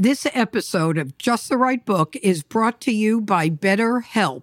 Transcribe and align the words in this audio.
This 0.00 0.28
episode 0.32 0.96
of 0.96 1.18
Just 1.18 1.48
the 1.48 1.56
Right 1.56 1.84
Book 1.84 2.14
is 2.22 2.44
brought 2.44 2.80
to 2.82 2.92
you 2.92 3.20
by 3.20 3.50
BetterHelp. 3.50 4.42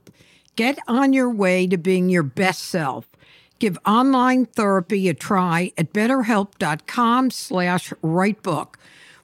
Get 0.57 0.77
on 0.85 1.13
your 1.13 1.29
way 1.29 1.65
to 1.67 1.77
being 1.77 2.09
your 2.09 2.23
best 2.23 2.63
self. 2.63 3.07
Give 3.57 3.79
online 3.85 4.47
therapy 4.47 5.07
a 5.07 5.13
try 5.13 5.71
at 5.77 5.93
betterhelp.com 5.93 7.31
slash 7.31 7.93
rightbook. 8.03 8.75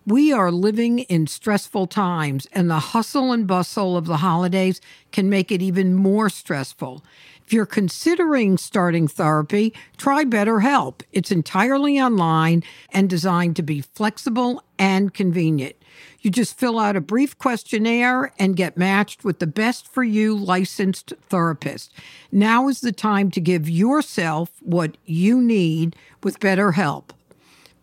We 0.07 0.31
are 0.31 0.51
living 0.51 0.99
in 0.99 1.27
stressful 1.27 1.87
times, 1.87 2.47
and 2.53 2.69
the 2.69 2.79
hustle 2.79 3.33
and 3.33 3.45
bustle 3.45 3.97
of 3.97 4.05
the 4.05 4.17
holidays 4.17 4.79
can 5.11 5.29
make 5.29 5.51
it 5.51 5.61
even 5.61 5.95
more 5.95 6.29
stressful. 6.29 7.03
If 7.45 7.51
you're 7.51 7.65
considering 7.65 8.57
starting 8.57 9.09
therapy, 9.09 9.73
try 9.97 10.23
BetterHelp. 10.23 11.01
It's 11.11 11.29
entirely 11.29 11.99
online 11.99 12.63
and 12.93 13.09
designed 13.09 13.57
to 13.57 13.63
be 13.63 13.81
flexible 13.81 14.63
and 14.79 15.13
convenient. 15.13 15.75
You 16.21 16.29
just 16.29 16.57
fill 16.57 16.77
out 16.79 16.95
a 16.95 17.01
brief 17.01 17.37
questionnaire 17.37 18.31
and 18.37 18.55
get 18.55 18.77
matched 18.77 19.23
with 19.23 19.39
the 19.39 19.47
best 19.47 19.87
for 19.87 20.03
you 20.03 20.35
licensed 20.35 21.13
therapist. 21.29 21.91
Now 22.31 22.67
is 22.67 22.81
the 22.81 22.91
time 22.91 23.31
to 23.31 23.41
give 23.41 23.67
yourself 23.67 24.51
what 24.61 24.97
you 25.05 25.41
need 25.41 25.95
with 26.21 26.39
BetterHelp. 26.39 27.05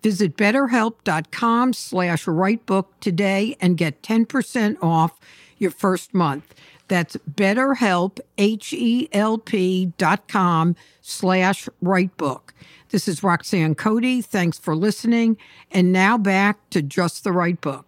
Visit 0.03 0.37
betterhelp.com 0.37 1.73
slash 1.73 2.25
rightbook 2.27 2.87
today 3.01 3.57
and 3.61 3.77
get 3.77 4.03
10% 4.03 4.77
off 4.81 5.19
your 5.59 5.73
first 5.73 6.15
month. 6.15 6.55
That's 6.87 7.17
betterhelp, 7.17 8.21
H-E-L-P 8.39 9.93
dot 9.99 10.29
com 10.29 10.77
slash 11.03 11.69
rightbook. 11.83 12.41
This 12.91 13.09
is 13.09 13.23
Roxanne 13.23 13.75
Cody. 13.75 14.23
Thanks 14.23 14.59
for 14.59 14.75
listening. 14.75 15.37
And 15.71 15.93
now 15.93 16.17
back 16.17 16.71
to 16.71 16.81
Just 16.81 17.25
the 17.25 17.33
Right 17.33 17.61
Book. 17.61 17.88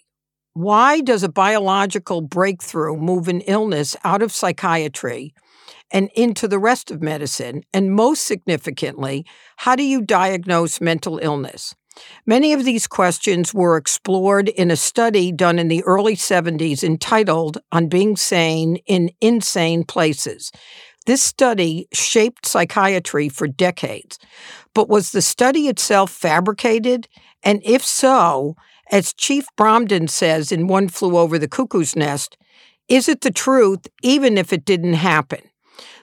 Why 0.53 0.99
does 0.99 1.23
a 1.23 1.29
biological 1.29 2.19
breakthrough 2.19 2.97
move 2.97 3.29
an 3.29 3.39
illness 3.41 3.95
out 4.03 4.21
of 4.21 4.33
psychiatry 4.33 5.33
and 5.89 6.09
into 6.13 6.45
the 6.45 6.59
rest 6.59 6.91
of 6.91 7.01
medicine? 7.01 7.63
And 7.73 7.95
most 7.95 8.25
significantly, 8.25 9.25
how 9.57 9.77
do 9.77 9.83
you 9.83 10.01
diagnose 10.01 10.81
mental 10.81 11.19
illness? 11.19 11.73
Many 12.25 12.51
of 12.51 12.65
these 12.65 12.85
questions 12.85 13.53
were 13.53 13.77
explored 13.77 14.49
in 14.49 14.71
a 14.71 14.75
study 14.75 15.31
done 15.31 15.57
in 15.57 15.69
the 15.69 15.83
early 15.83 16.17
70s 16.17 16.83
entitled 16.83 17.59
On 17.71 17.87
Being 17.87 18.17
Sane 18.17 18.77
in 18.87 19.11
Insane 19.21 19.85
Places. 19.85 20.51
This 21.05 21.23
study 21.23 21.87
shaped 21.93 22.45
psychiatry 22.45 23.29
for 23.29 23.47
decades. 23.47 24.19
But 24.73 24.89
was 24.89 25.11
the 25.11 25.21
study 25.21 25.69
itself 25.69 26.11
fabricated? 26.11 27.07
And 27.41 27.61
if 27.63 27.85
so, 27.85 28.55
as 28.91 29.13
Chief 29.13 29.45
Bromden 29.57 30.09
says 30.09 30.51
in 30.51 30.67
One 30.67 30.89
Flew 30.89 31.17
Over 31.17 31.39
the 31.39 31.47
Cuckoo's 31.47 31.95
Nest, 31.95 32.37
is 32.87 33.07
it 33.07 33.21
the 33.21 33.31
truth 33.31 33.87
even 34.03 34.37
if 34.37 34.51
it 34.51 34.65
didn't 34.65 34.93
happen? 34.93 35.39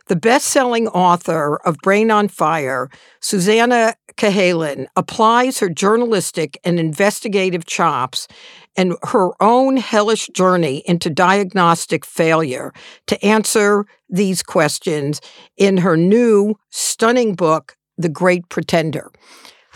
The 0.09 0.16
best 0.16 0.47
selling 0.47 0.88
author 0.88 1.59
of 1.66 1.77
Brain 1.82 2.10
on 2.10 2.28
Fire, 2.28 2.88
Susannah 3.21 3.94
Cahalan, 4.16 4.87
applies 4.97 5.59
her 5.59 5.69
journalistic 5.69 6.59
and 6.65 6.81
investigative 6.81 7.66
chops 7.66 8.27
and 8.75 8.97
her 9.03 9.31
own 9.43 9.77
hellish 9.77 10.28
journey 10.28 10.82
into 10.87 11.10
diagnostic 11.10 12.06
failure 12.06 12.72
to 13.06 13.22
answer 13.22 13.84
these 14.09 14.43
questions 14.43 15.21
in 15.59 15.77
her 15.78 15.97
new, 15.97 16.54
stunning 16.71 17.34
book, 17.34 17.77
The 17.98 18.09
Great 18.09 18.48
Pretender. 18.48 19.10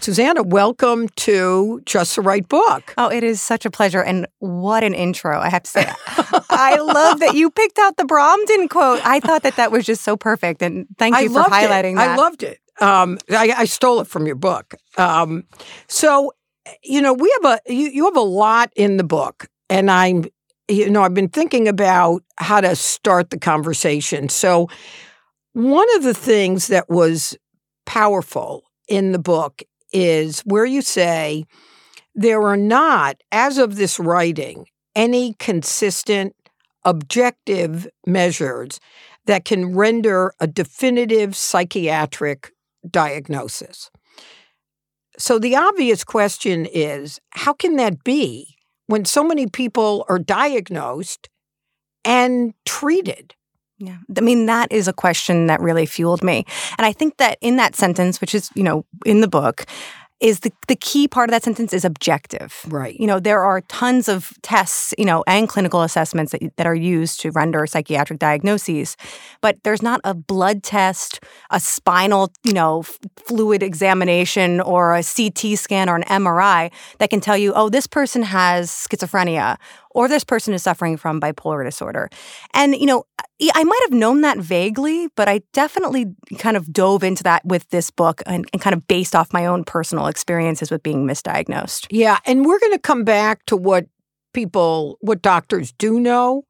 Susannah, 0.02 0.42
welcome 0.42 1.08
to 1.10 1.80
Just 1.86 2.16
the 2.16 2.22
Right 2.22 2.48
Book. 2.48 2.92
Oh, 2.98 3.08
it 3.08 3.22
is 3.22 3.40
such 3.40 3.64
a 3.64 3.70
pleasure. 3.70 4.02
And 4.02 4.26
what 4.40 4.82
an 4.82 4.94
intro, 4.94 5.38
I 5.38 5.48
have 5.48 5.62
to 5.62 5.70
say. 5.70 5.86
I 6.50 6.76
love 6.76 7.20
that 7.20 7.36
you 7.36 7.52
picked 7.52 7.78
out 7.78 7.96
the 7.96 8.02
Bromden 8.02 8.68
quote. 8.68 9.00
I 9.06 9.20
thought 9.20 9.44
that 9.44 9.54
that 9.54 9.70
was 9.70 9.86
just 9.86 10.02
so 10.02 10.16
perfect. 10.16 10.60
And 10.60 10.88
thank 10.98 11.16
you 11.20 11.38
I 11.38 11.44
for 11.44 11.48
highlighting 11.48 11.92
it. 11.92 11.96
that. 11.98 12.10
I 12.10 12.16
loved 12.16 12.42
it. 12.42 12.58
Um, 12.80 13.16
I, 13.30 13.54
I, 13.58 13.64
stole 13.64 14.00
it 14.00 14.08
from 14.08 14.26
your 14.26 14.34
book. 14.34 14.74
Um, 14.98 15.44
so, 15.86 16.32
you 16.82 17.00
know, 17.00 17.12
we 17.12 17.32
have 17.40 17.52
a, 17.68 17.72
you, 17.72 17.88
you 17.90 18.04
have 18.06 18.16
a 18.16 18.22
lot 18.22 18.72
in 18.74 18.96
the 18.96 19.04
book. 19.04 19.46
And 19.70 19.88
I'm, 19.88 20.24
you 20.66 20.90
know, 20.90 21.04
I've 21.04 21.14
been 21.14 21.28
thinking 21.28 21.68
about 21.68 22.24
how 22.38 22.60
to 22.60 22.74
start 22.74 23.30
the 23.30 23.38
conversation. 23.38 24.28
So, 24.28 24.68
one 25.52 25.86
of 25.94 26.02
the 26.02 26.14
things 26.14 26.66
that 26.68 26.90
was 26.90 27.36
powerful 27.86 28.64
in 28.88 29.12
the 29.12 29.18
book 29.18 29.62
is 29.92 30.40
where 30.40 30.64
you 30.64 30.82
say 30.82 31.44
there 32.14 32.42
are 32.42 32.56
not, 32.56 33.16
as 33.30 33.58
of 33.58 33.76
this 33.76 33.98
writing, 33.98 34.66
any 34.94 35.34
consistent, 35.34 36.34
objective 36.84 37.86
measures 38.06 38.80
that 39.26 39.44
can 39.44 39.74
render 39.74 40.32
a 40.40 40.46
definitive 40.46 41.36
psychiatric 41.36 42.52
diagnosis. 42.88 43.90
So 45.18 45.38
the 45.38 45.56
obvious 45.56 46.04
question 46.04 46.66
is 46.66 47.20
how 47.30 47.52
can 47.52 47.76
that 47.76 48.02
be 48.02 48.56
when 48.86 49.04
so 49.04 49.22
many 49.22 49.46
people 49.46 50.04
are 50.08 50.18
diagnosed 50.18 51.28
and 52.04 52.54
treated? 52.64 53.34
Yeah. 53.82 53.96
I 54.16 54.20
mean, 54.20 54.46
that 54.46 54.70
is 54.70 54.86
a 54.86 54.92
question 54.92 55.48
that 55.48 55.60
really 55.60 55.86
fueled 55.86 56.22
me. 56.22 56.46
And 56.78 56.86
I 56.86 56.92
think 56.92 57.16
that 57.16 57.36
in 57.40 57.56
that 57.56 57.74
sentence, 57.74 58.20
which 58.20 58.32
is, 58.32 58.48
you 58.54 58.62
know, 58.62 58.84
in 59.04 59.22
the 59.22 59.28
book, 59.28 59.66
is 60.20 60.40
the, 60.40 60.52
the 60.68 60.76
key 60.76 61.08
part 61.08 61.28
of 61.28 61.32
that 61.32 61.42
sentence 61.42 61.72
is 61.72 61.84
objective. 61.84 62.64
Right. 62.68 62.94
You 62.98 63.08
know, 63.08 63.18
there 63.18 63.40
are 63.40 63.60
tons 63.62 64.08
of 64.08 64.32
tests, 64.42 64.94
you 64.96 65.04
know, 65.04 65.24
and 65.26 65.48
clinical 65.48 65.82
assessments 65.82 66.30
that, 66.30 66.56
that 66.56 66.66
are 66.66 66.76
used 66.76 67.20
to 67.22 67.32
render 67.32 67.66
psychiatric 67.66 68.20
diagnoses, 68.20 68.96
but 69.40 69.58
there's 69.64 69.82
not 69.82 70.00
a 70.04 70.14
blood 70.14 70.62
test, 70.62 71.18
a 71.50 71.58
spinal, 71.58 72.30
you 72.44 72.52
know, 72.52 72.80
f- 72.80 73.00
fluid 73.16 73.64
examination 73.64 74.60
or 74.60 74.94
a 74.94 75.02
CT 75.02 75.58
scan 75.58 75.88
or 75.88 75.96
an 75.96 76.04
MRI 76.04 76.70
that 76.98 77.10
can 77.10 77.20
tell 77.20 77.36
you, 77.36 77.52
oh, 77.54 77.68
this 77.68 77.88
person 77.88 78.22
has 78.22 78.70
schizophrenia 78.70 79.58
or 79.94 80.08
this 80.08 80.24
person 80.24 80.54
is 80.54 80.62
suffering 80.62 80.96
from 80.96 81.20
bipolar 81.20 81.64
disorder. 81.64 82.08
And, 82.54 82.74
you 82.74 82.86
know, 82.86 83.04
I 83.54 83.64
might 83.64 83.80
have 83.82 83.92
known 83.92 84.20
that 84.20 84.38
vaguely, 84.38 85.08
but 85.16 85.28
I 85.28 85.40
definitely 85.52 86.06
kind 86.38 86.56
of 86.56 86.72
dove 86.72 87.02
into 87.02 87.22
that 87.24 87.44
with 87.44 87.68
this 87.70 87.90
book 87.90 88.22
and, 88.26 88.48
and 88.52 88.62
kind 88.62 88.74
of 88.74 88.86
based 88.86 89.14
off 89.14 89.32
my 89.32 89.46
own 89.46 89.64
personal 89.64 90.06
experiences 90.06 90.70
with 90.70 90.82
being 90.82 91.06
misdiagnosed. 91.06 91.86
Yeah. 91.90 92.18
And 92.24 92.44
we're 92.44 92.60
going 92.60 92.72
to 92.72 92.78
come 92.78 93.04
back 93.04 93.44
to 93.46 93.56
what 93.56 93.86
people, 94.32 94.98
what 95.00 95.22
doctors 95.22 95.72
do 95.72 95.98
know. 95.98 96.44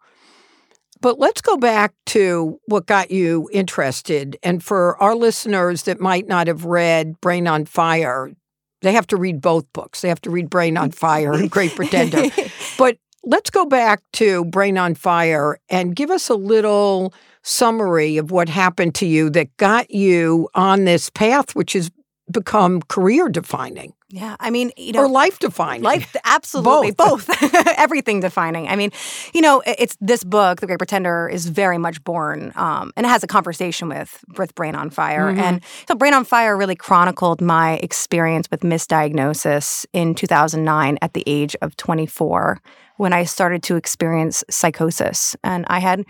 But 1.01 1.19
let's 1.19 1.41
go 1.41 1.57
back 1.57 1.95
to 2.07 2.61
what 2.67 2.87
got 2.87 3.11
you 3.11 3.49
interested. 3.53 4.37
And 4.43 4.63
for 4.63 4.97
our 5.03 5.17
listeners 5.17 5.83
that 5.85 5.99
might 5.99 6.29
not 6.29 6.47
have 6.47 6.65
read 6.65 7.21
Brain 7.21 7.49
on 7.49 7.65
Fire, 7.65 8.31
they 8.83 8.93
have 8.93 9.09
to 9.09 9.17
read 9.17 9.41
both 9.41 9.65
books. 9.73 10.01
They 10.01 10.09
have 10.09 10.21
to 10.23 10.31
read 10.31 10.49
Brain 10.49 10.77
on 10.77 10.93
Fire 10.93 11.33
and 11.33 11.51
Great 11.51 11.75
Pretender. 11.75 12.25
but 12.79 12.99
let's 13.25 13.51
go 13.51 13.67
back 13.67 14.03
to 14.15 14.45
Brain 14.47 14.79
on 14.79 14.95
Fire 14.95 15.59
and 15.69 15.95
give 15.95 16.11
us 16.11 16.29
a 16.29 16.35
little 16.35 17.15
summary 17.43 18.17
of 18.17 18.31
what 18.31 18.49
happened 18.49 18.95
to 18.97 19.07
you 19.07 19.31
that 19.31 19.57
got 19.57 19.91
you 19.91 20.49
on 20.55 20.85
this 20.85 21.11
path, 21.11 21.55
which 21.55 21.73
has 21.73 21.91
become 22.31 22.81
career 22.83 23.29
defining. 23.29 23.93
Yeah, 24.09 24.37
I 24.39 24.51
mean, 24.51 24.73
you 24.77 24.93
know, 24.93 25.05
or 25.05 25.09
life 25.09 25.39
defining. 25.39 25.83
Life, 25.83 26.15
absolutely, 26.25 26.91
both, 26.91 27.27
both. 27.27 27.55
everything 27.79 28.21
defining. 28.21 28.69
I 28.69 28.77
mean, 28.77 28.91
you 29.33 29.41
know, 29.41 29.63
it's 29.67 29.97
this 30.03 30.23
book, 30.23 30.61
The 30.61 30.67
Great 30.67 30.79
Pretender, 30.79 31.31
is 31.31 31.49
very 31.49 31.79
much 31.79 32.05
born, 32.05 32.53
um, 32.55 32.93
and 32.95 33.07
it 33.07 33.09
has 33.09 33.25
a 33.25 33.27
conversation 33.27 33.89
with 33.89 34.23
with 34.37 34.55
Brain 34.55 34.75
on 34.75 34.91
Fire, 34.91 35.33
mm-hmm. 35.33 35.41
and 35.41 35.65
so 35.89 35.95
Brain 35.95 36.13
on 36.13 36.25
Fire 36.25 36.57
really 36.59 36.77
chronicled 36.77 37.41
my 37.41 37.77
experience 37.77 38.51
with 38.51 38.61
misdiagnosis 38.61 39.87
in 39.95 40.15
2009 40.15 40.99
at 41.01 41.15
the 41.15 41.25
age 41.27 41.57
of 41.63 41.75
24 41.79 42.61
when 43.03 43.13
I 43.13 43.25
started 43.25 43.65
to 43.65 43.75
experience 43.75 44.45
psychosis, 44.49 45.35
and 45.43 45.67
I 45.69 45.81
had 45.81 46.05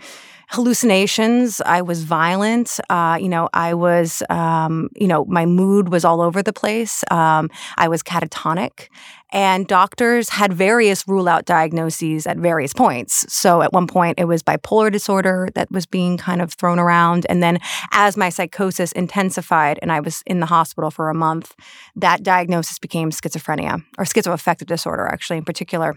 hallucinations. 0.49 1.59
I 1.65 1.81
was 1.81 2.03
violent. 2.03 2.79
Uh, 2.87 3.17
you 3.19 3.27
know, 3.27 3.49
I 3.51 3.73
was, 3.73 4.21
um, 4.29 4.89
you 4.95 5.07
know, 5.07 5.25
my 5.25 5.47
mood 5.47 5.89
was 5.89 6.05
all 6.05 6.21
over 6.21 6.43
the 6.43 6.53
place. 6.53 7.03
Um, 7.09 7.49
I 7.77 7.87
was 7.87 8.03
catatonic. 8.03 8.89
And 9.31 9.65
doctors 9.65 10.29
had 10.29 10.53
various 10.53 11.07
rule 11.07 11.27
out 11.27 11.45
diagnoses 11.45 12.27
at 12.27 12.37
various 12.37 12.73
points. 12.73 13.25
So 13.33 13.63
at 13.63 13.73
one 13.73 13.87
point, 13.87 14.19
it 14.19 14.25
was 14.25 14.43
bipolar 14.43 14.91
disorder 14.91 15.49
that 15.55 15.71
was 15.71 15.87
being 15.87 16.19
kind 16.19 16.39
of 16.39 16.53
thrown 16.53 16.77
around. 16.77 17.25
And 17.27 17.41
then 17.41 17.57
as 17.91 18.15
my 18.15 18.29
psychosis 18.29 18.91
intensified 18.91 19.79
and 19.81 19.91
I 19.91 20.01
was 20.01 20.21
in 20.27 20.39
the 20.39 20.45
hospital 20.45 20.91
for 20.91 21.09
a 21.09 21.15
month, 21.15 21.55
that 21.95 22.21
diagnosis 22.21 22.77
became 22.77 23.09
schizophrenia 23.09 23.83
or 23.97 24.05
schizoaffective 24.05 24.67
disorder, 24.67 25.07
actually, 25.07 25.37
in 25.37 25.45
particular. 25.45 25.95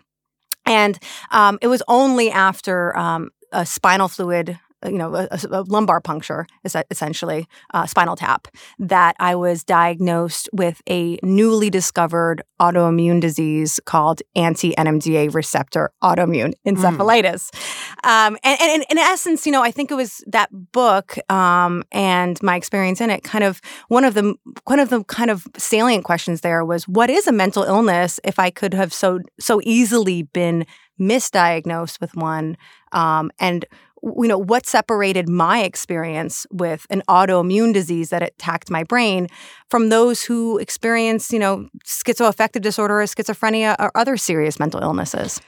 And 0.66 0.98
um, 1.30 1.58
it 1.62 1.68
was 1.68 1.82
only 1.88 2.30
after 2.30 2.96
um, 2.96 3.30
a 3.52 3.64
spinal 3.64 4.08
fluid 4.08 4.58
you 4.84 4.99
know, 4.99 5.14
a, 5.14 5.28
a, 5.50 5.62
lumbar 5.62 6.00
puncture, 6.00 6.46
is 6.64 6.76
essentially, 6.90 7.46
uh, 7.73 7.87
spinal 7.87 8.17
tap, 8.17 8.49
that 8.78 9.17
I 9.19 9.34
was 9.34 9.64
diagnosed 9.64 10.49
with 10.52 10.82
a 10.88 11.19
newly 11.23 11.70
discovered 11.70 12.43
autoimmune 12.61 13.20
disease 13.20 13.81
called 13.84 14.23
anti 14.34 14.75
NMDA 14.75 15.34
receptor 15.34 15.90
autoimmune 16.02 16.55
encephalitis. 16.67 17.50
Mm. 17.50 18.08
Um, 18.08 18.38
and, 18.44 18.58
and, 18.61 18.84
in 18.90 18.99
essence, 18.99 19.46
you 19.46 19.52
know, 19.52 19.62
I 19.62 19.70
think 19.70 19.90
it 19.90 19.94
was 19.94 20.23
that 20.26 20.50
book 20.73 21.17
um, 21.31 21.82
and 21.93 22.40
my 22.43 22.56
experience 22.56 23.00
in 23.00 23.11
it. 23.11 23.23
Kind 23.23 23.44
of 23.44 23.61
one 23.88 24.05
of 24.05 24.14
the 24.14 24.34
one 24.64 24.78
of 24.78 24.90
the 24.90 25.05
kind 25.05 25.31
of 25.31 25.46
salient 25.56 26.05
questions 26.05 26.43
there 26.43 26.64
was, 26.64 26.87
what 26.87 27.11
is 27.11 27.26
a 27.26 27.32
mental 27.32 27.64
illness? 27.64 28.20
If 28.25 28.38
I 28.38 28.50
could 28.50 28.75
have 28.75 28.93
so 28.93 29.20
so 29.40 29.61
easily 29.64 30.23
been 30.23 30.67
misdiagnosed 31.00 32.00
with 32.00 32.14
one, 32.14 32.56
um, 32.93 33.31
and 33.38 33.67
you 34.06 34.28
know 34.28 34.38
what 34.38 34.66
separated 34.66 35.28
my 35.28 35.62
experience 35.62 36.46
with 36.52 36.86
an 36.90 37.02
autoimmune 37.08 37.72
disease 37.72 38.10
that 38.10 38.22
attacked 38.22 38.70
my 38.70 38.84
brain 38.84 39.26
from 39.68 39.88
those 39.88 40.22
who 40.22 40.58
experience 40.58 41.32
you 41.32 41.38
know 41.38 41.68
schizoaffective 41.84 42.62
disorder 42.62 43.00
or 43.00 43.04
schizophrenia 43.04 43.74
or 43.78 43.90
other 43.94 44.16
serious 44.16 44.58
mental 44.58 44.80
illnesses 44.80 45.40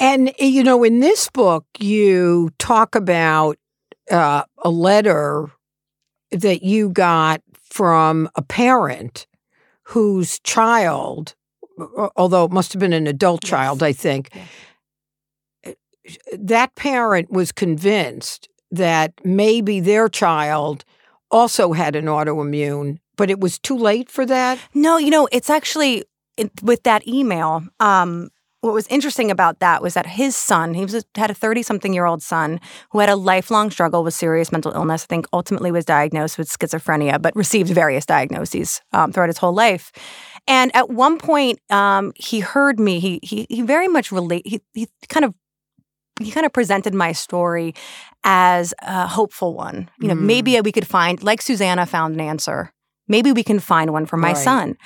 and 0.00 0.32
you 0.38 0.62
know 0.62 0.82
in 0.82 1.00
this 1.00 1.28
book 1.30 1.64
you 1.78 2.50
talk 2.58 2.94
about 2.94 3.56
uh, 4.10 4.42
a 4.64 4.70
letter 4.70 5.50
that 6.32 6.62
you 6.62 6.90
got 6.90 7.40
from 7.70 8.28
a 8.34 8.42
parent 8.42 9.26
whose 9.84 10.40
child 10.40 11.34
although 12.16 12.44
it 12.44 12.50
must 12.50 12.72
have 12.72 12.80
been 12.80 12.92
an 12.92 13.06
adult 13.06 13.40
yes. 13.44 13.50
child 13.50 13.82
i 13.82 13.92
think 13.92 14.30
that 16.32 16.74
parent 16.74 17.30
was 17.30 17.52
convinced 17.52 18.48
that 18.70 19.12
maybe 19.24 19.80
their 19.80 20.08
child 20.08 20.84
also 21.30 21.72
had 21.72 21.96
an 21.96 22.06
autoimmune, 22.06 22.98
but 23.16 23.30
it 23.30 23.40
was 23.40 23.58
too 23.58 23.76
late 23.76 24.10
for 24.10 24.24
that? 24.26 24.58
No, 24.74 24.96
you 24.96 25.10
know, 25.10 25.28
it's 25.32 25.50
actually 25.50 26.04
with 26.62 26.82
that 26.84 27.06
email. 27.06 27.62
Um, 27.80 28.30
what 28.60 28.74
was 28.74 28.86
interesting 28.88 29.30
about 29.30 29.60
that 29.60 29.80
was 29.82 29.94
that 29.94 30.06
his 30.06 30.36
son, 30.36 30.74
he 30.74 30.82
was 30.82 30.94
a, 30.94 31.02
had 31.14 31.30
a 31.30 31.34
30 31.34 31.62
something 31.62 31.94
year 31.94 32.04
old 32.04 32.22
son 32.22 32.60
who 32.90 32.98
had 32.98 33.08
a 33.08 33.16
lifelong 33.16 33.70
struggle 33.70 34.04
with 34.04 34.12
serious 34.12 34.52
mental 34.52 34.72
illness. 34.72 35.04
I 35.04 35.06
think 35.06 35.26
ultimately 35.32 35.72
was 35.72 35.86
diagnosed 35.86 36.36
with 36.36 36.48
schizophrenia, 36.50 37.20
but 37.22 37.34
received 37.34 37.70
various 37.70 38.04
diagnoses 38.04 38.82
um, 38.92 39.12
throughout 39.12 39.30
his 39.30 39.38
whole 39.38 39.54
life. 39.54 39.92
And 40.46 40.74
at 40.74 40.90
one 40.90 41.18
point, 41.18 41.58
um, 41.70 42.12
he 42.16 42.40
heard 42.40 42.78
me. 42.78 43.00
He 43.00 43.20
he 43.22 43.46
he 43.48 43.62
very 43.62 43.88
much 43.88 44.12
relate. 44.12 44.46
He 44.46 44.60
he 44.74 44.88
kind 45.08 45.24
of 45.24 45.34
he 46.20 46.30
kind 46.30 46.46
of 46.46 46.52
presented 46.52 46.94
my 46.94 47.12
story 47.12 47.74
as 48.24 48.74
a 48.82 49.06
hopeful 49.06 49.54
one. 49.54 49.90
You 49.98 50.08
know, 50.08 50.14
mm. 50.14 50.22
maybe 50.22 50.60
we 50.60 50.72
could 50.72 50.86
find, 50.86 51.22
like 51.22 51.42
Susannah 51.42 51.86
found 51.86 52.14
an 52.14 52.20
answer. 52.20 52.72
Maybe 53.08 53.32
we 53.32 53.42
can 53.42 53.58
find 53.58 53.92
one 53.92 54.06
for 54.06 54.16
my 54.16 54.28
right. 54.28 54.36
son. 54.36 54.76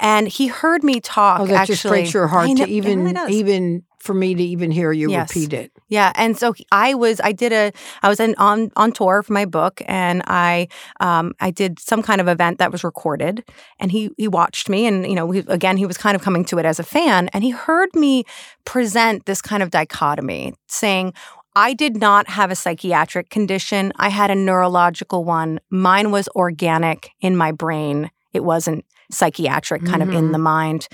And 0.00 0.28
he 0.28 0.46
heard 0.46 0.84
me 0.84 1.00
talk. 1.00 1.40
Oh, 1.40 1.46
that 1.46 1.62
actually, 1.62 1.74
just 1.74 1.86
breaks 1.86 2.14
your 2.14 2.28
heart 2.28 2.48
know, 2.48 2.64
to 2.64 2.70
even 2.70 3.04
really 3.04 3.34
even 3.34 3.82
for 4.08 4.14
me 4.14 4.34
to 4.34 4.42
even 4.42 4.70
hear 4.70 4.90
you 4.90 5.10
yes. 5.10 5.28
repeat 5.28 5.52
it. 5.52 5.70
Yeah, 5.88 6.12
and 6.14 6.34
so 6.34 6.54
I 6.72 6.94
was 6.94 7.20
I 7.22 7.32
did 7.32 7.52
a 7.52 7.72
I 8.02 8.08
was 8.08 8.20
in, 8.20 8.34
on 8.38 8.72
on 8.74 8.90
tour 8.90 9.22
for 9.22 9.34
my 9.34 9.44
book, 9.44 9.82
and 9.84 10.22
I 10.26 10.68
um 11.00 11.34
I 11.40 11.50
did 11.50 11.78
some 11.78 12.02
kind 12.02 12.22
of 12.22 12.26
event 12.26 12.56
that 12.58 12.72
was 12.72 12.84
recorded, 12.84 13.44
and 13.78 13.92
he 13.92 14.08
he 14.16 14.26
watched 14.26 14.70
me, 14.70 14.86
and 14.86 15.06
you 15.06 15.14
know 15.14 15.30
he, 15.30 15.40
again 15.40 15.76
he 15.76 15.84
was 15.84 15.98
kind 15.98 16.16
of 16.16 16.22
coming 16.22 16.42
to 16.46 16.58
it 16.58 16.64
as 16.64 16.78
a 16.80 16.82
fan, 16.82 17.28
and 17.34 17.44
he 17.44 17.50
heard 17.50 17.90
me 17.94 18.24
present 18.64 19.26
this 19.26 19.42
kind 19.42 19.62
of 19.62 19.70
dichotomy, 19.70 20.54
saying. 20.66 21.12
I 21.56 21.74
did 21.74 21.96
not 21.96 22.28
have 22.28 22.52
a 22.52 22.54
psychiatric 22.54 23.30
condition. 23.30 23.92
I 23.96 24.10
had 24.10 24.30
a 24.30 24.36
neurological 24.36 25.24
one. 25.24 25.58
Mine 25.70 26.12
was 26.12 26.28
organic 26.36 27.10
in 27.20 27.36
my 27.36 27.50
brain. 27.50 28.12
It 28.32 28.44
wasn't 28.44 28.84
psychiatric, 29.10 29.84
kind 29.84 30.02
mm-hmm. 30.02 30.10
of 30.10 30.16
in 30.16 30.30
the 30.30 30.38
mm-hmm. 30.38 30.42
mind. 30.44 30.88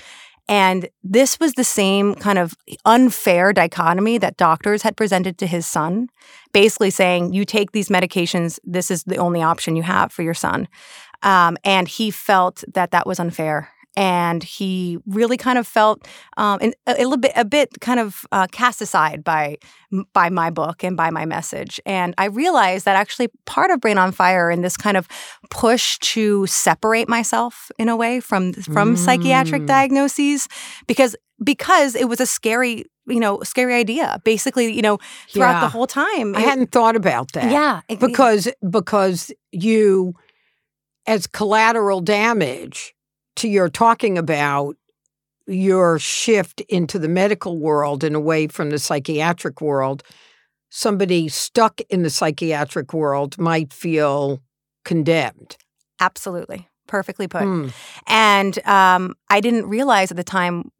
And 0.47 0.89
this 1.03 1.39
was 1.39 1.53
the 1.53 1.63
same 1.63 2.15
kind 2.15 2.37
of 2.37 2.53
unfair 2.85 3.51
dichotomy 3.51 4.17
that 4.19 4.37
doctors 4.37 4.83
had 4.83 4.95
presented 4.95 5.37
to 5.39 5.47
his 5.47 5.65
son, 5.65 6.09
basically 6.53 6.91
saying, 6.91 7.33
you 7.33 7.45
take 7.45 7.71
these 7.71 7.89
medications, 7.89 8.59
this 8.63 8.91
is 8.91 9.03
the 9.05 9.17
only 9.17 9.41
option 9.41 9.75
you 9.75 9.83
have 9.83 10.11
for 10.11 10.21
your 10.21 10.35
son. 10.35 10.67
Um, 11.23 11.57
and 11.63 11.87
he 11.87 12.11
felt 12.11 12.63
that 12.73 12.91
that 12.91 13.07
was 13.07 13.19
unfair 13.19 13.69
and 13.97 14.43
he 14.43 14.97
really 15.05 15.37
kind 15.37 15.57
of 15.57 15.67
felt 15.67 16.07
um, 16.37 16.59
a, 16.61 16.73
a, 16.87 16.93
little 17.03 17.17
bit 17.17 17.31
a 17.35 17.45
bit 17.45 17.79
kind 17.81 17.99
of 17.99 18.25
uh, 18.31 18.47
cast 18.51 18.81
aside 18.81 19.23
by 19.23 19.57
by 20.13 20.29
my 20.29 20.49
book 20.49 20.83
and 20.83 20.97
by 20.97 21.09
my 21.09 21.25
message 21.25 21.79
and 21.85 22.13
i 22.17 22.25
realized 22.25 22.85
that 22.85 22.95
actually 22.95 23.29
part 23.45 23.71
of 23.71 23.79
brain 23.79 23.97
on 23.97 24.11
fire 24.11 24.49
and 24.49 24.63
this 24.63 24.75
kind 24.75 24.97
of 24.97 25.07
push 25.49 25.97
to 25.99 26.45
separate 26.47 27.07
myself 27.07 27.71
in 27.77 27.87
a 27.87 27.95
way 27.95 28.19
from 28.19 28.53
from 28.53 28.95
mm. 28.95 28.97
psychiatric 28.97 29.65
diagnoses 29.65 30.47
because 30.87 31.15
because 31.43 31.95
it 31.95 32.09
was 32.09 32.19
a 32.19 32.25
scary 32.25 32.85
you 33.07 33.19
know 33.19 33.41
scary 33.43 33.75
idea 33.75 34.19
basically 34.23 34.73
you 34.73 34.81
know 34.81 34.97
throughout 35.29 35.53
yeah. 35.53 35.61
the 35.61 35.69
whole 35.69 35.87
time 35.87 36.35
i 36.35 36.41
hadn't 36.41 36.71
thought 36.71 36.95
about 36.95 37.31
that 37.33 37.51
yeah 37.51 37.81
it, 37.87 37.99
because 37.99 38.49
because 38.69 39.31
you 39.51 40.13
as 41.07 41.27
collateral 41.27 42.01
damage 42.01 42.94
to 43.37 43.47
your 43.47 43.69
talking 43.69 44.17
about 44.17 44.75
your 45.47 45.99
shift 45.99 46.61
into 46.61 46.97
the 46.97 47.07
medical 47.07 47.57
world 47.57 48.03
and 48.03 48.15
away 48.15 48.47
from 48.47 48.69
the 48.69 48.79
psychiatric 48.79 49.61
world, 49.61 50.03
somebody 50.69 51.27
stuck 51.27 51.81
in 51.89 52.03
the 52.03 52.09
psychiatric 52.09 52.93
world 52.93 53.37
might 53.37 53.71
feel 53.71 54.41
condemned. 54.83 55.57
Absolutely. 55.99 56.67
Perfectly 56.87 57.27
put. 57.27 57.43
Mm. 57.43 57.73
And 58.07 58.65
um, 58.67 59.15
I 59.29 59.39
didn't 59.39 59.67
realize 59.67 60.11
at 60.11 60.17
the 60.17 60.23
time 60.23 60.71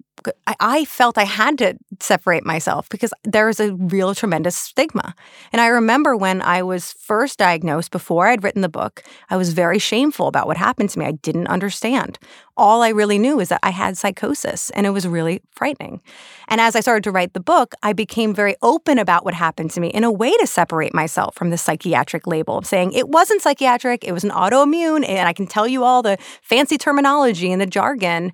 I, 0.47 0.55
I 0.59 0.85
felt 0.85 1.17
I 1.17 1.24
had 1.24 1.57
to 1.59 1.77
separate 2.00 2.45
myself 2.45 2.89
because 2.89 3.13
there 3.24 3.47
was 3.47 3.59
a 3.59 3.74
real 3.75 4.15
tremendous 4.15 4.55
stigma. 4.55 5.13
And 5.51 5.62
I 5.62 5.67
remember 5.67 6.15
when 6.15 6.41
I 6.41 6.63
was 6.63 6.93
first 6.93 7.39
diagnosed, 7.39 7.91
before 7.91 8.27
I'd 8.27 8.43
written 8.43 8.62
the 8.62 8.69
book, 8.69 9.03
I 9.29 9.38
was 9.38 9.53
very 9.53 9.79
shameful 9.79 10.27
about 10.27 10.47
what 10.47 10.57
happened 10.57 10.89
to 10.91 11.00
me. 11.00 11.05
I 11.05 11.12
didn't 11.12 11.47
understand. 11.47 12.19
All 12.57 12.81
I 12.81 12.89
really 12.89 13.19
knew 13.19 13.39
is 13.41 13.50
that 13.50 13.59
I 13.63 13.71
had 13.71 13.97
psychosis, 13.97 14.69
and 14.69 14.85
it 14.85 14.91
was 14.91 15.05
really 15.05 15.41
frightening. 15.51 16.01
And 16.47 16.62
as 16.62 16.75
I 16.75 16.79
started 16.79 17.03
to 17.03 17.12
write 17.12 17.33
the 17.33 17.41
book, 17.41 17.74
I 17.83 17.91
became 17.91 18.33
very 18.33 18.55
open 18.62 18.97
about 18.97 19.25
what 19.25 19.33
happened 19.33 19.71
to 19.71 19.81
me 19.81 19.89
in 19.89 20.05
a 20.05 20.12
way 20.12 20.31
to 20.38 20.47
separate 20.47 20.93
myself 20.93 21.35
from 21.35 21.50
the 21.50 21.57
psychiatric 21.57 22.25
label, 22.27 22.62
saying 22.62 22.93
it 22.93 23.09
wasn't 23.09 23.41
psychiatric, 23.41 24.05
it 24.05 24.13
was 24.13 24.24
an 24.24 24.29
autoimmune, 24.29 25.05
and 25.07 25.27
I 25.27 25.33
can 25.33 25.47
tell 25.47 25.67
you 25.67 25.83
all 25.83 26.01
the 26.01 26.17
fancy 26.41 26.77
terminology 26.77 27.51
and 27.51 27.62
the 27.62 27.65
jargon. 27.65 28.31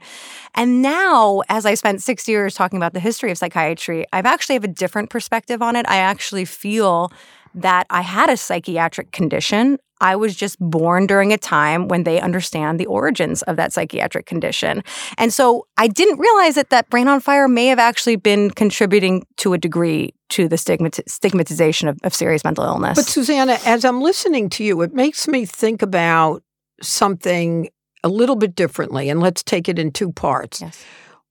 And 0.53 0.81
now, 0.81 1.41
as 1.49 1.65
I 1.65 1.73
spent 1.73 2.01
six 2.01 2.27
years 2.27 2.53
talking 2.53 2.77
about 2.77 2.93
the 2.93 2.99
history 2.99 3.31
of 3.31 3.37
psychiatry, 3.37 4.05
I've 4.13 4.25
actually 4.25 4.55
have 4.55 4.63
a 4.63 4.67
different 4.67 5.09
perspective 5.09 5.61
on 5.61 5.75
it. 5.75 5.87
I 5.89 5.97
actually 5.97 6.45
feel 6.45 7.11
that 7.55 7.85
I 7.89 8.01
had 8.01 8.29
a 8.29 8.37
psychiatric 8.37 9.11
condition. 9.11 9.77
I 9.99 10.15
was 10.15 10.35
just 10.35 10.57
born 10.59 11.05
during 11.05 11.31
a 11.31 11.37
time 11.37 11.87
when 11.87 12.03
they 12.05 12.19
understand 12.19 12.79
the 12.79 12.87
origins 12.87 13.43
of 13.43 13.55
that 13.57 13.71
psychiatric 13.71 14.25
condition. 14.25 14.83
And 15.17 15.31
so 15.31 15.67
I 15.77 15.87
didn't 15.87 16.17
realize 16.17 16.55
that 16.55 16.71
that 16.71 16.89
brain 16.89 17.07
on 17.07 17.19
fire 17.19 17.47
may 17.47 17.67
have 17.67 17.77
actually 17.77 18.15
been 18.15 18.49
contributing 18.49 19.27
to 19.37 19.53
a 19.53 19.59
degree 19.59 20.15
to 20.29 20.47
the 20.47 20.55
stigmat- 20.55 21.07
stigmatization 21.07 21.87
of, 21.87 21.99
of 22.03 22.15
serious 22.15 22.43
mental 22.43 22.63
illness. 22.63 22.95
But 22.95 23.05
Susannah, 23.05 23.59
as 23.65 23.85
I'm 23.85 24.01
listening 24.01 24.49
to 24.51 24.63
you, 24.63 24.81
it 24.81 24.93
makes 24.93 25.27
me 25.27 25.45
think 25.45 25.83
about 25.83 26.41
something 26.81 27.69
a 28.03 28.09
little 28.09 28.35
bit 28.35 28.55
differently, 28.55 29.09
and 29.09 29.19
let's 29.19 29.43
take 29.43 29.69
it 29.69 29.77
in 29.77 29.91
two 29.91 30.11
parts. 30.11 30.61
Yes. 30.61 30.83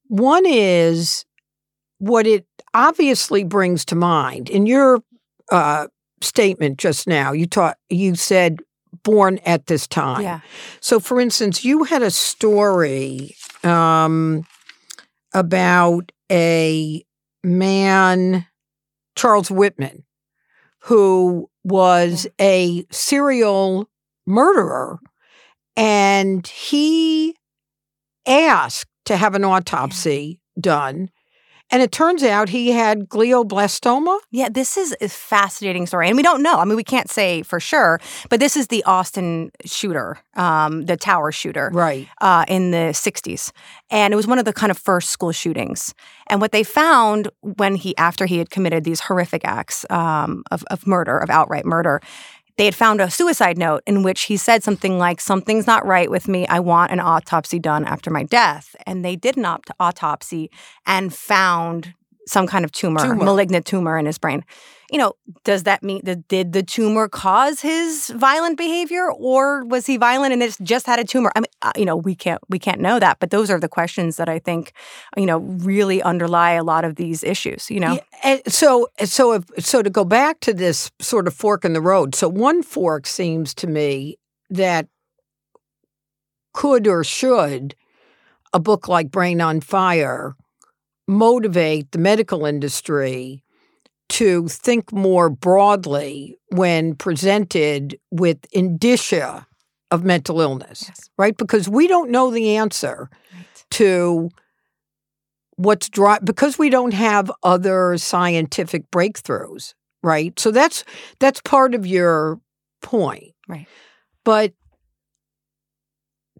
One 0.06 0.44
is 0.46 1.24
what 1.98 2.26
it 2.26 2.46
obviously 2.72 3.42
brings 3.42 3.84
to 3.86 3.96
mind 3.96 4.48
in 4.48 4.66
your 4.66 5.00
uh, 5.50 5.88
statement 6.20 6.78
just 6.78 7.06
now. 7.06 7.32
You 7.32 7.46
taught 7.46 7.78
you 7.88 8.14
said 8.14 8.60
born 9.02 9.38
at 9.44 9.66
this 9.66 9.86
time. 9.86 10.22
Yeah. 10.22 10.40
So, 10.80 11.00
for 11.00 11.20
instance, 11.20 11.64
you 11.64 11.84
had 11.84 12.02
a 12.02 12.10
story 12.10 13.36
um, 13.64 14.44
about 15.32 16.12
a 16.30 17.04
man, 17.42 18.46
Charles 19.16 19.50
Whitman, 19.50 20.04
who 20.80 21.48
was 21.64 22.26
a 22.40 22.84
serial 22.90 23.88
murderer, 24.26 24.98
and 25.76 26.46
he 26.46 27.34
asked 28.26 28.88
to 29.06 29.16
have 29.16 29.34
an 29.34 29.44
autopsy 29.44 30.40
done. 30.60 31.10
And 31.70 31.82
it 31.82 31.92
turns 31.92 32.22
out 32.22 32.48
he 32.48 32.72
had 32.72 33.08
glioblastoma. 33.08 34.18
Yeah, 34.30 34.48
this 34.48 34.76
is 34.76 34.94
a 35.00 35.08
fascinating 35.08 35.86
story. 35.86 36.08
And 36.08 36.16
we 36.16 36.22
don't 36.22 36.42
know. 36.42 36.58
I 36.58 36.64
mean, 36.64 36.76
we 36.76 36.84
can't 36.84 37.08
say 37.10 37.42
for 37.42 37.60
sure, 37.60 38.00
but 38.28 38.40
this 38.40 38.56
is 38.56 38.66
the 38.66 38.82
Austin 38.84 39.52
shooter, 39.64 40.18
um, 40.34 40.86
the 40.86 40.96
tower 40.96 41.30
shooter. 41.30 41.70
Right. 41.72 42.08
Uh, 42.20 42.44
in 42.48 42.72
the 42.72 42.92
60s. 42.92 43.52
And 43.90 44.12
it 44.12 44.16
was 44.16 44.26
one 44.26 44.38
of 44.38 44.44
the 44.44 44.52
kind 44.52 44.70
of 44.70 44.78
first 44.78 45.10
school 45.10 45.32
shootings. 45.32 45.94
And 46.28 46.40
what 46.40 46.52
they 46.52 46.64
found 46.64 47.28
when 47.40 47.76
he, 47.76 47.96
after 47.96 48.26
he 48.26 48.38
had 48.38 48.50
committed 48.50 48.84
these 48.84 49.00
horrific 49.00 49.42
acts 49.44 49.84
um, 49.90 50.42
of, 50.50 50.64
of 50.70 50.86
murder, 50.86 51.18
of 51.18 51.30
outright 51.30 51.64
murder, 51.64 52.00
they 52.60 52.66
had 52.66 52.74
found 52.74 53.00
a 53.00 53.10
suicide 53.10 53.56
note 53.56 53.82
in 53.86 54.02
which 54.02 54.24
he 54.24 54.36
said 54.36 54.62
something 54.62 54.98
like, 54.98 55.18
Something's 55.18 55.66
not 55.66 55.86
right 55.86 56.10
with 56.10 56.28
me. 56.28 56.46
I 56.46 56.60
want 56.60 56.92
an 56.92 57.00
autopsy 57.00 57.58
done 57.58 57.86
after 57.86 58.10
my 58.10 58.22
death. 58.22 58.76
And 58.84 59.02
they 59.02 59.16
did 59.16 59.38
an 59.38 59.46
autopsy 59.46 60.50
and 60.84 61.10
found 61.14 61.94
some 62.30 62.46
kind 62.46 62.64
of 62.64 62.72
tumor, 62.72 63.00
Tumor. 63.00 63.24
malignant 63.24 63.66
tumor 63.66 63.98
in 63.98 64.06
his 64.06 64.18
brain. 64.18 64.44
You 64.92 64.98
know, 64.98 65.12
does 65.44 65.64
that 65.64 65.82
mean 65.82 66.00
that 66.04 66.26
did 66.28 66.52
the 66.52 66.62
tumor 66.62 67.08
cause 67.08 67.60
his 67.60 68.10
violent 68.16 68.56
behavior, 68.58 69.10
or 69.12 69.64
was 69.64 69.86
he 69.86 69.96
violent 69.96 70.32
and 70.32 70.42
it 70.42 70.56
just 70.62 70.86
had 70.86 70.98
a 70.98 71.04
tumor? 71.04 71.30
I 71.36 71.40
mean, 71.40 71.46
uh, 71.62 71.72
you 71.76 71.84
know, 71.84 71.96
we 71.96 72.14
can't 72.14 72.40
we 72.48 72.58
can't 72.58 72.80
know 72.80 72.98
that, 72.98 73.18
but 73.20 73.30
those 73.30 73.50
are 73.50 73.60
the 73.60 73.68
questions 73.68 74.16
that 74.16 74.28
I 74.28 74.38
think, 74.38 74.72
you 75.16 75.26
know, 75.26 75.38
really 75.38 76.02
underlie 76.02 76.52
a 76.52 76.64
lot 76.64 76.84
of 76.84 76.96
these 76.96 77.22
issues. 77.22 77.70
You 77.70 77.80
know, 77.80 77.92
Yeah, 77.94 78.00
and 78.24 78.52
so 78.52 78.88
so 79.04 79.32
if, 79.34 79.44
so 79.58 79.82
to 79.82 79.90
go 79.90 80.04
back 80.04 80.40
to 80.40 80.52
this 80.52 80.90
sort 81.00 81.26
of 81.28 81.34
fork 81.34 81.64
in 81.64 81.72
the 81.72 81.80
road. 81.80 82.14
So 82.14 82.28
one 82.28 82.62
fork 82.62 83.06
seems 83.06 83.54
to 83.54 83.66
me 83.66 84.18
that 84.50 84.88
could 86.52 86.88
or 86.88 87.04
should 87.04 87.74
a 88.52 88.58
book 88.58 88.88
like 88.88 89.10
Brain 89.12 89.40
on 89.40 89.60
Fire 89.60 90.34
motivate 91.10 91.90
the 91.92 91.98
medical 91.98 92.46
industry 92.46 93.42
to 94.08 94.48
think 94.48 94.92
more 94.92 95.28
broadly 95.28 96.36
when 96.50 96.94
presented 96.94 97.98
with 98.10 98.38
indicia 98.52 99.46
of 99.90 100.04
mental 100.04 100.40
illness, 100.40 100.84
Yes. 100.88 101.10
right? 101.18 101.36
Because 101.36 101.68
we 101.68 101.86
don't 101.86 102.10
know 102.10 102.30
the 102.30 102.56
answer 102.56 103.08
Right. 103.34 103.64
to 103.72 104.30
what's 105.56 105.88
dry 105.88 106.18
because 106.24 106.58
we 106.58 106.70
don't 106.70 106.94
have 106.94 107.30
other 107.42 107.98
scientific 107.98 108.90
breakthroughs, 108.90 109.74
right? 110.02 110.38
So 110.38 110.50
that's 110.50 110.84
that's 111.18 111.40
part 111.42 111.74
of 111.74 111.86
your 111.86 112.40
point. 112.82 113.34
Right. 113.48 113.66
But 114.24 114.54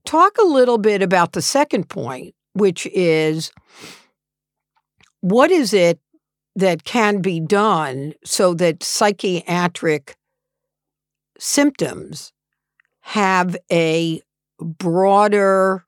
talk 0.05 0.39
a 0.39 0.45
little 0.47 0.79
bit 0.79 1.03
about 1.03 1.33
the 1.33 1.43
second 1.43 1.89
point, 1.89 2.35
which 2.55 2.87
is 2.87 3.53
what 5.21 5.50
is 5.50 5.73
it 5.73 5.99
that 6.57 6.85
can 6.85 7.21
be 7.21 7.41
done 7.41 8.12
so 8.25 8.55
that 8.55 8.83
psychiatric 8.83 10.17
symptoms 11.39 12.33
have 13.00 13.57
a 13.73 14.21
broader 14.61 15.85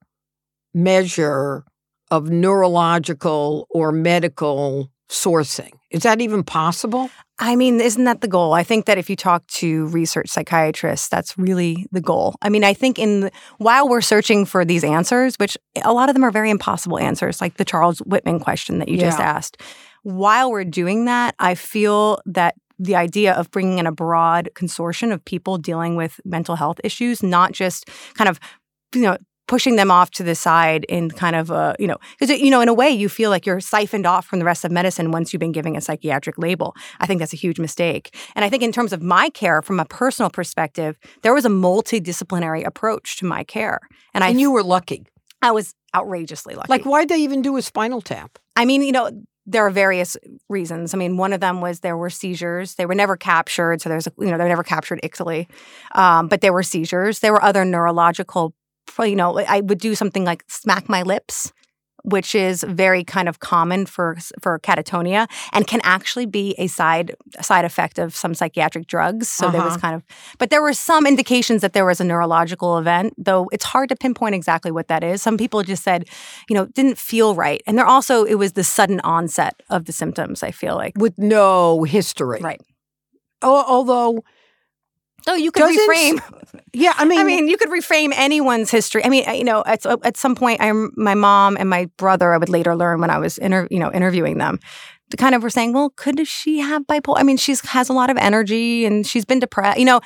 measure 0.75 1.65
of 2.11 2.31
neurological 2.31 3.67
or 3.71 3.93
medical 3.93 4.91
sourcing. 5.11 5.73
Is 5.91 6.03
that 6.03 6.21
even 6.21 6.43
possible? 6.43 7.11
I 7.45 7.57
mean, 7.57 7.81
isn't 7.81 8.05
that 8.05 8.21
the 8.21 8.29
goal? 8.29 8.53
I 8.53 8.63
think 8.63 8.87
that 8.87 8.99
if 8.99 9.11
you 9.11 9.17
talk 9.17 9.45
to 9.49 9.87
research 9.89 10.29
psychiatrists, 10.29 11.09
that's 11.09 11.37
really 11.37 11.87
the 11.91 12.01
goal. 12.01 12.37
I 12.41 12.49
mean, 12.49 12.63
I 12.63 12.73
think 12.73 13.01
in 13.01 13.23
the, 13.23 13.33
while 13.59 13.89
we're 13.89 14.01
searching 14.01 14.45
for 14.45 14.65
these 14.65 14.85
answers, 14.85 15.35
which 15.41 15.59
a 15.83 15.93
lot 15.93 16.09
of 16.09 16.15
them 16.15 16.23
are 16.23 16.31
very 16.31 16.51
impossible 16.51 17.01
answers, 17.01 17.41
like 17.41 17.57
the 17.57 17.65
Charles 17.65 17.99
Whitman 17.99 18.39
question 18.39 18.79
that 18.79 18.89
you 18.89 18.97
just 18.97 19.19
asked, 19.19 19.61
while 20.05 20.53
we're 20.53 20.65
doing 20.65 21.07
that, 21.07 21.35
I 21.41 21.57
feel 21.57 22.21
that 22.27 22.55
the 22.79 22.95
idea 22.95 23.35
of 23.35 23.51
bringing 23.51 23.79
in 23.79 23.89
a 23.89 23.93
broad 23.93 24.49
consortium 24.55 25.13
of 25.13 25.25
people 25.25 25.59
dealing 25.59 25.97
with 25.97 26.21
mental 26.25 26.55
health 26.55 26.81
issues, 26.85 27.25
not 27.25 27.51
just 27.51 27.91
kind 28.15 28.31
of, 28.31 28.39
you 28.95 29.03
know, 29.03 29.17
pushing 29.53 29.77
them 29.77 29.91
off 29.91 30.11
to 30.11 30.23
the 30.23 30.35
side 30.35 30.85
in 30.85 31.11
kind 31.11 31.37
of 31.37 31.51
a, 31.51 31.77
you 31.79 31.87
know, 31.87 31.99
because, 32.19 32.41
you 32.41 32.51
know, 32.51 32.63
in 32.63 32.69
a 32.69 32.73
way 32.73 32.89
you 32.89 33.07
feel 33.07 33.29
like 33.29 33.45
you're 33.45 33.61
siphoned 33.61 34.07
off 34.07 34.25
from 34.25 34.39
the 34.39 34.47
rest 34.47 34.65
of 34.65 34.71
medicine 34.71 35.11
once 35.11 35.31
you've 35.31 35.41
been 35.41 35.53
giving 35.53 35.77
a 35.77 35.81
psychiatric 35.83 36.39
label. 36.39 36.75
I 37.01 37.07
think 37.07 37.19
that's 37.19 37.35
a 37.35 37.37
huge 37.37 37.59
mistake. 37.59 38.17
And 38.35 38.47
I 38.47 38.49
think 38.49 38.63
in 38.63 38.73
terms 38.73 38.95
of 38.95 39.03
my 39.03 39.29
care, 39.29 39.61
from 39.61 39.79
a 39.79 39.85
personal 39.85 40.31
perspective, 40.31 40.99
there 41.21 41.35
was 41.35 41.45
a 41.45 41.51
multidisciplinary 41.51 42.65
approach 42.67 43.19
to 43.19 43.27
my 43.27 43.45
care. 43.45 43.79
And 44.15 44.25
I, 44.25 44.31
And 44.31 44.41
you 44.41 44.51
were 44.51 44.63
lucky. 44.63 45.05
I 45.43 45.51
was 45.51 45.75
outrageously 45.95 46.55
lucky. 46.55 46.71
Like, 46.71 46.85
why'd 46.85 47.11
they 47.11 47.19
even 47.19 47.43
do 47.43 47.59
a 47.59 47.61
spinal 47.61 48.01
tap? 48.01 48.39
I 48.57 48.65
mean, 48.65 48.81
you 48.81 48.93
know, 48.93 49.11
there 49.45 49.67
are 49.67 49.71
various 49.71 50.17
reasons. 50.49 50.95
I 50.95 50.97
mean, 50.97 51.19
one 51.19 51.35
of 51.35 51.41
them 51.41 51.61
was 51.61 51.81
there 51.81 51.99
were 51.99 52.09
seizures. 52.09 52.77
They 52.77 52.87
were 52.87 52.95
never 52.95 53.19
captured, 53.19 53.83
so 53.83 53.91
there's 53.91 54.07
a, 54.07 54.13
you 54.19 54.31
know 54.31 54.39
they 54.39 54.45
were 54.45 54.49
never 54.49 54.63
captured 54.63 55.01
ictally, 55.03 55.47
um, 55.95 56.29
but 56.29 56.41
there 56.41 56.55
were 56.55 56.63
seizures. 56.63 57.19
There 57.19 57.35
were 57.35 57.45
other 57.45 57.67
neurological. 57.67 58.55
You 58.99 59.17
know, 59.17 59.39
I 59.39 59.61
would 59.61 59.79
do 59.79 59.95
something 59.95 60.25
like 60.25 60.45
smack 60.49 60.89
my 60.89 61.03
lips, 61.03 61.53
which 62.05 62.35
is 62.35 62.65
very 62.69 63.05
kind 63.05 63.29
of 63.29 63.39
common 63.39 63.87
for 63.87 64.17
for 64.41 64.59
catatonia 64.59 65.29
and 65.53 65.67
can 65.67 65.81
actually 65.85 66.27
be 66.27 66.55
a 66.59 66.67
side 66.67 67.15
side 67.41 67.65
effect 67.65 67.99
of 67.99 68.15
some 68.17 68.35
psychiatric 68.35 68.87
drugs. 68.89 69.29
So 69.29 69.51
there 69.51 69.63
was 69.63 69.75
Uh-huh. 69.75 69.81
kind 69.81 69.95
of, 69.95 70.03
but 70.39 70.51
there 70.51 70.61
were 70.63 70.73
some 70.75 71.07
indications 71.07 71.61
that 71.63 71.73
there 71.75 71.85
was 71.85 72.01
a 72.01 72.05
neurological 72.05 72.77
event, 72.79 73.15
though 73.17 73.49
it's 73.53 73.65
hard 73.65 73.89
to 73.91 73.97
pinpoint 73.97 74.35
exactly 74.35 74.71
what 74.73 74.89
that 74.89 75.05
is. 75.05 75.23
Some 75.23 75.37
people 75.39 75.63
just 75.63 75.85
said, 75.85 76.09
you 76.49 76.55
know, 76.57 76.67
didn't 76.67 76.99
feel 76.99 77.35
right, 77.37 77.63
and 77.67 77.79
there 77.79 77.87
also 77.87 78.25
it 78.25 78.35
was 78.35 78.53
the 78.53 78.65
sudden 78.65 79.01
onset 79.05 79.55
of 79.71 79.85
the 79.85 79.93
symptoms. 79.93 80.43
I 80.43 80.51
feel 80.51 80.75
like 80.75 80.95
With 80.99 81.17
no 81.19 81.85
history. 81.85 82.41
right. 82.43 82.61
Although, 83.43 84.23
So 85.25 85.35
you 85.35 85.51
could 85.53 85.63
reframe. 85.63 86.21
yeah, 86.73 86.93
I 86.97 87.05
mean, 87.07 87.21
I 87.21 87.25
mean, 87.25 87.49
you 87.49 87.57
could 87.57 87.69
reframe 87.69 88.13
anyone's 88.15 88.71
history. 88.71 89.05
I 89.05 89.09
mean, 89.09 89.25
you 89.35 89.45
know, 89.45 89.63
at 89.67 89.85
at 89.87 90.17
some 90.17 90.35
point, 90.35 90.61
I'm 90.61 90.93
my 90.97 91.15
mom 91.15 91.57
and 91.59 91.69
my 91.69 91.87
brother. 91.97 92.33
I 92.33 92.39
would 92.39 92.49
later 92.49 92.75
learn 92.77 93.01
when 93.01 93.11
I 93.11 93.19
was 93.19 93.39
inter, 93.39 93.69
you 93.71 93.79
know 93.79 93.93
interviewing 93.93 94.39
them. 94.39 94.59
Kind 95.19 95.35
of 95.35 95.43
were 95.43 95.51
saying, 95.51 95.75
well, 95.75 95.91
could 95.91 96.27
she 96.27 96.61
have 96.61 96.87
bipolar? 96.87 97.19
I 97.19 97.23
mean, 97.23 97.37
she's 97.37 97.61
has 97.67 97.91
a 97.91 97.93
lot 97.93 98.09
of 98.09 98.17
energy 98.17 98.87
and 98.87 99.07
she's 99.07 99.27
been 99.27 99.41
depressed. 99.41 99.79
You 99.79 99.85
know, 99.85 100.01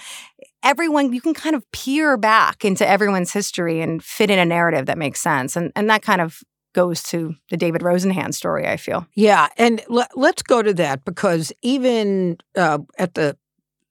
everyone 0.64 1.12
you 1.12 1.20
can 1.20 1.32
kind 1.32 1.54
of 1.54 1.64
peer 1.70 2.16
back 2.16 2.64
into 2.64 2.86
everyone's 2.86 3.32
history 3.32 3.80
and 3.80 4.02
fit 4.02 4.30
in 4.30 4.38
a 4.38 4.44
narrative 4.44 4.86
that 4.86 4.98
makes 4.98 5.20
sense, 5.20 5.56
and 5.56 5.70
and 5.76 5.88
that 5.88 6.02
kind 6.02 6.20
of 6.20 6.40
goes 6.74 7.02
to 7.04 7.34
the 7.50 7.56
David 7.56 7.82
Rosenhan 7.82 8.34
story. 8.34 8.66
I 8.66 8.76
feel. 8.76 9.06
Yeah, 9.14 9.48
and 9.56 9.80
le- 9.88 10.08
let's 10.16 10.42
go 10.42 10.60
to 10.60 10.74
that 10.74 11.04
because 11.04 11.52
even 11.62 12.38
uh, 12.56 12.78
at 12.98 13.14
the 13.14 13.36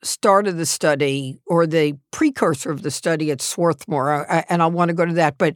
start 0.05 0.47
of 0.47 0.57
the 0.57 0.65
study 0.65 1.37
or 1.45 1.65
the 1.67 1.97
precursor 2.11 2.71
of 2.71 2.81
the 2.83 2.91
study 2.91 3.31
at 3.31 3.41
Swarthmore, 3.41 4.25
and 4.49 4.61
I 4.61 4.67
want 4.67 4.89
to 4.89 4.95
go 4.95 5.05
to 5.05 5.13
that, 5.13 5.37
but 5.37 5.55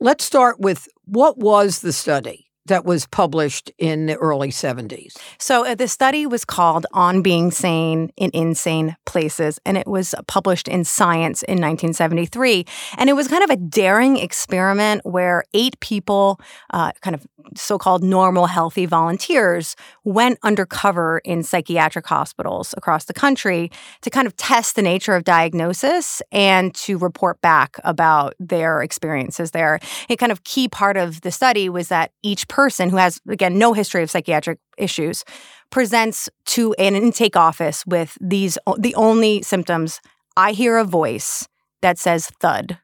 let's 0.00 0.24
start 0.24 0.58
with 0.58 0.88
what 1.04 1.38
was 1.38 1.80
the 1.80 1.92
study 1.92 2.46
that 2.66 2.84
was 2.84 3.06
published 3.06 3.70
in 3.78 4.06
the 4.06 4.16
early 4.16 4.50
70s? 4.50 5.16
So 5.38 5.66
uh, 5.66 5.74
the 5.74 5.88
study 5.88 6.26
was 6.26 6.44
called 6.44 6.86
On 6.92 7.22
Being 7.22 7.50
Sane 7.50 8.10
in 8.16 8.30
Insane 8.32 8.96
Places, 9.06 9.58
and 9.64 9.76
it 9.76 9.86
was 9.86 10.14
published 10.26 10.68
in 10.68 10.84
Science 10.84 11.42
in 11.42 11.54
1973. 11.54 12.64
And 12.98 13.10
it 13.10 13.14
was 13.14 13.28
kind 13.28 13.44
of 13.44 13.50
a 13.50 13.56
daring 13.56 14.16
experiment 14.16 15.04
where 15.04 15.44
eight 15.54 15.78
people, 15.80 16.40
uh, 16.72 16.92
kind 17.00 17.14
of 17.14 17.26
so 17.56 17.78
called 17.78 18.02
normal, 18.02 18.46
healthy 18.46 18.86
volunteers, 18.86 19.76
went 20.04 20.38
undercover 20.42 21.20
in 21.24 21.42
psychiatric 21.42 22.06
hospitals 22.06 22.74
across 22.76 23.04
the 23.06 23.12
country 23.12 23.70
to 24.02 24.10
kind 24.10 24.26
of 24.26 24.36
test 24.36 24.76
the 24.76 24.82
nature 24.82 25.14
of 25.14 25.24
diagnosis 25.24 26.22
and 26.30 26.74
to 26.74 26.98
report 26.98 27.40
back 27.40 27.78
about 27.84 28.34
their 28.38 28.82
experiences 28.82 29.50
there. 29.50 29.78
A 30.08 30.16
kind 30.16 30.32
of 30.32 30.44
key 30.44 30.68
part 30.68 30.96
of 30.96 31.20
the 31.22 31.30
study 31.30 31.68
was 31.68 31.88
that 31.88 32.12
each 32.22 32.48
person 32.52 32.90
who 32.90 32.98
has, 32.98 33.18
again, 33.26 33.56
no 33.56 33.72
history 33.72 34.02
of 34.02 34.10
psychiatric 34.10 34.58
issues 34.76 35.24
presents 35.70 36.28
to 36.44 36.74
an 36.74 36.94
intake 36.94 37.34
office 37.34 37.82
with 37.86 38.18
these 38.20 38.58
the 38.78 38.94
only 38.94 39.40
symptoms 39.40 40.02
I 40.36 40.52
hear 40.52 40.76
a 40.76 40.84
voice 40.84 41.48
that 41.80 41.98
says 41.98 42.30
thud 42.40 42.78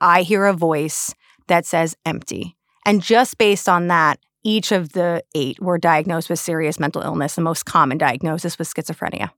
I 0.00 0.22
hear 0.22 0.46
a 0.46 0.52
voice 0.52 1.14
that 1.46 1.64
says 1.64 1.96
empty. 2.04 2.56
And 2.84 3.00
just 3.00 3.38
based 3.38 3.68
on 3.68 3.86
that, 3.86 4.18
each 4.42 4.72
of 4.72 4.92
the 4.92 5.22
eight 5.34 5.60
were 5.60 5.78
diagnosed 5.78 6.28
with 6.28 6.40
serious 6.40 6.80
mental 6.80 7.00
illness. 7.00 7.36
The 7.36 7.40
most 7.40 7.64
common 7.64 7.96
diagnosis 7.96 8.58
was 8.58 8.68
schizophrenia. 8.68 9.30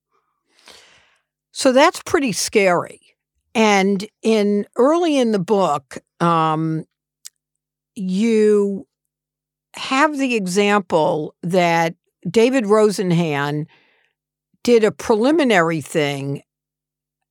So 1.52 1.73
that's 1.73 2.02
pretty 2.02 2.33
scary. 2.33 3.00
And 3.54 4.06
in 4.23 4.66
early 4.76 5.18
in 5.18 5.33
the 5.33 5.38
book, 5.38 5.99
um, 6.21 6.87
you 7.95 8.87
have 9.76 10.18
the 10.18 10.35
example 10.35 11.35
that 11.42 11.95
David 12.28 12.64
Rosenhan 12.64 13.66
did 14.62 14.83
a 14.85 14.90
preliminary 14.92 15.80
thing 15.80 16.42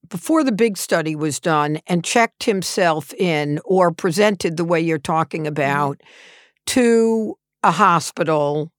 before 0.07 0.43
the 0.43 0.51
big 0.51 0.77
study 0.77 1.15
was 1.15 1.39
done 1.39 1.79
and 1.87 2.03
checked 2.03 2.43
himself 2.43 3.11
in 3.15 3.59
or 3.65 3.91
presented 3.91 4.55
the 4.57 4.63
way 4.65 4.79
you're 4.79 4.97
talking 4.99 5.41
Mm-hmm. 5.43 5.47
about 5.47 6.01
to 6.67 7.37
a 7.63 7.71
hospital 7.71 8.71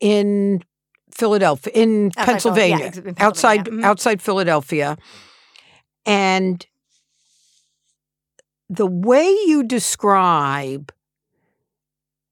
in 0.00 0.62
Philadelphia, 1.10 1.72
in 1.74 2.10
Outside 2.16 2.16
Phil- 2.16 2.24
yeah, 2.24 2.78
Pennsylvania, 2.78 3.14
outside 3.18 3.56
Pennsylvania. 3.58 3.82
Mhm. 3.82 3.84
outside 3.86 4.22
Philadelphia, 4.22 4.96
and 6.06 6.66
the 8.70 8.86
way 8.86 9.28
you 9.46 9.62
describe 9.62 10.90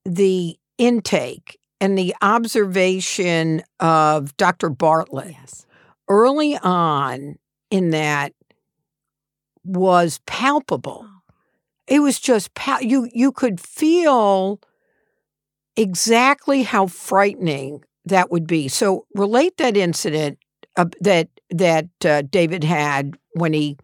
the 0.06 0.56
intake 0.80 1.58
and 1.80 1.96
the 1.96 2.14
observation 2.22 3.62
of 3.78 4.36
Dr. 4.36 4.70
Bartlett 4.70 5.32
Yes. 5.38 5.66
early 6.08 6.56
on 6.58 7.36
in 7.70 7.90
that 7.90 8.32
was 9.64 10.20
palpable. 10.26 11.06
It 11.86 12.00
was 12.00 12.18
just 12.18 12.54
pal- 12.54 12.82
you 12.82 13.08
you 13.12 13.30
could 13.32 13.60
feel 13.60 14.60
exactly 15.76 16.62
how 16.62 16.86
frightening 16.86 17.84
that 18.04 18.30
would 18.30 18.46
be. 18.46 18.68
So 18.68 19.06
relate 19.14 19.56
that 19.58 19.76
incident 19.76 20.38
uh, 20.76 20.86
that 21.00 21.28
that 21.50 21.88
uh, 22.04 22.22
David 22.22 22.64
had 22.64 23.14
when 23.34 23.52
he 23.52 23.76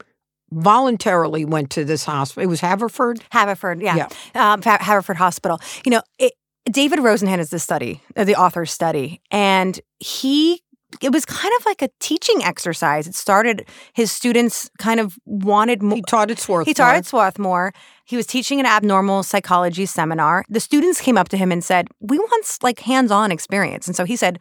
voluntarily 0.53 1.45
went 1.45 1.71
to 1.71 1.85
this 1.85 2.05
hospital. 2.05 2.45
It 2.45 2.47
was 2.51 2.61
Haverford. 2.61 3.21
Haverford, 3.31 3.83
yeah, 3.83 4.09
Yeah. 4.35 4.53
Um, 4.53 4.63
Haverford 4.63 5.17
Hospital. 5.17 5.59
You 5.85 5.91
know, 5.91 6.03
it, 6.19 6.33
David 6.71 6.99
Rosenhan 6.99 7.39
is 7.39 7.51
the 7.51 7.59
study, 7.59 8.01
uh, 8.17 8.25
the 8.25 8.37
author's 8.37 8.71
study, 8.71 9.21
and 9.31 9.81
he. 9.99 10.63
It 11.03 11.13
was 11.13 11.27
kind 11.27 11.53
of 11.59 11.67
like 11.67 11.83
a 11.83 11.91
teaching 12.01 12.43
exercise. 12.45 13.07
It 13.07 13.15
started. 13.15 13.69
His 13.93 14.13
students 14.13 14.71
kind 14.79 15.01
of 15.01 15.19
wanted 15.27 15.83
more. 15.83 15.97
He 15.97 16.03
taught 16.03 16.31
at 16.31 16.39
Swarthmore. 16.39 16.65
He 16.65 16.75
taught 16.75 16.95
at 16.95 17.05
Swarthmore. 17.05 17.73
He 18.05 18.17
was 18.17 18.27
teaching 18.27 18.61
an 18.61 18.67
abnormal 18.67 19.23
psychology 19.25 19.85
seminar. 19.85 20.45
The 20.49 20.61
students 20.61 21.01
came 21.01 21.19
up 21.19 21.29
to 21.31 21.37
him 21.37 21.51
and 21.53 21.63
said, 21.63 21.89
"We 22.01 22.19
want 22.19 22.47
like 22.63 22.81
hands-on 22.81 23.33
experience." 23.33 23.87
And 23.89 23.97
so 23.97 24.05
he 24.05 24.17
said, 24.17 24.39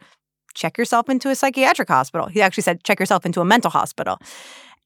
"Check 0.54 0.78
yourself 0.78 1.08
into 1.08 1.30
a 1.30 1.34
psychiatric 1.34 1.88
hospital." 1.88 2.28
He 2.28 2.40
actually 2.40 2.62
said, 2.62 2.84
"Check 2.84 3.00
yourself 3.00 3.26
into 3.26 3.40
a 3.40 3.44
mental 3.44 3.70
hospital 3.70 4.18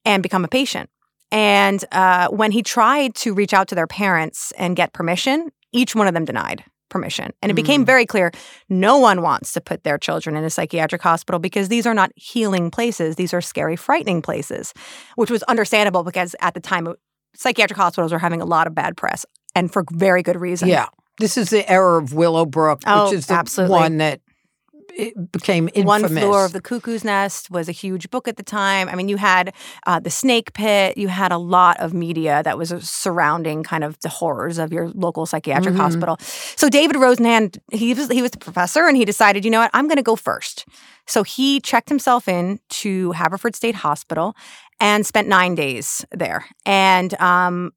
and 0.03 0.23
become 0.23 0.43
a 0.43 0.49
patient." 0.49 0.89
And 1.31 1.85
uh, 1.91 2.27
when 2.29 2.51
he 2.51 2.63
tried 2.63 3.15
to 3.15 3.33
reach 3.33 3.53
out 3.53 3.67
to 3.69 3.75
their 3.75 3.87
parents 3.87 4.51
and 4.57 4.75
get 4.75 4.93
permission, 4.93 5.51
each 5.71 5.95
one 5.95 6.07
of 6.07 6.13
them 6.13 6.25
denied 6.25 6.65
permission. 6.91 7.31
And 7.41 7.49
it 7.49 7.55
became 7.55 7.81
Mm. 7.81 7.87
very 7.87 8.05
clear 8.05 8.31
no 8.69 8.97
one 8.99 9.23
wants 9.23 9.53
to 9.53 9.61
put 9.61 9.83
their 9.83 9.97
children 9.97 10.35
in 10.35 10.43
a 10.43 10.49
psychiatric 10.51 11.01
hospital 11.01 11.39
because 11.39 11.69
these 11.69 11.87
are 11.87 11.95
not 11.95 12.11
healing 12.15 12.69
places. 12.69 13.15
These 13.15 13.33
are 13.33 13.41
scary, 13.41 13.75
frightening 13.75 14.21
places, 14.21 14.73
which 15.15 15.31
was 15.31 15.41
understandable 15.43 16.03
because 16.03 16.35
at 16.41 16.53
the 16.53 16.59
time, 16.59 16.87
psychiatric 17.35 17.77
hospitals 17.77 18.11
were 18.11 18.19
having 18.19 18.41
a 18.41 18.45
lot 18.45 18.67
of 18.67 18.75
bad 18.75 18.95
press 18.95 19.25
and 19.55 19.71
for 19.73 19.83
very 19.91 20.21
good 20.21 20.39
reason. 20.39 20.67
Yeah. 20.67 20.85
This 21.17 21.37
is 21.37 21.49
the 21.49 21.67
era 21.71 21.97
of 22.01 22.13
Willowbrook, 22.13 22.81
Oh, 22.85 23.05
which 23.05 23.13
is 23.13 23.27
the 23.27 23.33
absolutely. 23.33 23.77
one 23.79 23.97
that 23.97 24.19
it 24.97 25.31
became 25.31 25.67
infamous. 25.73 25.85
One 25.85 26.07
Flew 26.07 26.33
Over 26.35 26.47
the 26.49 26.61
Cuckoo's 26.61 27.03
Nest 27.03 27.49
was 27.51 27.67
a 27.69 27.71
huge 27.71 28.09
book 28.09 28.27
at 28.27 28.37
the 28.37 28.43
time. 28.43 28.89
I 28.89 28.95
mean, 28.95 29.07
you 29.07 29.17
had 29.17 29.53
uh, 29.87 29.99
The 29.99 30.09
Snake 30.09 30.53
Pit, 30.53 30.97
you 30.97 31.07
had 31.07 31.31
a 31.31 31.37
lot 31.37 31.79
of 31.79 31.93
media 31.93 32.41
that 32.43 32.57
was 32.57 32.71
uh, 32.71 32.79
surrounding 32.79 33.63
kind 33.63 33.83
of 33.83 33.99
the 34.01 34.09
horrors 34.09 34.57
of 34.57 34.71
your 34.73 34.89
local 34.89 35.25
psychiatric 35.25 35.75
Mhm. 35.75 35.79
hospital. 35.79 36.17
So 36.21 36.69
David 36.69 36.95
Rosenhan, 36.97 37.57
he 37.71 37.93
was 37.93 38.09
he 38.09 38.21
was 38.21 38.31
the 38.31 38.37
professor 38.39 38.85
and 38.87 38.97
he 38.97 39.05
decided, 39.05 39.45
you 39.45 39.51
know 39.51 39.59
what, 39.61 39.71
I'm 39.73 39.87
going 39.87 39.97
to 39.97 40.03
go 40.03 40.15
first. 40.15 40.65
So 41.07 41.23
he 41.23 41.59
checked 41.59 41.89
himself 41.89 42.27
in 42.27 42.59
to 42.81 43.11
Haverford 43.11 43.55
State 43.55 43.75
Hospital 43.75 44.35
and 44.79 45.05
spent 45.05 45.27
nine 45.27 45.55
days 45.55 46.05
there. 46.11 46.45
And 46.65 47.13
um, 47.21 47.71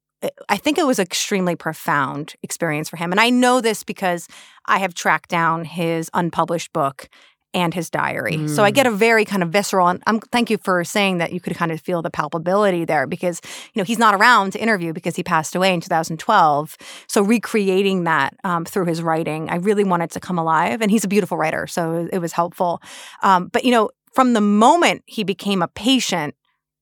I 0.49 0.57
think 0.57 0.77
it 0.77 0.85
was 0.85 0.99
an 0.99 1.03
extremely 1.03 1.55
profound 1.55 2.35
experience 2.43 2.89
for 2.89 2.97
him. 2.97 3.11
And 3.11 3.19
I 3.19 3.29
know 3.29 3.61
this 3.61 3.83
because 3.83 4.27
I 4.65 4.79
have 4.79 4.93
tracked 4.93 5.29
down 5.29 5.65
his 5.65 6.09
unpublished 6.13 6.73
book 6.73 7.09
and 7.53 7.73
his 7.73 7.89
diary. 7.89 8.43
So 8.47 8.65
I 8.65 8.71
Mm. 8.71 8.75
get 8.75 8.85
a 8.87 8.91
very 8.91 9.23
kind 9.23 9.41
of 9.41 9.49
visceral 9.49 9.87
and 9.87 10.03
I'm 10.05 10.19
thank 10.19 10.49
you 10.49 10.57
for 10.57 10.83
saying 10.83 11.19
that 11.19 11.31
you 11.31 11.39
could 11.39 11.55
kind 11.55 11.71
of 11.71 11.79
feel 11.79 12.01
the 12.01 12.11
palpability 12.11 12.85
there 12.85 13.07
because 13.07 13.39
you 13.73 13.79
know 13.79 13.85
he's 13.85 13.97
not 13.97 14.13
around 14.13 14.51
to 14.51 14.59
interview 14.59 14.91
because 14.91 15.15
he 15.15 15.23
passed 15.23 15.55
away 15.55 15.73
in 15.73 15.79
2012. 15.79 16.77
So 17.07 17.21
recreating 17.21 18.03
that 18.03 18.35
um, 18.43 18.65
through 18.65 18.85
his 18.87 19.01
writing, 19.01 19.49
I 19.49 19.55
really 19.55 19.85
wanted 19.85 20.11
to 20.11 20.19
come 20.19 20.37
alive 20.37 20.81
and 20.81 20.91
he's 20.91 21.05
a 21.05 21.07
beautiful 21.07 21.37
writer, 21.37 21.65
so 21.65 22.09
it 22.11 22.19
was 22.19 22.33
helpful. 22.33 22.81
Um, 23.23 23.47
but 23.47 23.63
you 23.63 23.71
know, 23.71 23.89
from 24.13 24.33
the 24.33 24.41
moment 24.41 25.03
he 25.05 25.23
became 25.23 25.61
a 25.61 25.69
patient, 25.69 26.35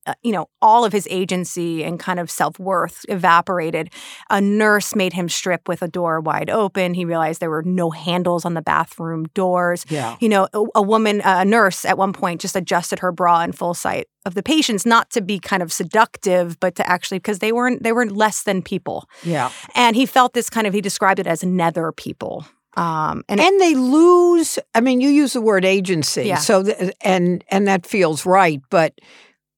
uh, 0.05 0.13
you 0.21 0.31
know, 0.31 0.49
all 0.61 0.85
of 0.85 0.91
his 0.91 1.07
agency 1.09 1.83
and 1.83 1.99
kind 1.99 2.19
of 2.19 2.29
self 2.29 2.59
worth 2.59 3.05
evaporated. 3.09 3.89
A 4.29 4.41
nurse 4.41 4.95
made 4.95 5.13
him 5.13 5.29
strip 5.29 5.67
with 5.67 5.81
a 5.81 5.87
door 5.87 6.19
wide 6.19 6.49
open. 6.49 6.93
He 6.93 7.05
realized 7.05 7.39
there 7.39 7.49
were 7.49 7.63
no 7.63 7.91
handles 7.91 8.45
on 8.45 8.53
the 8.53 8.61
bathroom 8.61 9.25
doors. 9.33 9.85
Yeah. 9.89 10.17
You 10.19 10.29
know, 10.29 10.47
a, 10.53 10.63
a 10.75 10.81
woman, 10.81 11.21
a 11.23 11.45
nurse 11.45 11.85
at 11.85 11.97
one 11.97 12.13
point 12.13 12.41
just 12.41 12.55
adjusted 12.55 12.99
her 12.99 13.11
bra 13.11 13.41
in 13.41 13.51
full 13.51 13.73
sight 13.73 14.07
of 14.25 14.35
the 14.35 14.43
patients, 14.43 14.85
not 14.85 15.09
to 15.11 15.21
be 15.21 15.39
kind 15.39 15.61
of 15.61 15.71
seductive, 15.71 16.59
but 16.59 16.75
to 16.75 16.89
actually, 16.89 17.19
because 17.19 17.39
they 17.39 17.51
weren't, 17.51 17.83
they 17.83 17.91
were 17.91 18.05
less 18.05 18.43
than 18.43 18.61
people. 18.61 19.07
Yeah. 19.23 19.51
And 19.75 19.95
he 19.95 20.05
felt 20.05 20.33
this 20.33 20.49
kind 20.49 20.67
of, 20.67 20.73
he 20.73 20.81
described 20.81 21.19
it 21.19 21.27
as 21.27 21.43
nether 21.43 21.91
people. 21.91 22.45
Um, 22.75 23.23
and, 23.29 23.39
And 23.39 23.61
they 23.61 23.75
lose, 23.75 24.57
I 24.73 24.81
mean, 24.81 24.99
you 24.99 25.09
use 25.09 25.33
the 25.33 25.41
word 25.41 25.63
agency. 25.65 26.23
Yeah. 26.23 26.37
So, 26.37 26.63
th- 26.63 26.93
and, 27.01 27.43
and 27.49 27.67
that 27.67 27.85
feels 27.85 28.25
right, 28.25 28.61
but 28.69 28.99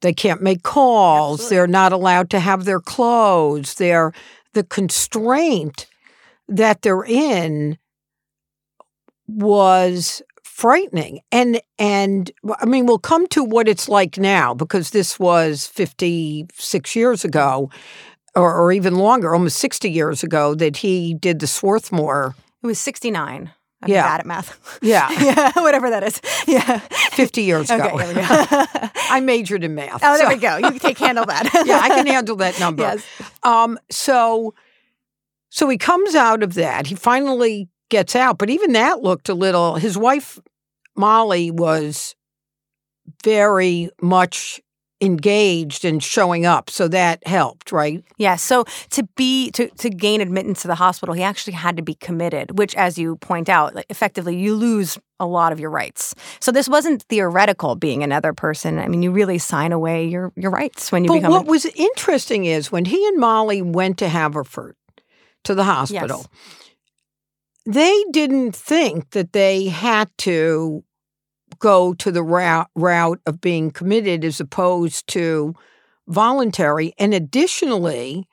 they 0.01 0.13
can't 0.13 0.41
make 0.41 0.63
calls. 0.63 1.39
Absolutely. 1.39 1.55
They're 1.55 1.67
not 1.67 1.91
allowed 1.93 2.29
to 2.31 2.39
have 2.39 2.65
their 2.65 2.79
clothes. 2.79 3.75
They're 3.75 4.13
the 4.53 4.63
constraint 4.63 5.87
that 6.47 6.81
they're 6.81 7.03
in 7.03 7.77
was 9.27 10.21
frightening. 10.43 11.19
And, 11.31 11.59
and 11.77 12.31
I 12.59 12.65
mean, 12.65 12.85
we'll 12.85 12.99
come 12.99 13.27
to 13.27 13.43
what 13.43 13.67
it's 13.67 13.89
like 13.89 14.17
now 14.17 14.53
because 14.53 14.91
this 14.91 15.19
was 15.19 15.67
56 15.67 16.95
years 16.95 17.25
ago 17.25 17.69
or, 18.35 18.53
or 18.53 18.71
even 18.71 18.95
longer, 18.95 19.33
almost 19.33 19.57
60 19.57 19.89
years 19.89 20.23
ago 20.23 20.55
that 20.55 20.77
he 20.77 21.13
did 21.13 21.39
the 21.39 21.47
Swarthmore. 21.47 22.35
it 22.63 22.67
was 22.67 22.79
69. 22.79 23.51
I'm 23.85 23.91
Yeah. 23.91 24.03
bad 24.03 24.19
at 24.21 24.25
math. 24.25 24.79
Yeah. 24.81 25.09
yeah, 25.11 25.51
whatever 25.55 25.89
that 25.89 26.03
is. 26.03 26.19
Yeah. 26.47 26.79
50 26.79 27.41
years 27.43 27.69
ago. 27.69 27.97
there 27.97 28.13
go. 28.13 28.21
I 29.09 29.21
majored 29.21 29.63
in 29.63 29.75
math. 29.75 30.01
Oh, 30.03 30.17
there 30.17 30.27
so- 30.29 30.35
we 30.35 30.39
go. 30.39 30.57
You 30.57 30.79
can 30.79 30.95
handle 30.95 31.25
that. 31.25 31.49
yeah, 31.65 31.79
I 31.81 31.89
can 31.89 32.07
handle 32.07 32.35
that 32.37 32.59
number. 32.59 32.83
Yes. 32.83 33.03
Um, 33.43 33.79
so, 33.89 34.53
so 35.49 35.69
he 35.69 35.77
comes 35.77 36.15
out 36.15 36.43
of 36.43 36.53
that. 36.55 36.87
He 36.87 36.95
finally 36.95 37.69
gets 37.89 38.15
out, 38.15 38.37
but 38.37 38.49
even 38.49 38.73
that 38.73 39.01
looked 39.01 39.29
a 39.29 39.33
little. 39.35 39.75
His 39.75 39.97
wife 39.97 40.39
Molly 40.97 41.51
was 41.51 42.15
very 43.23 43.89
much 44.01 44.61
engaged 45.01 45.83
and 45.83 46.01
showing 46.01 46.45
up, 46.45 46.69
so 46.69 46.87
that 46.87 47.25
helped, 47.27 47.71
right? 47.71 48.03
Yeah. 48.17 48.37
So 48.37 48.63
to 48.91 49.03
be 49.15 49.51
to 49.51 49.67
to 49.67 49.89
gain 49.89 50.21
admittance 50.21 50.61
to 50.61 50.67
the 50.67 50.75
hospital, 50.75 51.13
he 51.13 51.21
actually 51.21 51.53
had 51.53 51.75
to 51.77 51.83
be 51.83 51.95
committed, 51.95 52.57
which, 52.57 52.73
as 52.75 52.97
you 52.97 53.17
point 53.17 53.49
out, 53.49 53.75
like, 53.75 53.87
effectively 53.89 54.37
you 54.37 54.55
lose 54.55 54.97
a 55.19 55.25
lot 55.25 55.51
of 55.51 55.59
your 55.59 55.69
rights. 55.69 56.15
So 56.39 56.51
this 56.51 56.67
wasn't 56.69 57.03
theoretical 57.03 57.75
being 57.75 58.03
another 58.03 58.33
person. 58.33 58.79
I 58.79 58.87
mean, 58.87 59.03
you 59.03 59.11
really 59.11 59.37
sign 59.37 59.71
away 59.73 60.07
your 60.07 60.31
your 60.35 60.51
rights 60.51 60.91
when 60.91 61.03
you 61.03 61.09
But 61.09 61.15
become. 61.15 61.31
what 61.31 61.45
a, 61.45 61.49
was 61.49 61.65
interesting 61.65 62.45
is 62.45 62.71
when 62.71 62.85
he 62.85 63.05
and 63.07 63.17
Molly 63.19 63.61
went 63.61 63.97
to 63.99 64.07
Haverford 64.07 64.75
to 65.43 65.53
the 65.53 65.65
hospital, 65.65 66.25
they 67.65 68.03
didn't 68.11 68.55
think 68.55 69.11
that 69.11 69.33
they 69.33 69.65
had 69.65 70.09
to 70.19 70.83
go 71.59 71.93
to 71.95 72.11
the 72.11 72.23
route, 72.23 72.69
route 72.75 73.19
of 73.25 73.41
being 73.41 73.71
committed 73.71 74.23
as 74.25 74.39
opposed 74.39 75.07
to 75.07 75.53
voluntary. 76.07 76.93
And 76.97 77.13
additionally, 77.13 78.27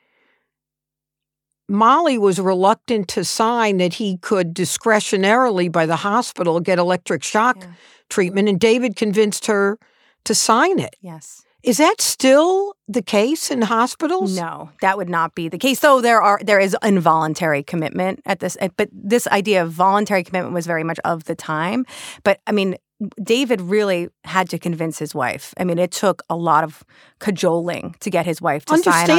Molly 1.69 2.19
was 2.19 2.39
reluctant 2.39 3.09
to 3.09 3.25
sign 3.25 3.79
that 3.79 3.95
he 3.95 4.19
could 4.19 4.55
discretionarily 4.55 5.71
by 5.71 5.87
the 5.87 5.97
hospital 5.97 6.61
get 6.61 6.79
electric 6.79 7.23
shock 7.23 7.57
Yeah. 7.61 7.67
treatment, 8.11 8.49
and 8.49 8.61
David 8.61 8.97
convinced 8.97 9.47
her 9.47 9.79
to 10.25 10.35
sign 10.35 10.79
it. 10.79 10.97
yes. 11.01 11.43
Is 11.63 11.77
that 11.77 12.01
still 12.01 12.75
the 12.89 13.03
case 13.03 13.49
in 13.49 13.63
hospitals? 13.63 14.37
No, 14.37 14.71
that 14.81 14.97
would 14.99 15.09
not 15.09 15.37
be 15.37 15.49
the 15.49 15.59
case. 15.59 15.79
Though 15.79 16.01
there 16.01 16.21
are 16.21 16.41
there 16.43 16.59
is 16.59 16.77
involuntary 16.83 17.63
commitment 17.63 18.21
at 18.27 18.41
this, 18.41 18.57
but 18.77 18.89
this 18.93 19.29
idea 19.29 19.63
of 19.63 19.71
voluntary 19.71 20.25
commitment 20.25 20.55
was 20.55 20.67
very 20.67 20.83
much 20.83 20.99
of 21.05 21.23
the 21.25 21.37
time. 21.37 21.87
But 22.25 22.41
I 22.49 22.53
mean, 22.53 22.75
David 23.23 23.61
really 23.61 24.09
had 24.25 24.49
to 24.51 24.59
convince 24.59 24.99
his 24.99 25.15
wife. 25.15 25.55
I 25.57 25.65
mean, 25.65 25.79
it 25.79 25.91
took 25.91 26.23
a 26.29 26.37
lot 26.37 26.63
of 26.65 26.85
cajoling 27.19 27.97
to 28.01 28.11
get 28.11 28.27
his 28.27 28.41
wife 28.41 28.65
to 28.67 28.79
sign 28.79 29.11
on. 29.11 29.19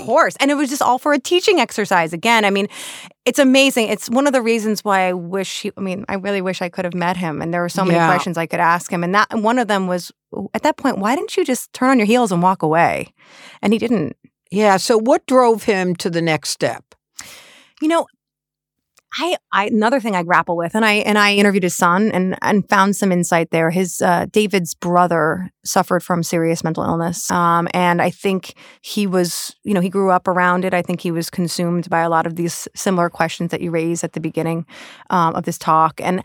Of 0.00 0.06
course. 0.06 0.36
And 0.40 0.50
it 0.50 0.54
was 0.54 0.68
just 0.68 0.82
all 0.82 0.98
for 0.98 1.12
a 1.12 1.18
teaching 1.18 1.60
exercise. 1.60 2.12
Again, 2.12 2.44
I 2.44 2.50
mean, 2.50 2.68
it's 3.24 3.38
amazing. 3.38 3.88
It's 3.88 4.10
one 4.10 4.26
of 4.26 4.32
the 4.32 4.42
reasons 4.42 4.84
why 4.84 5.08
I 5.08 5.12
wish 5.12 5.62
he, 5.62 5.72
I 5.76 5.80
mean, 5.80 6.04
I 6.08 6.14
really 6.14 6.42
wish 6.42 6.60
I 6.60 6.68
could 6.68 6.84
have 6.84 6.94
met 6.94 7.16
him. 7.16 7.40
And 7.40 7.54
there 7.54 7.60
were 7.60 7.68
so 7.68 7.84
many 7.84 7.96
yeah. 7.96 8.08
questions 8.08 8.36
I 8.36 8.46
could 8.46 8.60
ask 8.60 8.92
him. 8.92 9.02
And 9.04 9.14
that 9.14 9.28
one 9.32 9.58
of 9.58 9.68
them 9.68 9.86
was 9.86 10.12
at 10.54 10.62
that 10.62 10.76
point, 10.76 10.98
why 10.98 11.14
didn't 11.14 11.36
you 11.36 11.44
just 11.44 11.72
turn 11.72 11.90
on 11.90 11.98
your 11.98 12.06
heels 12.06 12.32
and 12.32 12.42
walk 12.42 12.62
away? 12.62 13.12
And 13.62 13.72
he 13.72 13.78
didn't. 13.78 14.16
Yeah. 14.50 14.76
So 14.76 14.98
what 14.98 15.24
drove 15.26 15.62
him 15.64 15.96
to 15.96 16.10
the 16.10 16.22
next 16.22 16.50
step? 16.50 16.94
You 17.80 17.88
know, 17.88 18.06
I, 19.18 19.36
I, 19.52 19.66
another 19.66 20.00
thing 20.00 20.16
I 20.16 20.22
grapple 20.22 20.56
with, 20.56 20.74
and 20.74 20.84
I 20.84 20.94
and 20.94 21.18
I 21.18 21.34
interviewed 21.34 21.64
his 21.64 21.76
son 21.76 22.10
and 22.12 22.36
and 22.40 22.66
found 22.68 22.96
some 22.96 23.12
insight 23.12 23.50
there. 23.50 23.70
His 23.70 24.00
uh, 24.00 24.26
David's 24.30 24.74
brother 24.74 25.50
suffered 25.64 26.02
from 26.02 26.22
serious 26.22 26.64
mental 26.64 26.82
illness, 26.82 27.30
um, 27.30 27.68
and 27.74 28.00
I 28.00 28.10
think 28.10 28.54
he 28.80 29.06
was, 29.06 29.54
you 29.64 29.74
know, 29.74 29.80
he 29.80 29.90
grew 29.90 30.10
up 30.10 30.26
around 30.26 30.64
it. 30.64 30.72
I 30.72 30.80
think 30.80 31.00
he 31.00 31.10
was 31.10 31.28
consumed 31.28 31.90
by 31.90 32.00
a 32.00 32.08
lot 32.08 32.26
of 32.26 32.36
these 32.36 32.68
similar 32.74 33.10
questions 33.10 33.50
that 33.50 33.60
you 33.60 33.70
raised 33.70 34.02
at 34.02 34.14
the 34.14 34.20
beginning 34.20 34.64
um, 35.10 35.34
of 35.34 35.44
this 35.44 35.58
talk, 35.58 36.00
and 36.02 36.22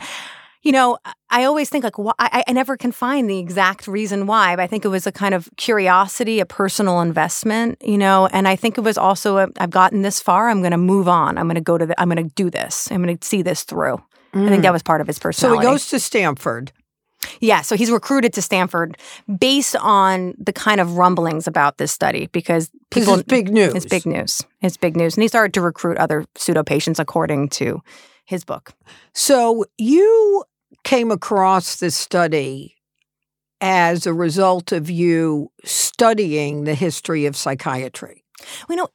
you 0.62 0.72
know, 0.72 0.98
I 1.30 1.44
always 1.44 1.70
think 1.70 1.84
like, 1.84 1.96
I, 2.20 2.44
I 2.48 2.52
never 2.52 2.78
can 2.78 2.92
find 2.92 3.30
the 3.30 3.38
exact 3.38 3.88
reason 3.88 4.28
why, 4.28 4.56
but 4.56 4.64
I 4.64 4.68
think 4.68 4.86
it 4.86 4.90
was 4.90 5.08
a 5.08 5.12
kind 5.12 5.34
of 5.34 5.50
curiosity, 5.58 6.40
a 6.40 6.46
personal 6.46 7.02
investment, 7.02 7.82
you 7.84 7.98
know, 7.98 8.28
and 8.28 8.48
I 8.48 8.56
think 8.56 8.78
it 8.78 8.82
was 8.82 8.98
also 8.98 9.38
i 9.38 9.48
have 9.60 9.70
gotten 9.70 10.02
this 10.02 10.20
far, 10.20 10.50
I'm 10.50 10.62
going 10.62 10.72
to 10.72 10.78
move 10.78 11.08
on. 11.08 11.38
I'm 11.38 11.46
going 11.46 11.56
to 11.56 11.62
go 11.62 11.78
to 11.78 11.86
the, 11.86 12.00
I'm 12.00 12.10
going 12.10 12.28
to 12.28 12.34
do 12.36 12.50
this. 12.50 12.92
I'm 12.92 13.04
going 13.04 13.18
to 13.18 13.28
see 13.28 13.42
this 13.42 13.64
through. 13.64 14.02
Mm. 14.34 14.46
I 14.46 14.50
think 14.50 14.64
that 14.64 14.70
mm. 14.70 14.74
was 14.74 14.84
part 14.84 15.02
of 15.02 15.08
his 15.08 15.20
personality. 15.20 15.64
So 15.64 15.70
he 15.70 15.74
goes 15.74 15.90
to 15.90 16.00
Stanford. 16.00 16.72
Yeah, 17.40 17.62
so 17.62 17.76
he's 17.76 17.92
recruited 17.92 18.34
to 18.34 18.42
Stanford 18.42 18.98
based 19.40 19.76
on 19.78 20.34
the 20.38 20.54
kind 20.54 20.80
of 20.80 20.98
rumblings 20.98 21.48
about 21.48 21.78
this 21.78 21.92
study 21.92 22.28
because 22.28 22.70
people 22.92 23.16
it's 23.16 23.24
big 23.24 23.50
news. 23.50 23.74
It's 23.74 23.86
big 23.86 24.06
news. 24.06 24.44
It's 24.62 24.78
big 24.78 24.96
news, 24.96 25.16
and 25.16 25.24
he 25.24 25.28
started 25.28 25.54
to 25.56 25.62
recruit 25.62 25.98
other 25.98 26.26
pseudo 26.36 26.64
patients 26.64 27.00
according 27.00 27.50
to 27.50 27.82
his 28.28 28.44
book. 28.44 28.74
So 29.14 29.66
you 29.78 30.44
came 30.84 31.12
across 31.12 31.78
this 31.78 31.96
study 31.96 32.76
as 33.62 34.06
a 34.06 34.14
result 34.14 34.72
of 34.72 34.90
you 34.90 35.52
studying 35.66 36.66
the 36.66 36.76
history 36.76 37.26
of 37.26 37.36
psychiatry? 37.36 38.24
Well, 38.68 38.78
you 38.78 38.84
know, 38.84 38.90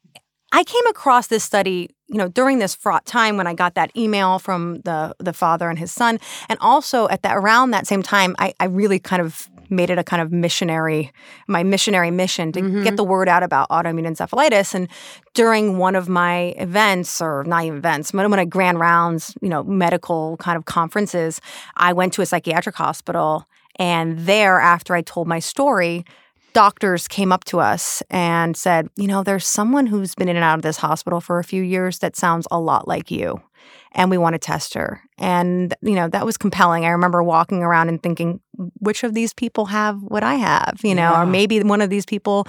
I 0.53 0.65
came 0.65 0.87
across 0.87 1.29
this 1.29 1.43
study, 1.43 1.91
you 2.09 2.19
know, 2.19 2.29
during 2.29 2.59
this 2.59 2.75
fraught 2.75 3.07
time 3.07 3.37
when 3.39 3.47
I 3.47 3.55
got 3.55 3.75
that 3.75 3.91
email 3.97 4.39
from 4.39 4.81
the 4.83 5.17
the 5.19 5.33
father 5.33 5.71
and 5.71 5.79
his 5.79 5.91
son, 5.91 6.21
and 6.49 6.59
also 6.61 7.09
at 7.09 7.23
that 7.23 7.37
around 7.37 7.71
that 7.71 7.87
same 7.87 8.03
time, 8.03 8.37
I, 8.39 8.55
I 8.61 8.67
really 8.67 8.99
kind 8.99 9.23
of 9.23 9.49
made 9.73 9.91
it 9.91 9.99
a 9.99 10.05
kind 10.05 10.23
of 10.23 10.31
missionary, 10.31 11.11
my 11.49 11.63
missionary 11.63 12.11
mission 12.11 12.53
to 12.53 12.61
mm-hmm. 12.61 12.85
get 12.85 12.97
the 12.97 13.05
word 13.05 13.29
out 13.29 13.43
about 13.43 13.69
autoimmune 13.71 14.07
encephalitis. 14.07 14.75
And 14.75 14.89
during 15.35 15.79
one 15.79 15.97
of 15.97 16.09
my 16.09 16.55
events, 16.59 17.21
or 17.21 17.43
not 17.45 17.65
even 17.65 17.79
events, 17.79 18.13
but 18.13 18.29
when 18.31 18.39
I 18.39 18.45
grand 18.45 18.79
rounds, 18.79 19.35
you 19.41 19.49
know, 19.49 19.65
medical 19.65 20.37
kind 20.37 20.57
of 20.57 20.67
conferences, 20.67 21.41
I 21.77 21.93
went 21.93 22.13
to 22.15 22.23
a 22.23 22.27
psychiatric 22.27 22.77
hospital. 22.77 23.47
And 23.77 24.19
there, 24.21 24.61
after 24.61 24.95
I 24.95 25.03
told 25.03 25.27
my 25.27 25.39
story, 25.39 26.05
doctors 26.53 27.09
came 27.09 27.33
up 27.33 27.45
to 27.45 27.61
us 27.61 28.03
and 28.11 28.57
said, 28.57 28.89
you 28.97 29.07
know, 29.09 29.23
there's 29.23 29.47
someone 29.47 29.87
who's 29.87 30.15
been 30.15 30.29
in 30.29 30.37
and 30.37 30.45
out 30.45 30.59
of 30.59 30.63
this 30.63 30.77
hospital 30.77 31.21
for 31.21 31.39
a 31.39 31.45
few 31.45 31.63
years 31.63 31.99
that 32.01 32.15
sounds 32.15 32.47
a 32.51 32.61
lot 32.61 32.87
like 32.87 33.11
you 33.11 33.41
and 33.95 34.11
we 34.11 34.19
want 34.19 34.35
to 34.35 34.39
test 34.39 34.75
her. 34.75 35.03
And, 35.19 35.75
you 35.83 35.95
know, 35.95 36.09
that 36.09 36.25
was 36.25 36.37
compelling. 36.37 36.85
I 36.85 36.91
remember 36.91 37.23
walking 37.23 37.63
around 37.63 37.89
and 37.89 38.03
thinking, 38.03 38.41
which 38.81 39.05
of 39.05 39.15
these 39.15 39.33
people 39.33 39.67
have 39.67 40.03
what 40.03 40.23
I 40.23 40.35
have, 40.35 40.81
you 40.83 40.95
know, 40.95 41.11
yeah. 41.11 41.23
or 41.23 41.27
maybe 41.27 41.63
one 41.63 41.81
of 41.81 41.91
these 41.91 42.07
people 42.07 42.47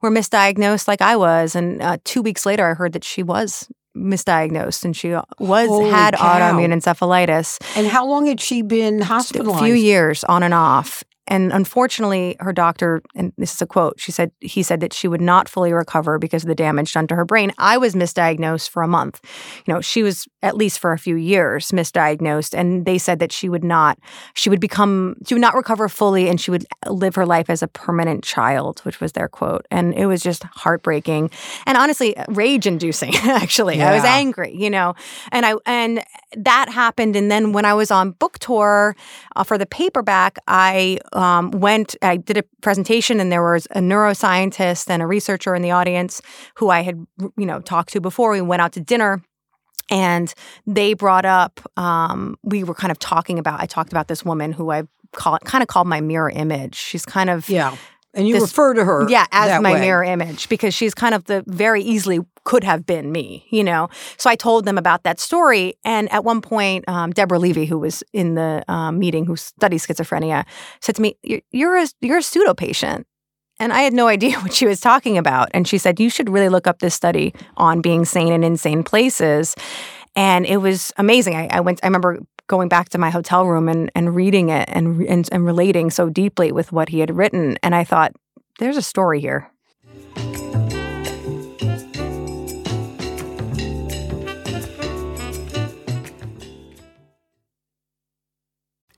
were 0.00 0.10
misdiagnosed 0.10 0.88
like 0.88 1.02
I 1.02 1.16
was. 1.16 1.54
And 1.54 1.82
uh, 1.82 1.98
two 2.04 2.22
weeks 2.22 2.46
later, 2.46 2.66
I 2.70 2.74
heard 2.74 2.92
that 2.92 3.04
she 3.04 3.22
was 3.22 3.68
misdiagnosed 3.96 4.84
and 4.84 4.96
she 4.96 5.10
was 5.38 5.68
Holy 5.68 5.90
had 5.90 6.14
cow. 6.14 6.38
autoimmune 6.38 6.72
encephalitis. 6.72 7.58
And 7.76 7.86
how 7.86 8.06
long 8.06 8.26
had 8.26 8.40
she 8.40 8.62
been 8.62 9.00
hospitalized? 9.00 9.62
A 9.62 9.66
few 9.66 9.74
years 9.74 10.24
on 10.24 10.42
and 10.42 10.54
off. 10.54 11.04
And 11.26 11.52
unfortunately, 11.52 12.36
her 12.40 12.52
doctor, 12.52 13.02
and 13.14 13.32
this 13.38 13.54
is 13.54 13.62
a 13.62 13.66
quote, 13.66 13.98
she 13.98 14.12
said, 14.12 14.30
he 14.40 14.62
said 14.62 14.80
that 14.80 14.92
she 14.92 15.08
would 15.08 15.20
not 15.20 15.48
fully 15.48 15.72
recover 15.72 16.18
because 16.18 16.44
of 16.44 16.48
the 16.48 16.54
damage 16.54 16.92
done 16.92 17.06
to 17.06 17.14
her 17.14 17.24
brain. 17.24 17.52
I 17.56 17.78
was 17.78 17.94
misdiagnosed 17.94 18.68
for 18.68 18.82
a 18.82 18.88
month. 18.88 19.20
You 19.66 19.72
know, 19.72 19.80
she 19.80 20.02
was 20.02 20.26
at 20.42 20.56
least 20.56 20.78
for 20.78 20.92
a 20.92 20.98
few 20.98 21.16
years 21.16 21.70
misdiagnosed. 21.70 22.56
And 22.56 22.84
they 22.84 22.98
said 22.98 23.20
that 23.20 23.32
she 23.32 23.48
would 23.48 23.64
not, 23.64 23.98
she 24.34 24.50
would 24.50 24.60
become, 24.60 25.16
she 25.26 25.34
would 25.34 25.40
not 25.40 25.54
recover 25.54 25.88
fully 25.88 26.28
and 26.28 26.38
she 26.40 26.50
would 26.50 26.66
live 26.86 27.14
her 27.14 27.24
life 27.24 27.48
as 27.48 27.62
a 27.62 27.68
permanent 27.68 28.22
child, 28.22 28.80
which 28.80 29.00
was 29.00 29.12
their 29.12 29.28
quote. 29.28 29.66
And 29.70 29.94
it 29.94 30.06
was 30.06 30.22
just 30.22 30.44
heartbreaking 30.44 31.30
and 31.66 31.78
honestly 31.78 32.14
rage 32.28 32.66
inducing, 32.66 33.14
actually. 33.22 33.78
Yeah. 33.78 33.90
I 33.90 33.94
was 33.94 34.04
angry, 34.04 34.54
you 34.54 34.68
know, 34.68 34.94
and 35.32 35.46
I, 35.46 35.54
and 35.64 36.04
that 36.36 36.68
happened. 36.68 37.16
And 37.16 37.30
then 37.30 37.52
when 37.52 37.64
I 37.64 37.72
was 37.72 37.90
on 37.90 38.10
book 38.10 38.38
tour 38.40 38.94
uh, 39.36 39.44
for 39.44 39.56
the 39.56 39.66
paperback, 39.66 40.38
I, 40.46 40.98
um, 41.14 41.50
went, 41.50 41.96
I 42.02 42.16
did 42.16 42.36
a 42.36 42.44
presentation, 42.60 43.20
and 43.20 43.30
there 43.30 43.42
was 43.42 43.66
a 43.70 43.80
neuroscientist 43.80 44.90
and 44.90 45.02
a 45.02 45.06
researcher 45.06 45.54
in 45.54 45.62
the 45.62 45.70
audience 45.70 46.20
who 46.56 46.70
I 46.70 46.82
had, 46.82 47.04
you 47.36 47.46
know, 47.46 47.60
talked 47.60 47.92
to 47.92 48.00
before. 48.00 48.32
We 48.32 48.40
went 48.40 48.62
out 48.62 48.72
to 48.72 48.80
dinner. 48.80 49.22
And 49.90 50.32
they 50.66 50.94
brought 50.94 51.26
up, 51.26 51.60
um, 51.76 52.38
we 52.42 52.64
were 52.64 52.74
kind 52.74 52.90
of 52.90 52.98
talking 52.98 53.38
about, 53.38 53.60
I 53.60 53.66
talked 53.66 53.92
about 53.92 54.08
this 54.08 54.24
woman 54.24 54.50
who 54.50 54.70
I 54.70 54.84
call 55.12 55.38
kind 55.40 55.60
of 55.62 55.68
called 55.68 55.86
my 55.86 56.00
mirror 56.00 56.30
image. 56.30 56.74
She's 56.74 57.04
kind 57.04 57.28
of 57.28 57.48
yeah. 57.50 57.76
And 58.14 58.28
you 58.28 58.34
this, 58.34 58.42
refer 58.42 58.74
to 58.74 58.84
her, 58.84 59.08
yeah, 59.08 59.26
as 59.32 59.60
my 59.60 59.72
way. 59.74 59.80
mirror 59.80 60.04
image 60.04 60.48
because 60.48 60.74
she's 60.74 60.94
kind 60.94 61.14
of 61.14 61.24
the 61.24 61.44
very 61.46 61.82
easily 61.82 62.20
could 62.44 62.62
have 62.62 62.86
been 62.86 63.10
me, 63.10 63.46
you 63.50 63.64
know. 63.64 63.88
So 64.16 64.30
I 64.30 64.36
told 64.36 64.64
them 64.64 64.78
about 64.78 65.02
that 65.02 65.18
story, 65.18 65.74
and 65.84 66.10
at 66.12 66.24
one 66.24 66.40
point, 66.40 66.88
um, 66.88 67.10
Deborah 67.12 67.38
Levy, 67.38 67.66
who 67.66 67.78
was 67.78 68.02
in 68.12 68.34
the 68.34 68.64
um, 68.68 68.98
meeting, 68.98 69.24
who 69.24 69.36
studies 69.36 69.86
schizophrenia, 69.86 70.44
said 70.80 70.94
to 70.96 71.02
me, 71.02 71.16
"You're 71.50 71.76
a 71.76 71.88
you're 72.00 72.18
a 72.18 72.22
pseudo 72.22 72.54
patient." 72.54 73.06
And 73.60 73.72
I 73.72 73.82
had 73.82 73.92
no 73.92 74.08
idea 74.08 74.38
what 74.40 74.52
she 74.52 74.66
was 74.66 74.80
talking 74.80 75.18
about. 75.18 75.48
And 75.52 75.66
she 75.66 75.78
said, 75.78 76.00
You 76.00 76.10
should 76.10 76.28
really 76.28 76.48
look 76.48 76.66
up 76.66 76.80
this 76.80 76.94
study 76.94 77.34
on 77.56 77.80
being 77.80 78.04
sane 78.04 78.32
in 78.32 78.42
insane 78.42 78.82
places. 78.82 79.54
And 80.16 80.46
it 80.46 80.58
was 80.58 80.92
amazing. 80.96 81.34
I, 81.34 81.48
I, 81.50 81.60
went, 81.60 81.80
I 81.82 81.86
remember 81.86 82.20
going 82.54 82.68
back 82.68 82.88
to 82.88 82.98
my 82.98 83.10
hotel 83.10 83.46
room 83.46 83.68
and, 83.68 83.90
and 83.96 84.14
reading 84.14 84.48
it 84.48 84.68
and, 84.70 85.02
and, 85.08 85.28
and 85.32 85.44
relating 85.44 85.90
so 85.90 86.08
deeply 86.08 86.52
with 86.52 86.70
what 86.70 86.88
he 86.88 87.00
had 87.00 87.16
written. 87.16 87.58
And 87.64 87.74
I 87.74 87.82
thought, 87.82 88.14
there's 88.60 88.76
a 88.76 88.82
story 88.82 89.20
here. 89.20 89.50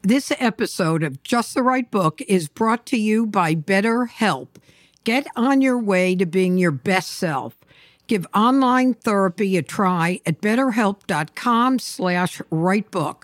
This 0.03 0.31
episode 0.39 1.03
of 1.03 1.23
Just 1.23 1.55
the 1.55 1.63
Right 1.63 1.91
Book 1.91 2.21
is 2.29 2.49
brought 2.49 2.85
to 2.87 2.99
you 2.99 3.25
by 3.25 3.55
BetterHelp. 3.55 4.49
Get 5.05 5.27
on 5.35 5.63
your 5.63 5.79
way 5.79 6.15
to 6.15 6.27
being 6.27 6.59
your 6.59 6.73
best 6.73 7.13
self. 7.13 7.55
Give 8.07 8.27
online 8.35 8.93
therapy 8.93 9.57
a 9.57 9.63
try 9.63 10.21
at 10.27 10.43
betterhelp.com 10.43 11.79
slash 11.79 12.43
rightbook. 12.53 13.23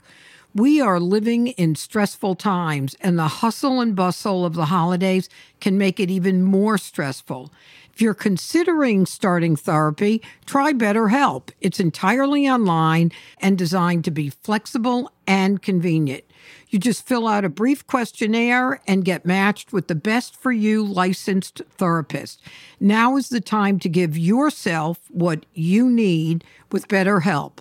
We 0.55 0.83
are 0.83 1.01
living 1.01 1.47
in 1.47 1.77
stressful 1.77 2.35
times, 2.35 2.95
and 3.01 3.19
the 3.19 3.29
hustle 3.29 3.81
and 3.81 3.97
bustle 3.97 4.45
of 4.45 4.53
the 4.53 4.67
holidays 4.67 5.31
can 5.61 5.79
make 5.79 5.99
it 5.99 6.11
even 6.11 6.43
more 6.43 6.77
stressful. 6.77 7.51
If 7.95 8.03
you're 8.03 8.13
considering 8.13 9.07
starting 9.07 9.57
therapy, 9.57 10.21
try 10.45 10.75
BetterHelp. 10.75 11.49
It's 11.63 11.81
entirely 11.81 12.47
online 12.47 13.13
and 13.39 13.57
designed 13.57 14.05
to 14.05 14.11
be 14.11 14.29
flexible 14.29 15.11
and 15.27 15.63
convenient. 15.63 16.25
You 16.69 16.79
just 16.79 17.07
fill 17.07 17.27
out 17.27 17.47
a 17.47 17.49
brief 17.49 17.87
questionnaire 17.87 18.83
and 18.87 19.07
get 19.07 19.25
matched 19.25 19.73
with 19.73 19.89
the 19.89 19.95
best 19.95 20.37
for 20.37 20.53
you 20.53 20.85
licensed 20.85 21.63
therapist. 21.71 22.43
Now 22.79 23.17
is 23.17 23.31
the 23.31 23.41
time 23.41 23.79
to 23.79 23.89
give 23.89 24.19
yourself 24.19 24.99
what 25.09 25.47
you 25.55 25.89
need 25.89 26.45
with 26.71 26.89
BetterHelp. 26.89 27.61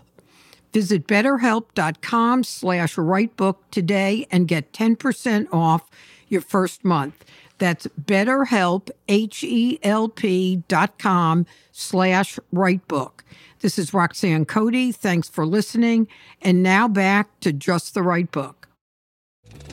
Visit 0.74 1.08
betterhelp.com 1.08 2.44
slash 2.44 2.96
rightbook 2.96 3.58
today 3.72 4.28
and 4.32 4.48
get 4.48 4.72
10% 4.74 5.48
off 5.52 5.90
your 6.28 6.42
first 6.42 6.86
month. 6.86 7.26
That's 7.58 7.88
betterhelp, 7.88 8.90
H-E-L-P 9.08 10.64
dot 10.68 10.98
com 10.98 11.46
slash 11.72 12.40
rightbook. 12.54 13.20
This 13.60 13.78
is 13.78 13.94
Roxanne 13.94 14.46
Cody. 14.46 14.92
Thanks 14.92 15.30
for 15.30 15.46
listening. 15.46 16.08
And 16.42 16.64
now 16.64 16.88
back 16.88 17.40
to 17.42 17.54
Just 17.54 17.94
the 17.94 18.02
Right 18.02 18.32
Book. 18.32 18.71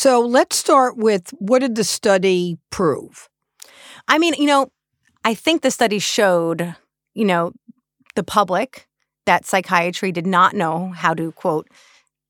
So 0.00 0.20
let's 0.20 0.56
start 0.56 0.96
with 0.96 1.28
what 1.40 1.58
did 1.58 1.74
the 1.74 1.84
study 1.84 2.56
prove? 2.70 3.28
I 4.08 4.16
mean, 4.16 4.32
you 4.32 4.46
know, 4.46 4.72
I 5.26 5.34
think 5.34 5.60
the 5.60 5.70
study 5.70 5.98
showed, 5.98 6.74
you 7.12 7.26
know, 7.26 7.52
the 8.14 8.22
public 8.22 8.88
that 9.26 9.44
psychiatry 9.44 10.10
did 10.10 10.26
not 10.26 10.54
know 10.54 10.88
how 10.88 11.12
to 11.12 11.32
quote, 11.32 11.68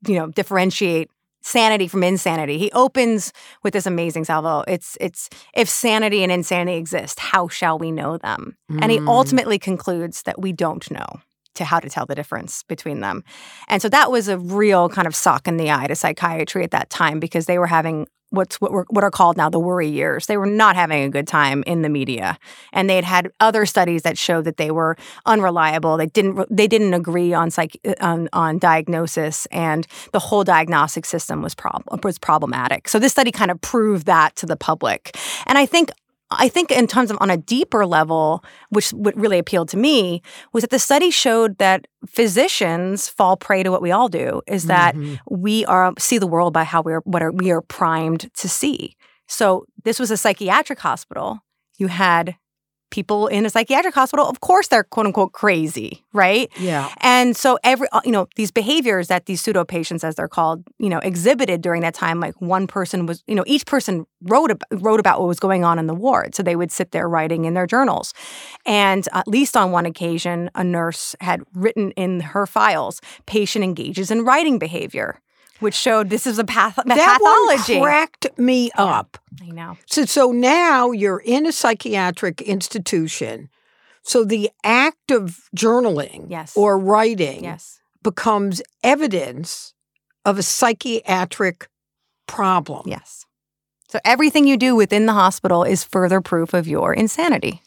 you 0.04 0.16
know, 0.16 0.26
differentiate 0.26 1.12
sanity 1.42 1.86
from 1.86 2.02
insanity. 2.02 2.58
He 2.58 2.72
opens 2.72 3.32
with 3.62 3.72
this 3.72 3.86
amazing 3.86 4.24
salvo. 4.24 4.64
It's 4.66 4.98
it's 5.00 5.28
if 5.54 5.68
sanity 5.68 6.24
and 6.24 6.32
insanity 6.32 6.76
exist, 6.76 7.20
how 7.20 7.46
shall 7.46 7.78
we 7.78 7.92
know 7.92 8.18
them? 8.18 8.56
Mm. 8.68 8.82
And 8.82 8.90
he 8.90 8.98
mm. 8.98 9.06
ultimately 9.06 9.60
concludes 9.60 10.22
that 10.22 10.40
we 10.40 10.52
don't 10.52 10.90
know 10.90 11.20
to 11.60 11.64
how 11.64 11.78
to 11.78 11.88
tell 11.88 12.06
the 12.06 12.14
difference 12.14 12.64
between 12.64 13.00
them. 13.00 13.22
And 13.68 13.80
so 13.80 13.88
that 13.90 14.10
was 14.10 14.28
a 14.28 14.38
real 14.38 14.88
kind 14.88 15.06
of 15.06 15.14
sock 15.14 15.46
in 15.46 15.56
the 15.58 15.70
eye 15.70 15.86
to 15.86 15.94
psychiatry 15.94 16.64
at 16.64 16.72
that 16.72 16.90
time 16.90 17.20
because 17.20 17.46
they 17.46 17.58
were 17.58 17.66
having 17.66 18.06
what's 18.30 18.60
what, 18.60 18.72
were, 18.72 18.86
what 18.88 19.04
are 19.04 19.10
called 19.10 19.36
now 19.36 19.50
the 19.50 19.58
worry 19.58 19.88
years. 19.88 20.26
They 20.26 20.36
were 20.36 20.46
not 20.46 20.76
having 20.76 21.02
a 21.02 21.10
good 21.10 21.28
time 21.28 21.62
in 21.66 21.82
the 21.82 21.88
media, 21.88 22.38
and 22.72 22.88
they 22.88 22.94
had 22.94 23.04
had 23.04 23.30
other 23.40 23.66
studies 23.66 24.02
that 24.02 24.16
showed 24.16 24.44
that 24.44 24.56
they 24.56 24.70
were 24.70 24.96
unreliable. 25.26 25.96
They 25.96 26.06
didn't 26.06 26.46
they 26.50 26.66
didn't 26.66 26.94
agree 26.94 27.34
on 27.34 27.50
psych 27.50 27.78
on, 28.00 28.28
on 28.32 28.58
diagnosis, 28.58 29.46
and 29.46 29.86
the 30.12 30.18
whole 30.18 30.44
diagnostic 30.44 31.04
system 31.04 31.42
was 31.42 31.54
prob- 31.54 31.84
was 32.02 32.18
problematic. 32.18 32.88
So 32.88 32.98
this 32.98 33.12
study 33.12 33.32
kind 33.32 33.50
of 33.50 33.60
proved 33.60 34.06
that 34.06 34.36
to 34.36 34.46
the 34.46 34.56
public, 34.56 35.16
and 35.46 35.58
I 35.58 35.66
think 35.66 35.90
I 36.30 36.48
think 36.48 36.70
in 36.70 36.86
terms 36.86 37.10
of 37.10 37.18
on 37.20 37.30
a 37.30 37.36
deeper 37.36 37.84
level, 37.84 38.44
which 38.68 38.90
what 38.90 39.16
really 39.16 39.38
appealed 39.38 39.68
to 39.70 39.76
me 39.76 40.22
was 40.52 40.62
that 40.62 40.70
the 40.70 40.78
study 40.78 41.10
showed 41.10 41.58
that 41.58 41.86
physicians 42.06 43.08
fall 43.08 43.36
prey 43.36 43.62
to 43.62 43.70
what 43.70 43.82
we 43.82 43.90
all 43.90 44.08
do 44.08 44.40
is 44.46 44.66
that 44.66 44.94
mm-hmm. 44.94 45.16
we 45.28 45.64
are 45.66 45.92
see 45.98 46.18
the 46.18 46.26
world 46.26 46.52
by 46.52 46.64
how 46.64 46.82
we're 46.82 47.00
what 47.00 47.22
are 47.22 47.32
we 47.32 47.50
are 47.50 47.60
primed 47.62 48.32
to 48.34 48.48
see. 48.48 48.96
So 49.26 49.64
this 49.84 49.98
was 49.98 50.10
a 50.10 50.16
psychiatric 50.16 50.78
hospital. 50.78 51.40
You 51.78 51.88
had 51.88 52.36
people 52.90 53.26
in 53.28 53.46
a 53.46 53.50
psychiatric 53.50 53.94
hospital, 53.94 54.26
of 54.26 54.40
course 54.40 54.68
they're 54.68 54.84
quote 54.84 55.06
unquote 55.06 55.32
crazy, 55.32 56.04
right? 56.12 56.50
Yeah. 56.58 56.92
And 57.00 57.36
so 57.36 57.58
every 57.64 57.88
uh, 57.92 58.00
you 58.04 58.12
know, 58.12 58.28
these 58.36 58.50
behaviors 58.50 59.08
that 59.08 59.26
these 59.26 59.40
pseudo 59.40 59.64
patients 59.64 60.04
as 60.04 60.16
they're 60.16 60.28
called, 60.28 60.64
you 60.78 60.88
know, 60.88 60.98
exhibited 60.98 61.62
during 61.62 61.82
that 61.82 61.94
time 61.94 62.20
like 62.20 62.40
one 62.40 62.66
person 62.66 63.06
was, 63.06 63.22
you 63.26 63.34
know, 63.34 63.44
each 63.46 63.66
person 63.66 64.06
wrote 64.22 64.50
about, 64.50 64.82
wrote 64.82 65.00
about 65.00 65.20
what 65.20 65.28
was 65.28 65.40
going 65.40 65.64
on 65.64 65.78
in 65.78 65.86
the 65.86 65.94
ward. 65.94 66.34
So 66.34 66.42
they 66.42 66.56
would 66.56 66.70
sit 66.70 66.92
there 66.92 67.08
writing 67.08 67.44
in 67.44 67.54
their 67.54 67.66
journals. 67.66 68.12
And 68.66 69.08
at 69.12 69.26
least 69.26 69.56
on 69.56 69.72
one 69.72 69.86
occasion 69.86 70.50
a 70.54 70.64
nurse 70.64 71.14
had 71.20 71.42
written 71.54 71.92
in 71.92 72.20
her 72.20 72.46
files 72.46 73.00
patient 73.26 73.64
engages 73.64 74.10
in 74.10 74.24
writing 74.24 74.58
behavior 74.58 75.20
which 75.60 75.74
showed 75.74 76.10
this 76.10 76.26
is 76.26 76.38
a 76.38 76.44
path- 76.44 76.76
that 76.84 77.18
pathology. 77.18 77.78
One 77.78 77.84
cracked 77.84 78.38
me 78.38 78.70
up. 78.74 79.18
I 79.42 79.46
know. 79.48 79.76
So, 79.86 80.04
so 80.04 80.32
now 80.32 80.90
you're 80.90 81.22
in 81.24 81.46
a 81.46 81.52
psychiatric 81.52 82.42
institution. 82.42 83.48
So 84.02 84.24
the 84.24 84.50
act 84.64 85.10
of 85.10 85.48
journaling 85.56 86.26
yes. 86.28 86.56
or 86.56 86.78
writing 86.78 87.44
yes. 87.44 87.80
becomes 88.02 88.62
evidence 88.82 89.74
of 90.24 90.38
a 90.38 90.42
psychiatric 90.42 91.68
problem. 92.26 92.84
Yes. 92.86 93.26
So 93.88 93.98
everything 94.04 94.46
you 94.46 94.56
do 94.56 94.76
within 94.76 95.06
the 95.06 95.12
hospital 95.12 95.64
is 95.64 95.82
further 95.82 96.20
proof 96.20 96.54
of 96.54 96.68
your 96.68 96.94
insanity. 96.94 97.60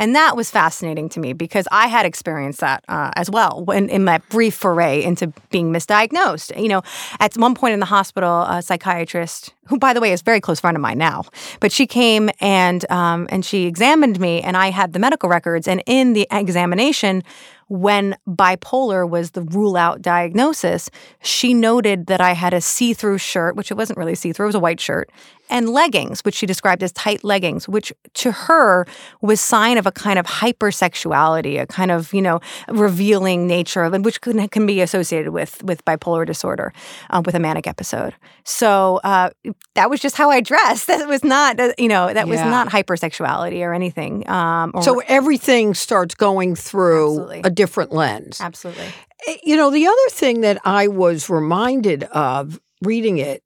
And 0.00 0.14
that 0.16 0.34
was 0.34 0.50
fascinating 0.50 1.10
to 1.10 1.20
me 1.20 1.34
because 1.34 1.68
I 1.70 1.86
had 1.86 2.06
experienced 2.06 2.60
that 2.60 2.82
uh, 2.88 3.10
as 3.16 3.30
well 3.30 3.62
when 3.62 3.90
in 3.90 4.02
my 4.02 4.18
brief 4.30 4.54
foray 4.54 5.02
into 5.02 5.30
being 5.50 5.72
misdiagnosed. 5.72 6.60
You 6.60 6.68
know, 6.68 6.82
at 7.20 7.36
one 7.36 7.54
point 7.54 7.74
in 7.74 7.80
the 7.80 7.86
hospital, 7.86 8.44
a 8.44 8.62
psychiatrist, 8.62 9.52
who 9.66 9.78
by 9.78 9.92
the 9.92 10.00
way 10.00 10.12
is 10.12 10.22
a 10.22 10.24
very 10.24 10.40
close 10.40 10.58
friend 10.58 10.74
of 10.74 10.80
mine 10.80 10.96
now, 10.96 11.24
but 11.60 11.70
she 11.70 11.86
came 11.86 12.30
and 12.40 12.90
um, 12.90 13.28
and 13.30 13.44
she 13.44 13.66
examined 13.66 14.18
me, 14.18 14.40
and 14.40 14.56
I 14.56 14.70
had 14.70 14.94
the 14.94 14.98
medical 14.98 15.28
records, 15.28 15.68
and 15.68 15.82
in 15.84 16.14
the 16.14 16.26
examination 16.30 17.22
when 17.70 18.16
bipolar 18.28 19.08
was 19.08 19.30
the 19.30 19.42
rule 19.42 19.76
out 19.76 20.02
diagnosis, 20.02 20.90
she 21.22 21.54
noted 21.54 22.06
that 22.06 22.20
I 22.20 22.32
had 22.32 22.52
a 22.52 22.60
see 22.60 22.92
through 22.94 23.18
shirt, 23.18 23.54
which 23.54 23.70
it 23.70 23.74
wasn't 23.74 23.96
really 23.96 24.16
see 24.16 24.32
through, 24.32 24.46
it 24.46 24.48
was 24.48 24.54
a 24.56 24.60
white 24.60 24.80
shirt, 24.80 25.08
and 25.50 25.68
leggings, 25.68 26.20
which 26.20 26.36
she 26.36 26.46
described 26.46 26.82
as 26.82 26.92
tight 26.92 27.24
leggings, 27.24 27.68
which 27.68 27.92
to 28.14 28.32
her 28.32 28.86
was 29.20 29.40
sign 29.40 29.76
of 29.76 29.86
a 29.86 29.92
kind 29.92 30.18
of 30.18 30.26
hypersexuality, 30.26 31.60
a 31.60 31.66
kind 31.66 31.90
of 31.90 32.14
you 32.14 32.22
know 32.22 32.40
revealing 32.68 33.46
nature 33.46 33.82
of 33.82 33.92
which 34.04 34.20
can, 34.20 34.48
can 34.48 34.66
be 34.66 34.80
associated 34.80 35.30
with 35.30 35.62
with 35.64 35.84
bipolar 35.84 36.24
disorder, 36.24 36.72
uh, 37.10 37.20
with 37.24 37.34
a 37.34 37.40
manic 37.40 37.66
episode. 37.66 38.14
So 38.44 39.00
uh, 39.04 39.30
that 39.74 39.90
was 39.90 40.00
just 40.00 40.16
how 40.16 40.30
I 40.30 40.40
dressed. 40.40 40.88
That 41.00 41.08
was 41.08 41.24
not 41.24 41.58
you 41.78 41.88
know 41.88 42.12
that 42.12 42.26
yeah. 42.26 42.30
was 42.30 42.40
not 42.40 42.68
hypersexuality 42.68 43.60
or 43.62 43.72
anything. 43.72 44.28
Um, 44.28 44.72
or, 44.74 44.82
so 44.82 45.00
everything 45.08 45.72
starts 45.72 46.14
going 46.14 46.54
through 46.54 47.10
absolutely. 47.10 47.40
a 47.44 47.50
different 47.60 47.92
lens. 47.92 48.40
Absolutely. 48.40 48.86
Eh, 49.28 49.36
you 49.44 49.54
know 49.54 49.68
the 49.70 49.86
other 49.86 50.08
thing 50.08 50.40
that 50.40 50.58
I 50.64 50.88
was 50.88 51.28
reminded 51.28 52.04
of 52.04 52.58
reading 52.80 53.18
it 53.18 53.42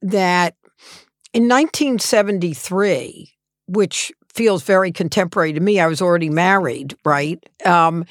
that 0.00 0.54
in 1.34 1.42
1973, 1.42 3.30
which 3.66 4.10
feels 4.32 4.62
very 4.62 4.90
contemporary 4.90 5.52
to 5.52 5.60
me, 5.60 5.78
I 5.78 5.86
was 5.86 6.00
already 6.00 6.30
married, 6.30 6.96
right? 7.04 7.38
Um, 7.66 8.06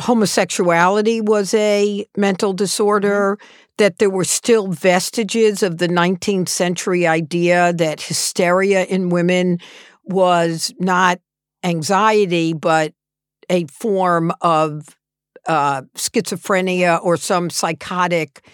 homosexuality 0.00 1.20
was 1.20 1.54
a 1.54 2.04
mental 2.16 2.52
disorder, 2.52 3.36
mm-hmm. 3.36 3.72
that 3.78 3.98
there 3.98 4.10
were 4.10 4.24
still 4.24 4.66
vestiges 4.66 5.62
of 5.62 5.78
the 5.78 5.88
19th 5.88 6.48
century 6.48 7.06
idea 7.06 7.72
that 7.74 8.00
hysteria 8.00 8.84
in 8.86 9.10
women 9.10 9.58
was 10.02 10.74
not 10.80 11.20
anxiety, 11.62 12.52
but 12.52 12.92
a 13.50 13.66
form 13.66 14.32
of 14.40 14.96
uh, 15.46 15.82
schizophrenia 15.94 17.04
or 17.04 17.16
some 17.16 17.50
psychotic 17.50 18.46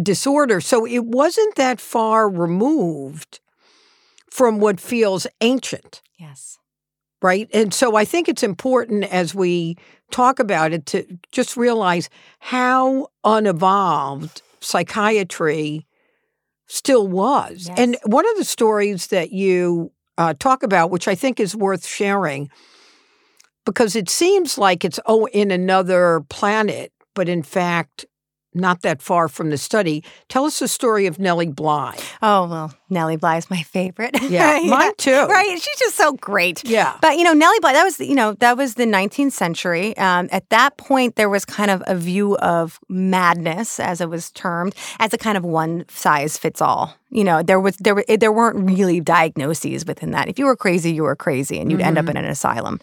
disorder. 0.00 0.60
So 0.60 0.86
it 0.86 1.04
wasn't 1.04 1.54
that 1.56 1.80
far 1.80 2.28
removed 2.28 3.40
from 4.30 4.58
what 4.60 4.78
feels 4.78 5.26
ancient. 5.40 6.02
Yes. 6.18 6.58
Right. 7.22 7.48
And 7.54 7.72
so 7.72 7.96
I 7.96 8.04
think 8.04 8.28
it's 8.28 8.42
important 8.42 9.04
as 9.04 9.34
we 9.34 9.76
talk 10.10 10.38
about 10.38 10.72
it 10.72 10.84
to 10.86 11.06
just 11.32 11.56
realize 11.56 12.10
how 12.38 13.08
unevolved 13.24 14.42
psychiatry 14.60 15.86
still 16.66 17.08
was. 17.08 17.68
Yes. 17.68 17.78
And 17.78 17.96
one 18.04 18.28
of 18.28 18.36
the 18.36 18.44
stories 18.44 19.06
that 19.08 19.32
you 19.32 19.92
uh, 20.18 20.34
talk 20.38 20.62
about, 20.62 20.90
which 20.90 21.08
I 21.08 21.14
think 21.14 21.40
is 21.40 21.56
worth 21.56 21.86
sharing, 21.86 22.50
because 23.66 23.94
it 23.94 24.08
seems 24.08 24.56
like 24.56 24.84
it's 24.84 24.98
oh 25.04 25.26
in 25.26 25.50
another 25.50 26.24
planet, 26.30 26.92
but 27.14 27.28
in 27.28 27.42
fact 27.42 28.06
not 28.56 28.82
that 28.82 29.02
far 29.02 29.28
from 29.28 29.50
the 29.50 29.58
study. 29.58 30.02
Tell 30.28 30.44
us 30.44 30.58
the 30.58 30.66
story 30.66 31.06
of 31.06 31.18
Nellie 31.18 31.46
Bly. 31.46 31.96
Oh, 32.22 32.48
well, 32.48 32.74
Nellie 32.88 33.16
Bly 33.16 33.36
is 33.36 33.50
my 33.50 33.62
favorite. 33.62 34.20
Yeah, 34.22 34.58
yeah, 34.60 34.70
mine 34.70 34.92
too. 34.96 35.26
Right? 35.26 35.60
She's 35.60 35.78
just 35.78 35.96
so 35.96 36.14
great. 36.14 36.64
Yeah. 36.64 36.96
But, 37.00 37.18
you 37.18 37.24
know, 37.24 37.34
Nellie 37.34 37.60
Bly, 37.60 37.74
that 37.74 37.84
was, 37.84 38.00
you 38.00 38.14
know, 38.14 38.32
that 38.34 38.56
was 38.56 38.74
the 38.74 38.86
19th 38.86 39.32
century. 39.32 39.96
Um, 39.98 40.28
at 40.32 40.48
that 40.50 40.76
point, 40.78 41.16
there 41.16 41.28
was 41.28 41.44
kind 41.44 41.70
of 41.70 41.82
a 41.86 41.94
view 41.94 42.36
of 42.38 42.80
madness, 42.88 43.78
as 43.78 44.00
it 44.00 44.08
was 44.08 44.30
termed, 44.30 44.74
as 44.98 45.12
a 45.12 45.18
kind 45.18 45.36
of 45.36 45.44
one 45.44 45.84
size 45.88 46.38
fits 46.38 46.62
all 46.62 46.96
you 47.16 47.24
know 47.24 47.42
there 47.42 47.58
was 47.58 47.76
there 47.78 48.04
there 48.18 48.30
weren't 48.30 48.70
really 48.70 49.00
diagnoses 49.00 49.86
within 49.86 50.10
that 50.10 50.28
if 50.28 50.38
you 50.38 50.44
were 50.44 50.54
crazy 50.54 50.92
you 50.92 51.02
were 51.02 51.16
crazy 51.16 51.58
and 51.58 51.70
you'd 51.70 51.80
mm-hmm. 51.80 51.88
end 51.88 51.98
up 51.98 52.04
mm-hmm. 52.04 52.18
in 52.18 52.24
an 52.24 52.30
asylum 52.30 52.78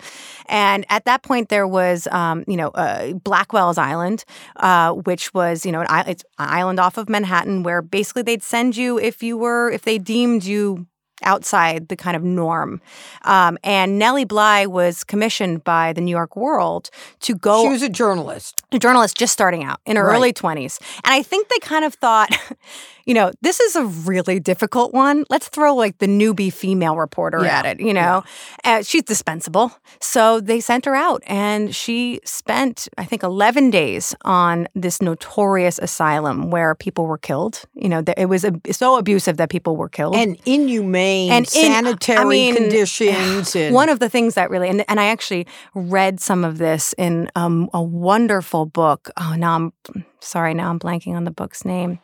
and 0.49 0.85
at 0.89 1.05
that 1.05 1.21
point 1.21 1.49
there 1.49 1.67
was 1.67 2.07
um, 2.07 2.43
you 2.47 2.57
know 2.57 2.69
uh, 2.69 3.13
blackwell's 3.13 3.77
island 3.77 4.25
uh, 4.57 4.91
which 4.91 5.33
was 5.33 5.65
you 5.65 5.71
know 5.71 5.81
an, 5.81 6.07
it's 6.07 6.23
an 6.39 6.49
island 6.49 6.79
off 6.79 6.97
of 6.97 7.07
manhattan 7.07 7.61
where 7.61 7.81
basically 7.81 8.23
they'd 8.23 8.43
send 8.43 8.75
you 8.75 8.99
if 8.99 9.21
you 9.21 9.37
were 9.37 9.69
if 9.69 9.83
they 9.83 9.99
deemed 9.99 10.43
you 10.43 10.87
outside 11.23 11.87
the 11.87 11.95
kind 11.95 12.15
of 12.15 12.23
norm. 12.23 12.81
Um, 13.23 13.57
and 13.63 13.97
Nellie 13.97 14.25
Bly 14.25 14.65
was 14.65 15.03
commissioned 15.03 15.63
by 15.63 15.93
the 15.93 16.01
New 16.01 16.11
York 16.11 16.35
World 16.35 16.89
to 17.21 17.35
go. 17.35 17.63
She 17.63 17.69
was 17.69 17.81
a 17.81 17.89
journalist. 17.89 18.63
A 18.71 18.79
journalist 18.79 19.17
just 19.17 19.33
starting 19.33 19.63
out 19.63 19.79
in 19.85 19.95
her 19.95 20.05
Right. 20.05 20.15
early 20.15 20.33
20s. 20.33 20.79
And 21.03 21.13
I 21.13 21.23
think 21.23 21.47
they 21.49 21.59
kind 21.59 21.85
of 21.85 21.93
thought, 21.95 22.29
you 23.05 23.13
know, 23.13 23.31
this 23.41 23.59
is 23.59 23.75
a 23.75 23.85
really 23.85 24.39
difficult 24.39 24.93
one. 24.93 25.25
Let's 25.29 25.47
throw 25.49 25.75
like 25.75 25.97
the 25.97 26.07
newbie 26.07 26.51
female 26.51 26.95
reporter 26.95 27.43
Yeah, 27.43 27.59
at 27.59 27.65
it, 27.65 27.79
you 27.79 27.93
know? 27.93 28.23
Uh, 28.63 28.81
she's 28.81 29.03
dispensable. 29.03 29.71
So 29.99 30.39
they 30.39 30.59
sent 30.61 30.85
her 30.85 30.95
out 30.95 31.21
and 31.27 31.75
she 31.75 32.19
spent, 32.23 32.87
I 32.97 33.05
think, 33.05 33.23
11 33.23 33.71
days 33.71 34.15
on 34.23 34.67
this 34.73 35.01
notorious 35.01 35.79
asylum 35.79 36.49
where 36.49 36.75
people 36.75 37.05
were 37.05 37.17
killed. 37.17 37.63
You 37.73 37.89
know, 37.89 38.03
it 38.17 38.27
was 38.27 38.45
so 38.71 38.97
abusive 38.97 39.37
that 39.37 39.49
people 39.49 39.75
were 39.75 39.89
killed. 39.89 40.15
And 40.15 40.37
inhumane 40.45 41.31
And 41.31 41.45
in- 41.53 41.71
I 41.71 41.81
sanitary 41.81 42.27
mean, 42.27 42.55
conditions. 42.63 43.55
And 43.55 43.73
One 43.75 43.89
of 43.89 43.99
the 43.99 44.09
things 44.09 44.35
that 44.35 44.49
really, 44.49 44.69
and, 44.69 44.85
and 44.87 44.99
I 44.99 45.05
actually 45.05 45.45
read 45.75 46.19
some 46.19 46.45
of 46.45 46.57
this 46.57 46.93
in 46.97 47.29
um, 47.35 47.69
a 47.73 47.81
wonderful 47.81 48.65
book. 48.65 49.09
Oh, 49.17 49.35
now 49.37 49.55
I'm 49.55 49.73
sorry. 50.19 50.53
Now 50.53 50.69
I'm 50.69 50.79
blanking 50.79 51.15
on 51.15 51.25
the 51.25 51.31
book's 51.31 51.65
name. 51.65 51.99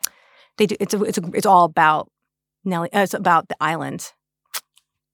They 0.60 0.68
do. 0.68 0.76
It's 0.80 0.94
a, 0.94 1.02
it's 1.04 1.18
a, 1.18 1.22
it's 1.34 1.46
all 1.48 1.64
about 1.66 2.12
Nellie. 2.64 2.94
Uh, 2.94 3.00
it's 3.02 3.16
about 3.16 3.48
the 3.48 3.56
island. 3.60 4.12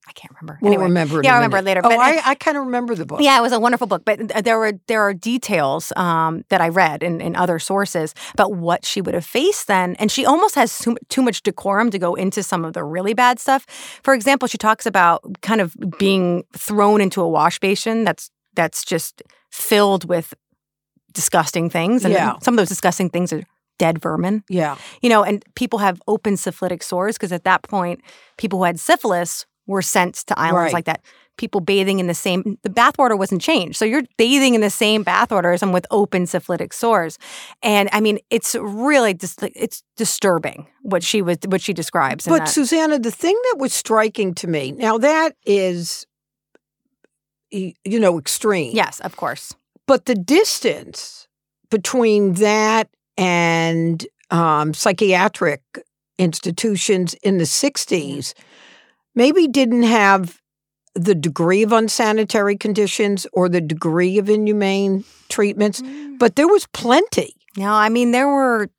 I 0.08 0.12
can't 0.12 0.32
remember. 0.40 0.58
we'll 0.62 0.70
Anyway, 0.72 0.84
remember. 0.84 1.20
yeah, 1.24 1.30
I'll 1.30 1.36
remember 1.38 1.56
minute. 1.56 1.66
later, 1.66 1.80
Oh, 1.84 1.88
but- 1.88 1.98
I, 1.98 2.30
I 2.30 2.34
kind 2.36 2.56
of 2.56 2.64
remember 2.66 2.94
the 2.94 3.04
book. 3.06 3.20
yeah, 3.20 3.36
it 3.38 3.42
was 3.42 3.50
a 3.52 3.58
wonderful 3.58 3.88
book, 3.88 4.02
but 4.04 4.44
there 4.44 4.56
were 4.56 4.72
there 4.86 5.02
are 5.02 5.12
details 5.12 5.92
um, 5.96 6.44
that 6.48 6.60
I 6.60 6.68
read 6.68 7.02
in, 7.02 7.20
in 7.20 7.34
other 7.34 7.58
sources 7.58 8.14
about 8.34 8.54
what 8.54 8.84
she 8.84 9.00
would 9.00 9.14
have 9.14 9.24
faced 9.26 9.66
then, 9.66 9.96
and 9.98 10.10
she 10.12 10.24
almost 10.24 10.54
has 10.54 10.78
too, 10.78 10.96
too 11.08 11.22
much 11.22 11.42
decorum 11.42 11.90
to 11.90 11.98
go 11.98 12.14
into 12.14 12.42
some 12.44 12.64
of 12.64 12.72
the 12.74 12.84
really 12.84 13.14
bad 13.14 13.40
stuff. 13.40 13.66
For 14.04 14.14
example, 14.14 14.46
she 14.46 14.58
talks 14.58 14.86
about 14.86 15.22
kind 15.42 15.60
of 15.60 15.74
being 15.98 16.44
thrown 16.52 17.00
into 17.00 17.20
a 17.20 17.28
wash 17.28 17.58
basin 17.58 18.04
that's 18.04 18.30
that's 18.54 18.84
just 18.84 19.22
filled 19.50 20.08
with 20.08 20.34
disgusting 21.12 21.68
things, 21.68 22.04
and 22.04 22.14
Yeah. 22.14 22.34
some 22.42 22.54
of 22.54 22.58
those 22.58 22.68
disgusting 22.68 23.10
things 23.10 23.32
are 23.32 23.42
dead 23.78 24.00
vermin 24.00 24.42
Yeah. 24.48 24.76
you 25.02 25.08
know, 25.08 25.22
and 25.22 25.44
people 25.54 25.78
have 25.80 26.00
open 26.06 26.36
syphilitic 26.36 26.82
sores 26.82 27.16
because 27.16 27.32
at 27.32 27.44
that 27.44 27.62
point, 27.62 28.00
people 28.38 28.58
who 28.58 28.64
had 28.64 28.78
syphilis 28.80 29.46
were 29.66 29.82
sent 29.82 30.14
to 30.26 30.38
islands 30.38 30.66
Right. 30.66 30.74
like 30.74 30.84
that. 30.86 31.02
People 31.38 31.60
bathing 31.60 31.98
in 31.98 32.06
the 32.06 32.14
same, 32.14 32.56
the 32.62 32.70
bathwater 32.70 33.18
wasn't 33.18 33.42
changed. 33.42 33.76
So 33.76 33.84
you're 33.84 34.04
bathing 34.16 34.54
in 34.54 34.62
the 34.62 34.70
same 34.70 35.04
bathwater 35.04 35.52
as 35.52 35.60
someone 35.60 35.74
with 35.74 35.86
open 35.90 36.26
syphilitic 36.26 36.72
sores. 36.72 37.18
And 37.62 37.90
I 37.92 38.00
mean, 38.00 38.18
it's 38.30 38.54
really 38.54 39.12
just, 39.12 39.42
it's 39.42 39.82
disturbing 39.96 40.66
what 40.82 41.02
she 41.02 41.20
was, 41.20 41.36
what 41.46 41.60
she 41.60 41.74
describes. 41.74 42.26
But 42.26 42.38
that. 42.38 42.48
Susannah, 42.48 42.98
the 43.00 43.10
thing 43.10 43.38
that 43.50 43.58
was 43.58 43.74
striking 43.74 44.34
to 44.36 44.46
me 44.46 44.72
now 44.72 44.96
that 44.98 45.34
is, 45.44 46.06
you 47.50 47.74
know, 48.00 48.18
extreme. 48.18 48.74
yes, 48.74 49.00
of 49.00 49.16
course. 49.16 49.54
But 49.86 50.06
the 50.06 50.14
distance 50.14 51.28
between 51.70 52.34
that 52.34 52.88
and 53.16 54.06
um, 54.30 54.74
psychiatric 54.74 55.62
institutions 56.18 57.14
in 57.22 57.38
the 57.38 57.44
60s 57.44 58.34
maybe 59.14 59.46
didn't 59.46 59.84
have 59.84 60.40
the 60.94 61.14
degree 61.14 61.62
of 61.62 61.72
unsanitary 61.72 62.56
conditions 62.56 63.26
or 63.32 63.48
the 63.48 63.60
degree 63.60 64.18
of 64.18 64.30
inhumane 64.30 65.04
treatments, 65.28 65.82
but 66.18 66.36
there 66.36 66.48
was 66.48 66.66
plenty. 66.72 67.34
No, 67.56 67.70
I 67.70 67.88
mean, 67.88 68.12
there 68.12 68.28
were 68.28 68.70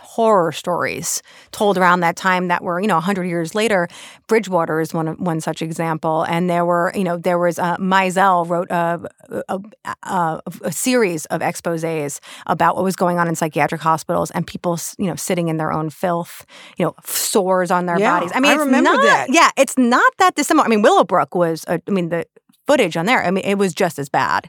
horror 0.00 0.52
stories 0.52 1.22
told 1.50 1.76
around 1.78 2.00
that 2.00 2.16
time 2.16 2.48
that 2.48 2.62
were, 2.62 2.80
you 2.80 2.86
know, 2.86 2.94
100 2.96 3.24
years 3.24 3.54
later. 3.54 3.88
Bridgewater 4.26 4.80
is 4.80 4.94
one 4.94 5.08
of- 5.08 5.20
one 5.20 5.40
such 5.40 5.62
example. 5.62 6.24
And 6.28 6.48
there 6.48 6.64
were, 6.64 6.92
you 6.94 7.04
know, 7.04 7.16
there 7.16 7.38
was, 7.38 7.58
uh, 7.58 7.76
Maisel 7.76 8.48
wrote 8.48 8.70
a, 8.70 9.00
a, 9.48 9.60
a, 10.04 10.40
a 10.62 10.72
series 10.72 11.26
of 11.26 11.40
exposés 11.40 12.20
about 12.46 12.74
what 12.76 12.84
was 12.84 12.96
going 12.96 13.18
on 13.18 13.28
in 13.28 13.34
psychiatric 13.34 13.80
hospitals 13.80 14.30
and 14.30 14.46
people, 14.46 14.78
you 14.98 15.06
know, 15.06 15.16
sitting 15.16 15.48
in 15.48 15.56
their 15.58 15.72
own 15.72 15.90
filth, 15.90 16.46
you 16.78 16.84
know, 16.84 16.94
sores 17.04 17.70
on 17.70 17.86
their 17.86 17.98
Yeah, 17.98 18.18
bodies. 18.18 18.32
I 18.34 18.40
mean, 18.40 18.52
I 18.52 18.54
it's 18.54 18.64
remember 18.64 18.90
not, 18.92 19.02
that. 19.02 19.26
Yeah, 19.30 19.50
it's 19.56 19.76
not 19.76 20.12
that 20.18 20.34
dissimilar. 20.34 20.64
I 20.66 20.68
mean, 20.68 20.82
Willowbrook 20.82 21.34
was, 21.34 21.64
a, 21.68 21.80
I 21.86 21.90
mean, 21.90 22.08
the 22.08 22.26
footage 22.66 22.96
on 22.96 23.06
there, 23.06 23.24
I 23.24 23.30
mean, 23.30 23.44
it 23.44 23.56
was 23.58 23.74
just 23.74 23.98
as 23.98 24.08
bad. 24.08 24.48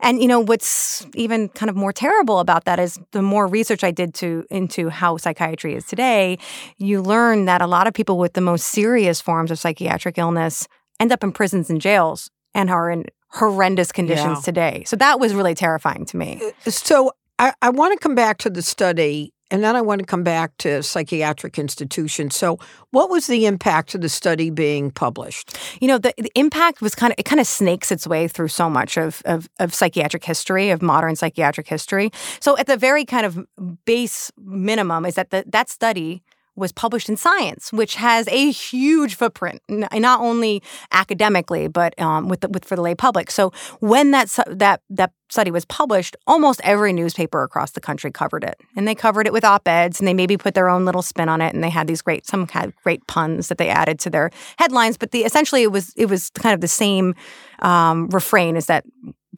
And 0.00 0.20
you 0.20 0.28
know 0.28 0.40
what's 0.40 1.06
even 1.14 1.48
kind 1.50 1.70
of 1.70 1.76
more 1.76 1.92
terrible 1.92 2.38
about 2.40 2.64
that 2.64 2.78
is 2.78 2.98
the 3.12 3.22
more 3.22 3.46
research 3.46 3.84
I 3.84 3.90
did 3.90 4.14
to 4.14 4.44
into 4.50 4.88
how 4.88 5.16
psychiatry 5.16 5.74
is 5.74 5.86
today, 5.86 6.38
you 6.78 7.00
learn 7.02 7.44
that 7.44 7.62
a 7.62 7.66
lot 7.66 7.86
of 7.86 7.94
people 7.94 8.18
with 8.18 8.32
the 8.32 8.40
most 8.40 8.64
serious 8.68 9.20
forms 9.20 9.50
of 9.50 9.58
psychiatric 9.58 10.18
illness 10.18 10.66
end 10.98 11.12
up 11.12 11.22
in 11.22 11.32
prisons 11.32 11.70
and 11.70 11.80
jails 11.80 12.30
and 12.54 12.70
are 12.70 12.90
in 12.90 13.04
horrendous 13.28 13.92
conditions 13.92 14.38
Yeah. 14.38 14.42
today. 14.44 14.82
So 14.86 14.96
that 14.96 15.18
was 15.20 15.34
really 15.34 15.54
terrifying 15.54 16.04
to 16.06 16.16
me. 16.16 16.40
Uh, 16.66 16.70
so 16.70 17.12
I, 17.38 17.54
I 17.62 17.70
want 17.70 17.92
to 17.92 17.98
come 17.98 18.14
back 18.14 18.38
to 18.38 18.50
the 18.50 18.60
study 18.62 19.32
and 19.52 19.62
then 19.62 19.76
I 19.76 19.82
want 19.82 20.00
to 20.00 20.06
come 20.06 20.24
back 20.24 20.56
to 20.58 20.82
psychiatric 20.82 21.58
institutions. 21.58 22.34
So, 22.34 22.58
what 22.90 23.10
was 23.10 23.26
the 23.26 23.44
impact 23.44 23.94
of 23.94 24.00
the 24.00 24.08
study 24.08 24.48
being 24.48 24.90
published? 24.90 25.58
You 25.80 25.88
know, 25.88 25.98
the, 25.98 26.14
the 26.16 26.32
impact 26.34 26.80
was 26.80 26.94
kind 26.94 27.12
of 27.12 27.18
it 27.18 27.24
kind 27.24 27.38
of 27.38 27.46
snakes 27.46 27.92
its 27.92 28.06
way 28.06 28.28
through 28.28 28.48
so 28.48 28.70
much 28.70 28.96
of, 28.96 29.22
of 29.26 29.48
of 29.60 29.74
psychiatric 29.74 30.24
history, 30.24 30.70
of 30.70 30.80
modern 30.80 31.14
psychiatric 31.16 31.68
history. 31.68 32.10
So 32.40 32.56
at 32.56 32.66
the 32.66 32.78
very 32.78 33.04
kind 33.04 33.26
of 33.26 33.38
base 33.84 34.32
minimum 34.38 35.04
is 35.04 35.14
that 35.16 35.30
the, 35.30 35.44
that 35.48 35.68
study 35.68 36.22
was 36.54 36.72
published 36.72 37.08
in 37.08 37.16
Science, 37.16 37.72
which 37.72 37.94
has 37.94 38.28
a 38.28 38.50
huge 38.50 39.14
footprint, 39.14 39.60
not 39.68 40.20
only 40.20 40.62
academically 40.90 41.68
but 41.68 41.98
um, 42.00 42.28
with 42.28 42.40
the, 42.40 42.48
with 42.48 42.64
for 42.64 42.76
the 42.76 42.82
lay 42.82 42.94
public. 42.94 43.30
So 43.30 43.52
when 43.80 44.10
that 44.10 44.28
that 44.46 44.82
that 44.90 45.12
study 45.30 45.50
was 45.50 45.64
published, 45.64 46.14
almost 46.26 46.60
every 46.62 46.92
newspaper 46.92 47.42
across 47.42 47.70
the 47.70 47.80
country 47.80 48.10
covered 48.10 48.44
it, 48.44 48.56
and 48.76 48.86
they 48.86 48.94
covered 48.94 49.26
it 49.26 49.32
with 49.32 49.44
op-eds, 49.44 49.98
and 49.98 50.06
they 50.06 50.14
maybe 50.14 50.36
put 50.36 50.54
their 50.54 50.68
own 50.68 50.84
little 50.84 51.02
spin 51.02 51.28
on 51.28 51.40
it, 51.40 51.54
and 51.54 51.64
they 51.64 51.70
had 51.70 51.86
these 51.86 52.02
great 52.02 52.26
some 52.26 52.46
had 52.48 52.74
great 52.82 53.06
puns 53.06 53.48
that 53.48 53.58
they 53.58 53.68
added 53.68 53.98
to 54.00 54.10
their 54.10 54.30
headlines. 54.58 54.98
But 54.98 55.12
the 55.12 55.24
essentially 55.24 55.62
it 55.62 55.72
was 55.72 55.92
it 55.96 56.06
was 56.06 56.30
kind 56.30 56.54
of 56.54 56.60
the 56.60 56.68
same 56.68 57.14
um, 57.60 58.08
refrain: 58.08 58.56
is 58.56 58.66
that 58.66 58.84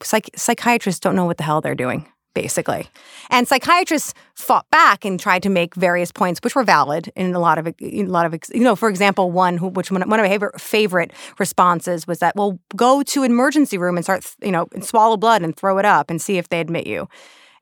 psych- 0.03 0.31
psychiatrists 0.35 0.99
don't 0.99 1.15
know 1.15 1.25
what 1.25 1.37
the 1.37 1.43
hell 1.43 1.61
they're 1.61 1.75
doing. 1.75 2.07
Basically, 2.35 2.87
and 3.29 3.47
psychiatrists 3.47 4.13
fought 4.35 4.69
back 4.69 5.05
and 5.05 5.17
tried 5.17 5.41
to 5.43 5.49
make 5.49 5.73
various 5.73 6.11
points, 6.11 6.41
which 6.43 6.53
were 6.53 6.65
valid 6.65 7.09
in 7.15 7.33
a 7.33 7.39
lot 7.39 7.57
of 7.57 7.65
a 7.67 8.03
lot 8.03 8.25
of 8.25 8.35
you 8.53 8.59
know. 8.59 8.75
For 8.75 8.89
example, 8.89 9.31
one 9.31 9.57
who, 9.57 9.69
which 9.69 9.89
one, 9.89 10.07
one 10.09 10.19
of 10.19 10.29
my 10.29 10.49
favorite, 10.59 11.13
responses 11.39 12.05
was 12.05 12.19
that, 12.19 12.35
well, 12.35 12.59
go 12.75 13.01
to 13.03 13.23
an 13.23 13.31
emergency 13.31 13.77
room 13.77 13.95
and 13.95 14.03
start, 14.05 14.29
you 14.43 14.51
know, 14.51 14.67
and 14.73 14.83
swallow 14.83 15.15
blood 15.15 15.43
and 15.43 15.55
throw 15.55 15.77
it 15.77 15.85
up 15.85 16.09
and 16.09 16.21
see 16.21 16.37
if 16.37 16.49
they 16.49 16.59
admit 16.59 16.85
you. 16.85 17.07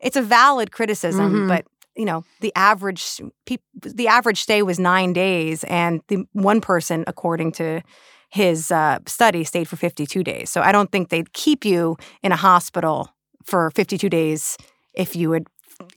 It's 0.01 0.17
a 0.17 0.21
valid 0.23 0.71
criticism, 0.71 1.45
Mhm. 1.45 1.47
but 1.47 1.65
you 1.95 2.05
know, 2.05 2.23
the 2.41 2.51
average 2.55 3.21
peop, 3.45 3.61
the 3.79 4.07
average 4.07 4.41
stay 4.41 4.63
was 4.63 4.79
nine 4.79 5.13
days, 5.13 5.63
and 5.65 6.01
the 6.07 6.25
one 6.33 6.61
person, 6.61 7.03
according 7.05 7.51
to 7.51 7.83
his 8.29 8.71
uh, 8.71 8.97
study, 9.05 9.43
stayed 9.43 9.67
for 9.67 9.75
fifty 9.75 10.07
two 10.07 10.23
days. 10.23 10.49
So 10.49 10.61
I 10.61 10.71
don't 10.71 10.91
think 10.91 11.09
they'd 11.09 11.31
keep 11.33 11.63
you 11.63 11.95
in 12.23 12.31
a 12.31 12.35
hospital 12.35 13.12
for 13.45 13.71
fifty 13.71 13.97
two 13.97 14.09
days 14.09 14.57
if 14.93 15.15
you 15.15 15.29
would 15.29 15.47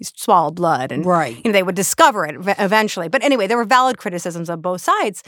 swallow 0.03 0.51
blood 0.51 0.91
and 0.91 1.05
Right. 1.05 1.37
you 1.37 1.43
know, 1.45 1.53
they 1.53 1.63
would 1.63 1.75
discover 1.75 2.25
it 2.27 2.35
eventually. 2.59 3.09
But 3.09 3.23
anyway, 3.23 3.47
there 3.47 3.57
were 3.57 3.65
valid 3.65 3.99
criticisms 3.99 4.49
on 4.51 4.61
both 4.61 4.81
sides. 4.81 5.23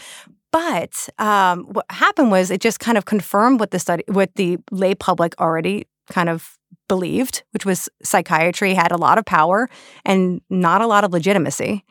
But 0.50 1.08
um, 1.18 1.64
what 1.64 1.84
happened 1.90 2.30
was 2.30 2.50
it 2.50 2.60
just 2.60 2.80
kind 2.80 2.96
of 2.96 3.04
confirmed 3.04 3.60
what 3.60 3.70
the 3.70 3.78
study, 3.78 4.04
what 4.08 4.34
the 4.36 4.58
lay 4.70 4.94
public 4.94 5.38
already 5.38 5.86
kind 6.10 6.28
of 6.30 6.56
believed, 6.88 7.42
which 7.52 7.66
was 7.66 7.88
psychiatry 8.02 8.72
had 8.72 8.90
a 8.90 8.96
lot 8.96 9.18
of 9.18 9.26
power 9.26 9.68
and 10.06 10.40
not 10.48 10.80
a 10.80 10.86
lot 10.86 11.04
of 11.04 11.12
legitimacy. 11.12 11.84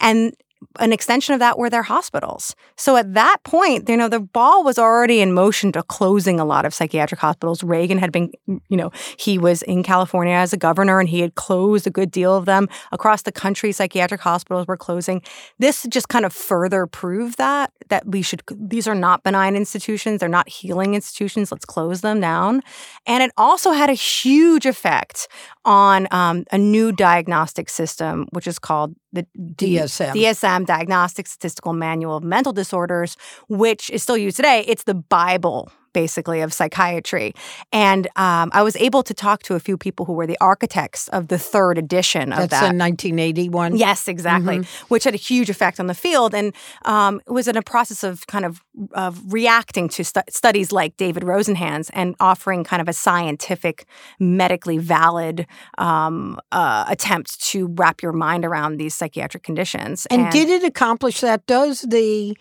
And 0.00 0.34
an 0.78 0.92
extension 0.92 1.32
of 1.34 1.40
that 1.40 1.58
were 1.58 1.70
their 1.70 1.82
hospitals. 1.82 2.54
So 2.76 2.96
at 2.96 3.14
that 3.14 3.38
point, 3.44 3.88
you 3.88 3.96
know, 3.96 4.08
the 4.08 4.20
ball 4.20 4.62
was 4.62 4.78
already 4.78 5.20
in 5.20 5.32
motion 5.32 5.72
to 5.72 5.82
closing 5.82 6.38
a 6.38 6.44
lot 6.44 6.64
of 6.64 6.74
psychiatric 6.74 7.20
hospitals. 7.20 7.62
Reagan 7.62 7.98
had 7.98 8.12
been, 8.12 8.30
you 8.46 8.76
know, 8.76 8.90
he 9.18 9.38
was 9.38 9.62
in 9.62 9.82
California 9.82 10.34
as 10.34 10.52
a 10.52 10.56
governor 10.56 11.00
and 11.00 11.08
he 11.08 11.20
had 11.20 11.34
closed 11.34 11.86
a 11.86 11.90
good 11.90 12.10
deal 12.10 12.36
of 12.36 12.44
them. 12.44 12.68
Across 12.92 13.22
the 13.22 13.32
country, 13.32 13.72
psychiatric 13.72 14.20
hospitals 14.20 14.66
were 14.66 14.76
closing. 14.76 15.22
This 15.58 15.86
just 15.88 16.08
kind 16.08 16.24
of 16.24 16.32
further 16.32 16.86
proved 16.86 17.38
that, 17.38 17.72
that 17.88 18.06
we 18.06 18.22
should, 18.22 18.42
these 18.54 18.86
are 18.86 18.94
not 18.94 19.22
benign 19.22 19.56
institutions. 19.56 20.20
They're 20.20 20.28
not 20.28 20.48
healing 20.48 20.94
institutions. 20.94 21.50
Let's 21.50 21.64
close 21.64 22.02
them 22.02 22.20
down. 22.20 22.62
And 23.06 23.22
it 23.22 23.32
also 23.36 23.72
had 23.72 23.90
a 23.90 23.94
huge 23.94 24.66
effect 24.66 25.26
on 25.64 26.06
um, 26.10 26.44
a 26.52 26.58
new 26.58 26.92
diagnostic 26.92 27.68
system, 27.68 28.28
which 28.30 28.46
is 28.46 28.58
called 28.58 28.94
the 29.12 29.26
DSM. 29.38 30.12
DSM, 30.14 30.66
Diagnostic 30.66 31.26
Statistical 31.26 31.72
Manual 31.72 32.16
of 32.16 32.24
Mental 32.24 32.52
Disorders, 32.52 33.16
which 33.48 33.90
is 33.90 34.02
still 34.02 34.16
used 34.16 34.36
today. 34.36 34.64
It's 34.66 34.84
the 34.84 34.94
Bible, 34.94 35.70
basically 35.92 36.40
of 36.40 36.52
psychiatry. 36.52 37.34
And 37.72 38.06
um, 38.16 38.50
I 38.52 38.62
was 38.62 38.76
able 38.76 39.02
to 39.02 39.14
talk 39.14 39.42
to 39.44 39.54
a 39.54 39.60
few 39.60 39.76
people 39.76 40.06
who 40.06 40.12
were 40.12 40.26
the 40.26 40.38
architects 40.40 41.08
of 41.08 41.28
the 41.28 41.38
third 41.38 41.78
edition 41.78 42.32
of 42.32 42.38
That's 42.38 42.50
that. 42.52 42.74
a 42.74 42.76
1981. 42.76 43.76
Yes, 43.76 44.08
exactly, 44.08 44.58
Mm-hmm. 44.58 44.86
which 44.88 45.04
had 45.04 45.14
a 45.14 45.18
huge 45.18 45.50
effect 45.50 45.78
on 45.80 45.86
the 45.86 45.94
field, 45.94 46.34
and 46.34 46.54
um, 46.84 47.20
was 47.26 47.46
in 47.48 47.56
a 47.56 47.62
process 47.62 48.02
of 48.02 48.26
kind 48.26 48.44
of 48.44 48.60
of 48.92 49.20
reacting 49.32 49.88
to 49.90 50.02
stu- 50.04 50.20
studies 50.28 50.72
like 50.72 50.96
David 50.96 51.22
Rosenhan's 51.24 51.90
and 51.90 52.14
offering 52.20 52.64
kind 52.64 52.80
of 52.80 52.88
a 52.88 52.92
scientific, 52.92 53.84
medically 54.18 54.78
valid 54.78 55.46
um, 55.78 56.38
uh, 56.52 56.84
attempt 56.88 57.40
to 57.50 57.66
wrap 57.76 58.02
your 58.02 58.12
mind 58.12 58.44
around 58.44 58.78
these 58.78 58.94
psychiatric 58.94 59.42
conditions. 59.42 60.06
And, 60.10 60.30
did 60.30 60.48
it 60.48 60.62
accomplish 60.64 61.20
that? 61.20 61.46
Does 61.46 61.82
the 61.82 62.36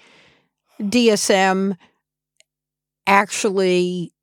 DSM 0.81 1.75
actually 3.09 4.13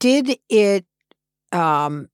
did 0.00 0.38
it 0.48 0.86
um, 1.52 2.08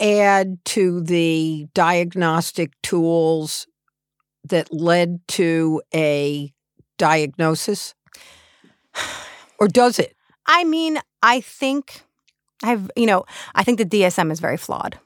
add 0.00 0.58
to 0.64 1.00
the 1.02 1.66
diagnostic 1.74 2.72
tools 2.82 3.66
that 4.44 4.72
led 4.72 5.20
to 5.28 5.82
a 5.94 6.52
diagnosis, 6.98 7.94
or 9.58 9.68
does 9.68 9.98
it? 9.98 10.14
I 10.46 10.64
mean, 10.64 10.98
I 11.22 11.40
think 11.40 12.02
I've, 12.62 12.90
you 12.96 13.06
know, 13.06 13.24
I 13.54 13.64
think 13.64 13.78
the 13.78 13.84
DSM 13.84 14.30
is 14.30 14.40
very 14.40 14.56
flawed. 14.56 14.98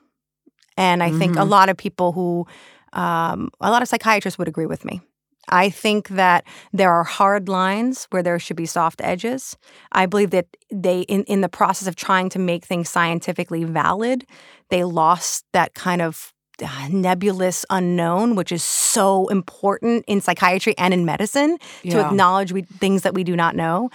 And 0.76 1.02
I 1.02 1.10
think 1.10 1.36
a 1.36 1.44
Mhm. 1.44 1.48
lot 1.48 1.68
of 1.68 1.76
people 1.76 2.12
who, 2.12 2.46
um, 2.92 3.50
a 3.60 3.70
lot 3.70 3.82
of 3.82 3.88
psychiatrists 3.88 4.38
would 4.38 4.48
agree 4.48 4.66
with 4.66 4.84
me. 4.84 5.00
I 5.48 5.70
think 5.70 6.08
that 6.08 6.44
there 6.72 6.92
are 6.92 7.04
hard 7.04 7.48
lines 7.48 8.06
where 8.10 8.22
there 8.22 8.38
should 8.38 8.56
be 8.56 8.66
soft 8.66 9.00
edges. 9.02 9.56
I 9.92 10.06
believe 10.06 10.30
that 10.30 10.46
they, 10.70 11.02
in, 11.02 11.24
in 11.24 11.40
the 11.40 11.48
process 11.48 11.88
of 11.88 11.96
trying 11.96 12.28
to 12.30 12.38
make 12.38 12.64
things 12.64 12.88
scientifically 12.88 13.64
valid, 13.64 14.26
they 14.70 14.84
lost 14.84 15.44
that 15.52 15.74
kind 15.74 16.02
of 16.02 16.32
uh, 16.62 16.88
nebulous 16.88 17.66
unknown, 17.68 18.36
which 18.36 18.52
is 18.52 18.62
so 18.62 19.26
important 19.26 20.04
in 20.06 20.20
psychiatry 20.20 20.72
and 20.78 20.94
in 20.94 21.04
medicine 21.04 21.58
to 21.82 21.98
acknowledge 22.06 22.52
we, 22.52 22.62
things 22.62 23.02
that 23.02 23.12
we 23.12 23.24
do 23.24 23.34
not 23.34 23.56
know. 23.56 23.90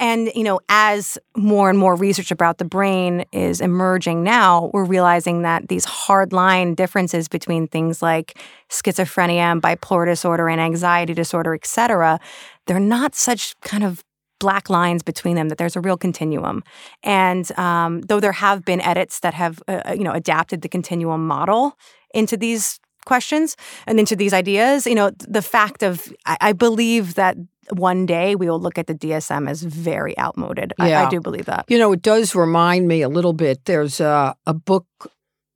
And, 0.00 0.32
you 0.34 0.42
know, 0.42 0.60
as 0.70 1.18
more 1.36 1.68
and 1.68 1.78
more 1.78 1.94
research 1.94 2.30
about 2.30 2.56
the 2.56 2.64
brain 2.64 3.26
is 3.32 3.60
emerging 3.60 4.24
now, 4.24 4.70
we're 4.72 4.84
realizing 4.84 5.42
that 5.42 5.68
these 5.68 5.84
hard 5.84 6.32
line 6.32 6.74
differences 6.74 7.28
between 7.28 7.68
things 7.68 8.00
like 8.00 8.38
schizophrenia 8.70 9.52
and 9.52 9.62
bipolar 9.62 10.06
disorder 10.06 10.48
and 10.48 10.58
anxiety 10.58 11.12
disorder, 11.12 11.54
et 11.54 11.66
cetera, 11.66 12.18
they're 12.66 12.80
not 12.80 13.14
such 13.14 13.54
kind 13.60 13.84
of 13.84 14.02
black 14.38 14.70
lines 14.70 15.02
between 15.02 15.36
them 15.36 15.50
that 15.50 15.58
there's 15.58 15.76
a 15.76 15.80
real 15.82 15.98
continuum. 15.98 16.64
And 17.02 17.52
um, 17.58 18.00
though 18.00 18.20
there 18.20 18.32
have 18.32 18.64
been 18.64 18.80
edits 18.80 19.20
that 19.20 19.34
have 19.34 19.62
uh, 19.68 19.94
you 19.94 20.02
know 20.02 20.12
adapted 20.12 20.62
the 20.62 20.68
continuum 20.68 21.26
model 21.26 21.76
into 22.14 22.38
these 22.38 22.80
questions 23.04 23.56
and 23.86 23.98
into 23.98 24.14
these 24.14 24.34
ideas 24.34 24.86
you 24.86 24.94
know 24.94 25.10
the 25.26 25.40
fact 25.40 25.82
of 25.82 26.12
i, 26.26 26.36
I 26.40 26.52
believe 26.52 27.14
that 27.14 27.34
one 27.72 28.06
day 28.06 28.34
we 28.34 28.48
will 28.48 28.60
look 28.60 28.78
at 28.78 28.86
the 28.86 28.94
dsm 28.94 29.48
as 29.48 29.62
very 29.62 30.18
outmoded 30.18 30.72
I, 30.78 30.94
I 30.94 31.08
do 31.08 31.20
believe 31.20 31.46
that 31.46 31.66
You 31.68 31.78
know, 31.78 31.92
it 31.92 32.02
does 32.02 32.34
remind 32.34 32.88
me 32.88 33.02
a 33.02 33.08
little 33.08 33.32
bit. 33.32 33.64
There's 33.64 34.00
a, 34.00 34.34
a 34.46 34.54
book 34.54 34.86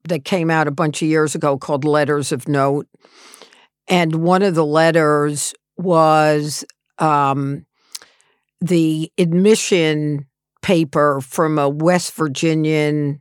that 0.04 0.24
came 0.24 0.50
out 0.50 0.68
a 0.68 0.70
bunch 0.70 1.02
of 1.02 1.08
years 1.08 1.34
ago 1.34 1.58
called 1.58 1.84
Letters 1.84 2.30
of 2.32 2.46
Note. 2.46 2.86
And 3.88 4.16
one 4.16 4.42
of 4.42 4.54
the 4.54 4.64
letters 4.64 5.54
was 5.76 6.64
um, 6.98 7.66
the 8.60 9.10
admission 9.18 10.26
paper 10.62 11.20
from 11.20 11.58
a 11.58 11.68
West 11.68 12.14
Virginian 12.14 13.20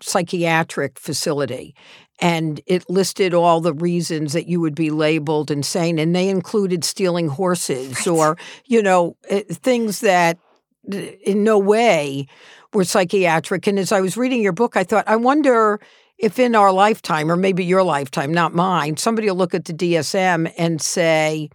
psychiatric 0.00 0.98
facility. 0.98 1.74
And 2.20 2.60
it 2.66 2.88
listed 2.88 3.34
all 3.34 3.60
the 3.60 3.72
reasons 3.72 4.32
that 4.34 4.46
you 4.46 4.60
would 4.60 4.74
be 4.74 4.90
labeled 4.90 5.50
insane. 5.50 5.98
And 5.98 6.14
they 6.14 6.28
included 6.28 6.84
stealing 6.84 7.28
horses 7.28 8.06
or, 8.06 8.36
you 8.66 8.82
know, 8.82 9.16
eh, 9.28 9.42
things 9.50 10.00
that 10.00 10.38
eh, 10.92 11.16
in 11.24 11.42
no 11.42 11.58
way 11.58 12.26
were 12.72 12.84
psychiatric. 12.84 13.66
And 13.66 13.78
as 13.78 13.92
I 13.92 14.00
was 14.00 14.16
reading 14.16 14.42
your 14.42 14.52
book, 14.52 14.76
I 14.76 14.84
thought, 14.84 15.08
I 15.08 15.16
wonder 15.16 15.80
if 16.18 16.38
in 16.38 16.54
our 16.54 16.72
lifetime, 16.72 17.30
or 17.30 17.36
maybe 17.36 17.64
your 17.64 17.82
lifetime, 17.82 18.32
not 18.32 18.54
mine, 18.54 18.96
somebody 18.96 19.28
will 19.28 19.36
look 19.36 19.54
at 19.54 19.64
the 19.64 19.72
DSM 19.72 20.52
and 20.56 20.80
say, 20.80 21.50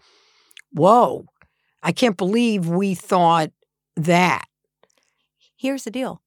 Whoa, 0.71 1.25
I 1.81 1.91
can't 1.91 2.17
believe 2.17 2.67
we 2.67 2.93
thought 2.95 3.51
that. 3.95 4.45
here's 5.57 5.83
the 5.83 5.91
deal 5.91 6.21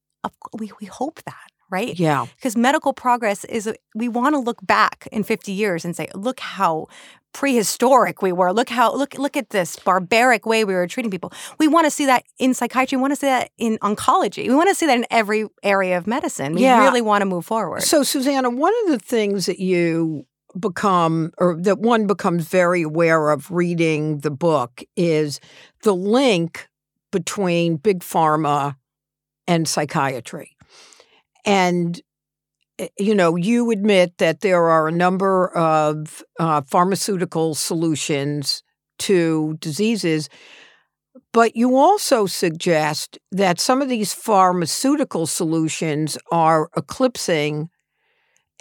we, 0.57 0.71
we 0.79 0.87
hope 0.87 1.21
that 1.23 1.52
right? 1.73 1.99
Yeah. 1.99 2.27
because 2.35 2.55
medical 2.55 2.93
progress 2.93 3.43
is, 3.45 3.63
we 3.95 4.07
want 4.07 4.35
to 4.35 4.39
look 4.39 4.59
back 4.65 5.07
in 5.11 5.23
50 5.23 5.51
years 5.51 5.83
and 5.85 5.95
say 5.95 6.07
look 6.13 6.39
how 6.39 6.87
prehistoric 7.33 8.21
we 8.21 8.31
were. 8.31 8.53
Look 8.53 8.69
how 8.69 8.95
look 8.95 9.17
look 9.17 9.35
at 9.35 9.49
this 9.49 9.75
barbaric 9.77 10.45
way 10.45 10.63
we 10.63 10.75
were 10.75 10.85
treating 10.87 11.09
people. 11.11 11.33
We 11.57 11.67
want 11.67 11.85
to 11.85 11.91
see 11.91 12.05
that 12.05 12.23
in 12.37 12.53
psychiatry. 12.53 12.95
We 12.97 13.01
want 13.01 13.11
to 13.13 13.19
see 13.23 13.27
that 13.27 13.49
in 13.57 13.77
oncology. 13.79 14.47
We 14.47 14.55
want 14.55 14.69
to 14.69 14.75
see 14.75 14.85
that 14.85 14.97
in 14.97 15.05
every 15.09 15.47
area 15.63 15.97
of 15.97 16.05
medicine. 16.05 16.53
We 16.53 16.61
Yeah. 16.61 16.83
really 16.85 17.01
want 17.01 17.21
to 17.23 17.25
move 17.25 17.43
forward. 17.45 17.81
So, 17.81 18.03
Susannah, 18.03 18.51
one 18.51 18.73
of 18.83 18.91
the 18.91 18.99
things 18.99 19.47
that 19.47 19.59
you 19.59 20.25
become, 20.59 21.31
or 21.39 21.57
that 21.59 21.79
one 21.79 22.05
becomes 22.05 22.45
very 22.45 22.83
aware 22.83 23.31
of 23.31 23.49
reading 23.49 24.19
the 24.19 24.29
book, 24.31 24.83
is 24.95 25.39
the 25.81 25.95
link 25.95 26.67
between 27.11 27.77
big 27.77 27.99
pharma 28.01 28.75
and 29.47 29.67
psychiatry. 29.67 30.55
And, 31.45 31.99
eh, 32.79 32.89
you 32.99 33.15
know, 33.15 33.35
you 33.35 33.71
admit 33.71 34.17
that 34.19 34.41
there 34.41 34.69
are 34.69 34.87
a 34.87 34.91
number 34.91 35.49
of 35.57 36.23
uh, 36.39 36.61
pharmaceutical 36.61 37.55
solutions 37.55 38.63
to 38.99 39.55
diseases. 39.59 40.29
But 41.31 41.55
you 41.55 41.75
also 41.75 42.25
suggest 42.25 43.17
that 43.31 43.59
some 43.59 43.81
of 43.81 43.89
these 43.89 44.13
pharmaceutical 44.13 45.27
solutions 45.27 46.17
are 46.31 46.69
eclipsing 46.75 47.69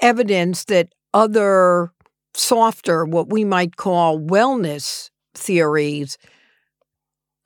evidence 0.00 0.64
that 0.66 0.88
other 1.14 1.92
softer, 2.34 3.04
what 3.04 3.30
we 3.30 3.44
might 3.44 3.76
call 3.76 4.18
wellness 4.20 5.10
theories, 5.34 6.18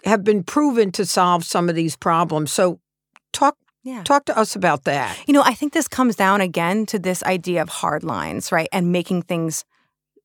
have 0.05 0.23
been 0.25 0.43
proven 0.43 0.93
to 0.93 1.05
solve 1.05 1.45
some 1.45 1.69
of 1.69 1.75
these 1.75 1.97
problems. 1.97 2.53
So, 2.53 2.81
talk 3.33 3.57
yeah 3.87 4.03
talk 4.03 4.25
to 4.27 4.37
us 4.37 4.57
about 4.57 4.85
that. 4.85 5.17
You 5.27 5.33
know, 5.33 5.43
I 5.45 5.55
think 5.55 5.73
this 5.73 5.89
comes 5.89 6.17
down 6.17 6.41
again 6.41 6.87
to 6.87 6.99
this 6.99 7.23
idea 7.23 7.63
of 7.63 7.69
hard 7.69 8.03
lines, 8.05 8.51
right? 8.53 8.69
And 8.73 8.93
making 8.93 9.23
things 9.23 9.65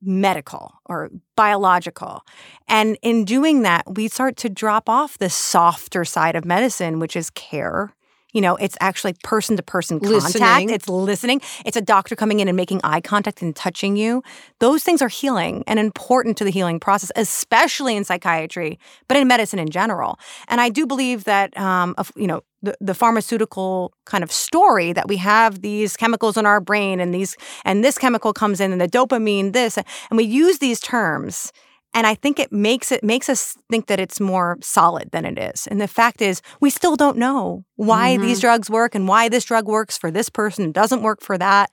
medical 0.01 0.74
or 0.86 1.12
biological. 1.36 2.24
And 2.68 2.97
in 3.01 3.24
doing 3.24 3.62
that, 3.62 3.84
we 3.95 4.07
start 4.07 4.36
to 4.38 4.49
drop 4.49 4.89
off 4.89 5.18
the 5.18 5.30
softer 5.30 6.03
side 6.03 6.36
of 6.36 6.43
medicine, 6.43 6.99
which 6.99 7.16
is 7.16 7.30
care. 7.30 7.93
You 8.32 8.42
know, 8.42 8.56
it's 8.56 8.78
actually 8.80 9.14
person 9.24 9.58
to 9.58 9.64
person 9.64 10.00
contact. 10.00 10.70
It's 10.72 10.88
listening. 10.88 11.42
It's 11.66 11.78
a 11.78 11.82
doctor 11.82 12.16
coming 12.16 12.40
in 12.40 12.48
and 12.48 12.56
making 12.56 12.82
eye 12.84 13.02
contact 13.02 13.42
and 13.42 13.56
touching 13.56 13.98
you. 13.98 14.24
Those 14.60 14.84
things 14.84 15.02
are 15.02 15.08
healing 15.08 15.64
and 15.68 15.80
important 15.80 16.38
to 16.38 16.44
the 16.44 16.52
healing 16.52 16.80
process, 16.80 17.12
especially 17.16 17.96
in 17.96 18.04
psychiatry, 18.04 18.80
but 19.08 19.18
in 19.18 19.28
medicine 19.28 19.60
in 19.60 19.70
general. 19.70 20.20
And 20.48 20.62
I 20.62 20.70
do 20.70 20.88
believe 20.88 21.26
that, 21.26 21.58
um, 21.58 21.94
of, 21.98 22.12
you 22.16 22.28
know, 22.28 22.42
the, 22.62 22.76
the 22.80 22.94
pharmaceutical 22.94 23.94
kind 24.06 24.24
of 24.24 24.32
story 24.32 24.94
that 24.94 25.08
we 25.08 25.18
have 25.18 25.62
these 25.62 25.98
chemicals 25.98 26.38
in 26.38 26.46
our 26.46 26.62
brain 26.62 27.00
and 27.00 27.14
these 27.14 27.36
and 27.66 27.84
this 27.84 27.98
chemical 27.98 28.34
comes 28.34 28.60
in 28.60 28.72
and 28.72 28.80
the 28.80 28.88
dopamine 28.88 29.54
this 29.54 29.78
and 29.78 29.88
we 30.12 30.24
use 30.24 30.60
these 30.60 30.80
terms 30.80 31.52
and 31.94 32.08
I 32.08 32.16
think 32.16 32.39
it 32.39 32.52
makes 32.52 32.92
it 32.92 33.04
makes 33.04 33.28
us 33.30 33.58
think 33.70 33.88
that 33.88 34.00
it's 34.00 34.20
more 34.20 34.58
solid 34.62 35.12
than 35.12 35.26
it 35.26 35.38
is. 35.38 35.68
And 35.68 35.82
the 35.82 35.88
fact 35.88 36.22
is, 36.22 36.42
we 36.60 36.70
still 36.70 36.96
don't 36.96 37.18
know 37.18 37.66
why 37.76 38.18
these 38.18 38.39
drugs 38.39 38.70
work 38.70 38.96
and 38.96 39.08
why 39.08 39.28
this 39.30 39.44
drug 39.46 39.68
works 39.68 39.98
for 39.98 40.10
this 40.12 40.30
person 40.30 40.64
and 40.66 40.74
doesn't 40.74 41.02
work 41.02 41.22
for 41.22 41.38
that. 41.38 41.70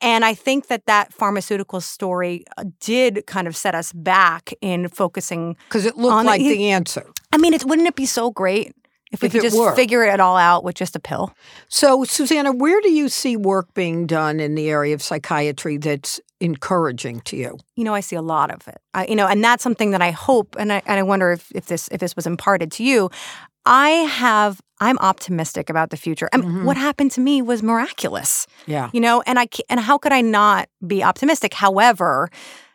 And 0.00 0.24
I 0.24 0.34
think 0.34 0.66
that 0.66 0.86
that 0.86 1.12
pharmaceutical 1.12 1.80
story 1.80 2.44
uh, 2.58 2.64
did 2.80 3.24
kind 3.26 3.46
of 3.46 3.56
set 3.56 3.74
us 3.74 3.92
back 3.92 4.52
in 4.60 4.88
focusing. 4.88 5.56
Because 5.68 5.86
it 5.86 5.96
looked 5.96 6.14
On 6.14 6.24
the- 6.24 6.30
like 6.30 6.40
the 6.40 6.70
answer. 6.70 7.06
I 7.32 7.38
mean, 7.38 7.54
it 7.54 7.64
wouldn't 7.64 7.86
it 7.88 7.94
be 7.94 8.06
so 8.06 8.30
great 8.30 8.74
if 9.12 9.22
we 9.22 9.26
If 9.26 9.32
could 9.32 9.42
just 9.42 9.56
were. 9.58 9.74
figure 9.76 10.02
it 10.04 10.20
all 10.20 10.36
out 10.36 10.64
with 10.64 10.74
just 10.74 10.96
a 10.96 11.00
pill? 11.00 11.32
So, 11.68 12.02
Susannah, 12.04 12.52
where 12.52 12.80
do 12.80 12.90
you 12.90 13.08
see 13.08 13.36
work 13.36 13.72
being 13.74 14.06
done 14.06 14.40
in 14.40 14.54
the 14.54 14.68
area 14.70 14.94
of 14.94 15.02
psychiatry 15.02 15.76
that's 15.76 16.20
encouraging 16.42 17.20
to 17.20 17.36
you? 17.36 17.58
you 17.76 17.84
know, 17.84 17.94
I 17.94 18.00
see 18.00 18.16
a 18.16 18.22
lot 18.22 18.50
of 18.50 18.66
it. 18.68 18.78
I, 18.94 19.06
you 19.06 19.16
know, 19.16 19.26
and 19.26 19.42
that's 19.42 19.62
something 19.62 19.92
that 19.92 20.02
I 20.02 20.10
hope, 20.10 20.56
and 20.58 20.72
I, 20.72 20.82
and 20.86 20.98
I 20.98 21.02
wonder 21.02 21.32
if, 21.32 21.50
if 21.54 21.66
this 21.66 21.88
if 21.92 22.00
this 22.00 22.14
was 22.16 22.26
imparted 22.26 22.70
to 22.72 22.82
you. 22.84 23.10
I 23.64 23.90
have, 23.90 24.60
I'm 24.80 24.98
optimistic 24.98 25.70
about 25.70 25.90
the 25.90 25.96
future. 25.96 26.28
And 26.32 26.42
Mhm. 26.42 26.64
what 26.64 26.76
happened 26.76 27.12
to 27.12 27.20
me 27.20 27.42
was 27.42 27.62
miraculous. 27.62 28.46
Yeah. 28.66 28.90
You 28.92 29.00
know, 29.00 29.22
and 29.24 29.38
I 29.38 29.46
and 29.70 29.78
how 29.78 29.98
could 29.98 30.12
I 30.12 30.20
not 30.20 30.68
be 30.84 31.04
optimistic? 31.04 31.54
However, 31.54 32.28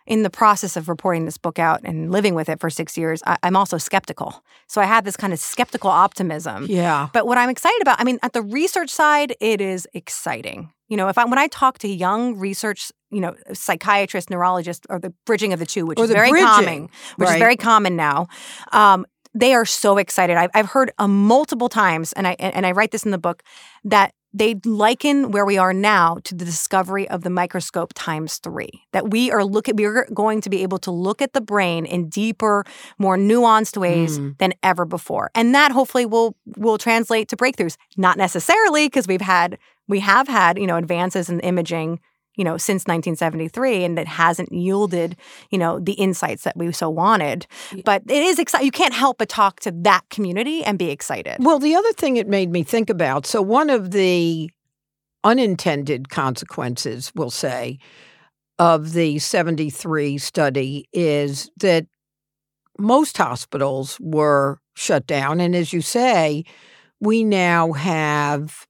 in 0.06 0.24
the 0.24 0.30
process 0.30 0.78
of 0.78 0.88
reporting 0.88 1.26
this 1.26 1.38
book 1.38 1.60
out 1.60 1.82
and 1.84 2.10
living 2.10 2.36
with 2.36 2.48
it 2.48 2.62
for 2.62 2.70
six 2.70 2.98
years, 2.98 3.22
I, 3.28 3.36
am 3.44 3.58
also 3.58 3.78
skeptical. 3.78 4.42
So 4.68 4.80
I 4.80 4.86
have 4.86 5.04
this 5.04 5.18
kind 5.18 5.34
of 5.34 5.40
skeptical 5.40 5.90
optimism. 5.90 6.66
Yeah. 6.70 7.10
But 7.12 7.28
what 7.28 7.38
I'm 7.38 7.50
excited 7.50 7.82
about, 7.82 8.00
I 8.00 8.06
mean, 8.06 8.18
at 8.24 8.32
the 8.32 8.42
research 8.42 8.90
side, 8.90 9.36
it 9.42 9.60
is 9.60 9.86
exciting. 9.94 10.72
You 10.88 10.98
know, 10.98 11.10
if 11.10 11.18
I 11.18 11.26
when 11.26 11.40
I 11.40 11.48
talk 11.48 11.80
to 11.80 11.88
young 11.88 12.38
research, 12.38 12.92
you 13.12 13.20
know, 13.22 13.36
psychiatrists, 13.54 14.30
neurologists, 14.30 14.86
or 14.90 15.00
the 15.00 15.14
bridging 15.26 15.54
of 15.54 15.60
the 15.60 15.66
two, 15.66 15.86
which 15.86 16.00
or 16.00 16.06
is 16.06 16.12
very 16.12 16.30
bridging, 16.30 16.48
common, 16.48 16.82
which 17.18 17.28
right. 17.28 17.36
is 17.36 17.40
very 17.40 17.56
common 17.58 17.96
now. 17.96 18.28
Um, 18.72 19.06
they 19.34 19.54
are 19.54 19.66
so 19.66 19.98
excited. 19.98 20.38
I've, 20.38 20.50
I've 20.54 20.68
heard 20.68 20.92
uh, 20.98 21.08
multiple 21.08 21.70
times, 21.70 22.14
and 22.14 22.28
I 22.28 22.36
and 22.40 22.66
I 22.66 22.72
write 22.72 22.92
this 22.92 23.04
in 23.04 23.12
the 23.12 23.18
book 23.18 23.44
that 23.84 24.14
they 24.34 24.56
liken 24.66 25.32
where 25.32 25.46
we 25.46 25.58
are 25.58 25.74
now 25.74 26.18
to 26.24 26.36
the 26.36 26.46
discovery 26.46 27.08
of 27.10 27.24
the 27.24 27.30
microscope 27.30 27.94
times 27.96 28.38
three. 28.38 28.70
That 28.92 29.10
we 29.10 29.32
are 29.32 29.44
looking, 29.44 29.76
we're 29.76 30.08
going 30.14 30.42
to 30.42 30.50
be 30.50 30.64
able 30.64 30.78
to 30.80 30.92
look 30.92 31.22
at 31.22 31.34
the 31.34 31.42
brain 31.42 31.86
in 31.86 32.10
deeper, 32.10 32.66
more 33.00 33.18
nuanced 33.18 33.78
ways 33.78 34.20
Mm. 34.20 34.38
than 34.38 34.54
ever 34.64 34.86
before, 34.86 35.32
and 35.36 35.54
that 35.56 35.72
hopefully 35.72 36.06
will 36.06 36.36
will 36.56 36.78
translate 36.78 37.28
to 37.30 37.38
breakthroughs. 37.38 37.78
Not 37.96 38.18
necessarily 38.18 38.88
because 38.88 39.08
we've 39.08 39.22
had 39.22 39.58
we 39.88 40.00
have 40.00 40.28
had 40.28 40.58
you 40.58 40.68
know 40.68 40.78
advances 40.78 41.30
in 41.30 41.40
imaging 41.42 42.00
you 42.36 42.44
know 42.44 42.58
since 42.58 42.84
1973 42.84 43.84
and 43.84 44.00
it 44.00 44.08
hasn't 44.08 44.52
yielded 44.52 45.16
you 45.50 45.58
know 45.58 45.80
the 45.80 45.94
insights 45.94 46.44
that 46.44 46.56
we 46.56 46.72
so 46.72 46.90
wanted 46.90 47.48
but 47.84 48.04
it 48.08 48.24
is 48.24 48.40
exciting 48.40 48.66
you 48.66 48.72
can't 48.72 48.94
help 48.94 49.18
but 49.18 49.30
talk 49.30 49.60
to 49.60 49.72
that 49.72 50.04
community 50.10 50.64
and 50.64 50.78
be 50.78 50.90
excited 50.90 51.38
Well, 51.40 51.60
the 51.60 51.76
other 51.76 51.94
thing 51.94 52.18
it 52.18 52.28
made 52.28 52.52
me 52.52 52.64
think 52.64 52.90
about 52.90 53.26
so, 53.26 53.42
one 53.42 53.70
of 53.70 53.92
the 53.92 54.52
unintended 55.24 56.10
consequences, 56.10 57.12
we'll 57.16 57.30
say, 57.30 57.80
of 58.60 58.94
the 58.94 59.20
73 59.20 60.18
study 60.18 60.88
is 60.94 61.50
that 61.58 61.86
most 62.80 63.18
hospitals 63.18 63.98
were 64.00 64.60
shut 64.76 65.08
down. 65.08 65.40
And 65.40 65.56
as 65.56 65.74
you 65.74 65.82
say, 65.82 66.44
we 67.00 67.24
now 67.24 67.74
have 67.74 68.67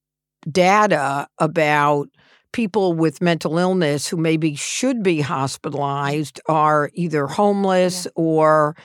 data 0.51 1.27
about 1.39 2.09
people 2.53 2.93
with 2.93 3.21
mental 3.21 3.57
illness 3.57 4.07
who 4.07 4.17
maybe 4.17 4.55
should 4.55 5.03
be 5.03 5.21
hospitalized 5.21 6.39
are 6.47 6.89
either 6.93 7.27
homeless 7.27 8.07
or 8.15 8.75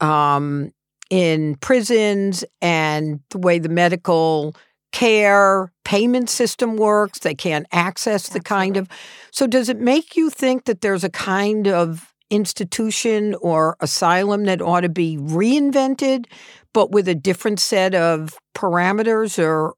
um, 0.00 0.72
in 1.10 1.56
prisons 1.56 2.44
and 2.60 3.20
the 3.30 3.38
way 3.38 3.58
the 3.58 3.68
medical 3.68 4.56
care 4.92 5.70
payment 5.84 6.30
system 6.30 6.76
works 6.76 7.18
they 7.18 7.34
can't 7.34 7.66
access 7.70 8.30
the 8.30 8.40
kind 8.40 8.76
of 8.76 8.88
so 9.30 9.46
does 9.46 9.68
it 9.68 9.78
make 9.78 10.16
you 10.16 10.30
think 10.30 10.64
that 10.64 10.80
there's 10.80 11.04
a 11.04 11.10
kind 11.10 11.68
of 11.68 12.12
institution 12.30 13.34
or 13.40 13.76
asylum 13.80 14.44
that 14.44 14.62
ought 14.62 14.80
to 14.80 14.88
be 14.88 15.16
reinvented 15.18 16.24
but 16.72 16.90
with 16.90 17.06
a 17.08 17.14
different 17.14 17.60
set 17.60 17.94
of 17.94 18.34
parameters 18.54 19.42
or 19.42 19.74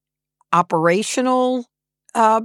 operational 0.53 1.67
uh, 2.15 2.41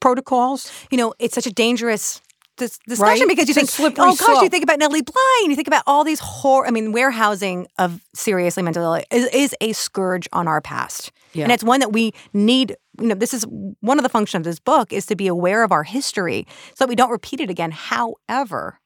protocols 0.00 0.72
you 0.90 0.96
know 0.98 1.12
it's 1.18 1.34
such 1.34 1.46
a 1.46 1.52
dangerous 1.52 2.20
dis- 2.56 2.78
discussion 2.88 3.26
Right? 3.26 3.28
because 3.36 3.48
you 3.48 3.54
It's 3.60 3.76
think 3.76 3.96
oh 3.98 4.14
gosh 4.16 4.42
you 4.42 4.48
think 4.48 4.64
about 4.64 4.78
Nellie 4.78 5.02
Bly 5.02 5.40
and 5.42 5.50
you 5.52 5.56
think 5.56 5.68
about 5.68 5.82
all 5.86 6.04
these 6.04 6.20
hor 6.20 6.66
I 6.66 6.70
mean 6.70 6.92
warehousing 6.92 7.66
of 7.78 8.00
seriously 8.14 8.62
mental 8.62 8.82
ill 8.84 9.02
is, 9.10 9.26
is 9.32 9.54
a 9.60 9.72
scourge 9.72 10.28
on 10.32 10.48
our 10.48 10.60
past 10.60 11.12
Yeah. 11.34 11.44
and 11.44 11.52
it's 11.52 11.64
one 11.64 11.80
that 11.80 11.92
we 11.92 12.12
need 12.32 12.76
you 13.00 13.08
know 13.08 13.14
this 13.14 13.34
is 13.34 13.44
one 13.80 13.98
of 13.98 14.02
the 14.02 14.08
functions 14.08 14.46
of 14.46 14.50
this 14.50 14.60
book 14.60 14.92
is 14.92 15.06
to 15.06 15.16
be 15.16 15.26
aware 15.26 15.62
of 15.64 15.72
our 15.72 15.82
history 15.84 16.46
so 16.74 16.84
that 16.84 16.88
we 16.88 16.96
don't 16.96 17.10
repeat 17.10 17.40
it 17.40 17.50
again 17.50 17.72
however 17.72 18.78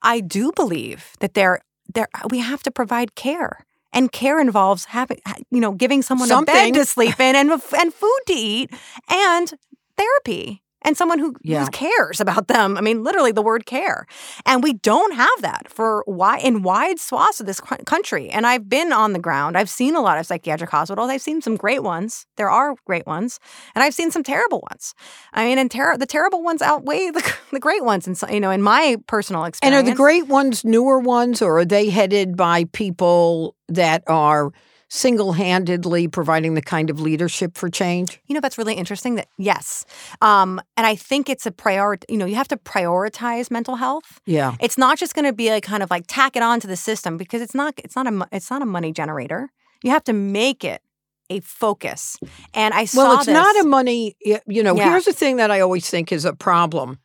I 0.00 0.20
do 0.20 0.52
believe 0.54 1.12
that 1.20 1.34
there 1.34 1.60
there 1.92 2.08
we 2.30 2.38
have 2.38 2.62
to 2.62 2.70
provide 2.70 3.14
care. 3.16 3.66
And 3.92 4.12
care 4.12 4.40
involves 4.40 4.84
having 4.86 5.18
you 5.50 5.60
know 5.60 5.72
giving 5.72 6.02
someone 6.02 6.30
a 6.30 6.42
bed 6.42 6.74
to 6.74 6.84
sleep 6.84 7.18
in 7.18 7.34
and 7.34 7.50
and 7.50 7.94
food 7.94 8.20
to 8.26 8.34
eat 8.34 8.70
and 9.08 9.52
therapy 9.96 10.62
and 10.82 10.96
someone 10.96 11.18
who, 11.18 11.34
Yeah. 11.42 11.64
who 11.64 11.70
cares 11.70 12.20
about 12.20 12.48
them. 12.48 12.76
I 12.76 12.80
mean, 12.80 13.02
literally 13.02 13.32
the 13.32 13.42
word 13.42 13.66
care. 13.66 14.06
And 14.46 14.62
we 14.62 14.74
don't 14.74 15.14
have 15.14 15.40
that 15.40 15.68
for 15.68 16.02
why 16.06 16.38
in 16.38 16.62
wide 16.62 16.98
swaths 16.98 17.40
of 17.40 17.46
this 17.46 17.60
country. 17.60 18.28
And 18.30 18.46
I've 18.46 18.68
been 18.68 18.92
on 18.92 19.12
the 19.12 19.18
ground. 19.18 19.56
I've 19.58 19.70
seen 19.70 19.94
a 19.96 20.00
lot 20.00 20.18
of 20.18 20.26
psychiatric 20.26 20.70
hospitals. 20.70 21.10
I've 21.10 21.22
seen 21.22 21.40
some 21.42 21.56
great 21.56 21.82
ones. 21.82 22.26
There 22.36 22.50
are 22.50 22.74
great 22.86 23.06
ones, 23.06 23.40
and 23.74 23.82
I've 23.82 23.94
seen 23.94 24.10
some 24.10 24.22
terrible 24.22 24.64
ones. 24.70 24.94
I 25.32 25.44
mean, 25.44 25.58
and 25.58 25.70
ter- 25.70 25.96
the 25.96 26.06
terrible 26.06 26.42
ones 26.42 26.62
outweigh 26.62 27.10
the, 27.10 27.34
the 27.52 27.60
great 27.60 27.84
ones. 27.84 28.06
And 28.06 28.18
you 28.32 28.40
know, 28.40 28.50
in 28.50 28.62
my 28.62 28.96
personal 29.06 29.44
experience, 29.44 29.76
And 29.76 29.86
are 29.86 29.90
the 29.90 29.96
great 29.96 30.26
ones 30.28 30.64
newer 30.64 31.00
ones, 31.00 31.42
or 31.42 31.58
are 31.58 31.64
they 31.64 31.90
headed 31.90 32.36
by 32.36 32.64
people 32.72 33.56
that 33.68 34.02
are 34.06 34.52
single 34.88 35.32
handedly 35.32 36.08
providing 36.08 36.54
the 36.54 36.62
kind 36.62 36.90
of 36.90 37.00
leadership 37.00 37.56
for 37.56 37.68
change? 37.68 38.20
You 38.26 38.34
know, 38.34 38.40
that's 38.40 38.58
really 38.58 38.74
interesting. 38.74 39.16
That 39.16 39.28
yes, 39.36 39.84
um, 40.20 40.60
and 40.76 40.86
I 40.86 40.96
think 40.96 41.28
it's 41.28 41.46
a 41.46 41.50
priority. 41.52 42.06
You 42.08 42.18
know, 42.18 42.26
you 42.26 42.36
have 42.36 42.48
to 42.48 42.56
prioritize 42.56 43.50
mental 43.50 43.76
health. 43.76 44.20
Yeah. 44.26 44.54
It's 44.60 44.78
not 44.78 44.98
just 44.98 45.14
going 45.14 45.26
to 45.26 45.32
be 45.32 45.50
like 45.50 45.62
kind 45.64 45.82
of 45.82 45.90
like 45.90 46.04
tack 46.08 46.36
it 46.36 46.42
on 46.42 46.60
to 46.60 46.66
the 46.66 46.76
system 46.76 47.16
because 47.16 47.42
it's 47.42 47.54
not. 47.54 47.74
It's 47.84 47.96
not 47.96 48.06
a. 48.06 48.28
It's 48.32 48.50
not 48.50 48.62
a 48.62 48.66
money 48.66 48.92
generator. 48.92 49.50
You 49.82 49.90
have 49.92 50.04
to 50.04 50.12
make 50.12 50.64
it 50.64 50.82
a 51.30 51.40
focus. 51.40 52.16
And 52.54 52.72
I 52.72 52.86
saw 52.86 53.02
Well, 53.02 53.18
it's 53.18 53.28
not 53.28 53.54
a 53.60 53.64
money, 53.64 54.16
you 54.24 54.62
know, 54.62 54.74
Yeah. 54.74 54.90
here's 54.90 55.04
the 55.04 55.12
thing 55.12 55.36
that 55.36 55.50
I 55.50 55.60
always 55.60 55.88
think 55.88 56.10
is 56.10 56.24
a 56.24 56.32
problem. 56.32 56.98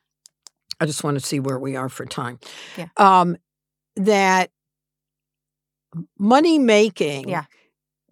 I 0.79 0.85
just 0.85 1.03
want 1.03 1.19
to 1.19 1.25
see 1.25 1.39
where 1.41 1.59
we 1.59 1.75
are 1.75 1.89
for 1.89 2.05
time. 2.05 2.39
Yeah. 2.77 2.87
Um, 2.97 3.35
that 3.97 4.49
money 6.17 6.57
making, 6.57 7.29
Yeah. 7.29 7.43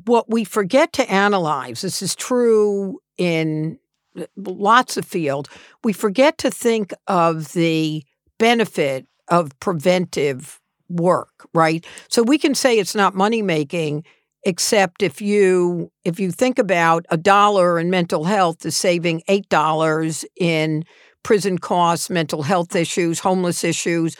What 0.05 0.29
we 0.29 0.43
forget 0.43 0.93
to 0.93 1.09
analyze, 1.11 1.81
this 1.81 2.01
is 2.01 2.15
true 2.15 2.99
in 3.17 3.77
uh, 4.19 4.25
lots 4.35 4.97
of 4.97 5.05
fields, 5.05 5.49
we 5.83 5.93
forget 5.93 6.37
to 6.39 6.51
think 6.51 6.93
of 7.07 7.53
the 7.53 8.03
benefit 8.39 9.07
of 9.27 9.57
preventive 9.59 10.59
work, 10.89 11.47
right? 11.53 11.85
So 12.09 12.23
we 12.23 12.37
can 12.37 12.55
say 12.55 12.77
it's 12.77 12.95
not 12.95 13.15
money 13.15 13.41
making 13.41 14.03
except 14.43 15.03
if 15.03 15.21
you 15.21 15.91
if 16.03 16.19
you 16.19 16.31
think 16.31 16.57
about 16.57 17.05
a 17.09 17.17
dollar 17.17 17.79
in 17.79 17.89
mental 17.89 18.23
health 18.23 18.65
is 18.65 18.75
saving 18.75 19.21
eight 19.27 19.47
dollars 19.49 20.25
in 20.39 20.83
prison 21.23 21.57
costs 21.57 22.09
mental 22.09 22.41
health 22.41 22.75
issues 22.75 23.19
homeless 23.19 23.63
issues 23.63 24.17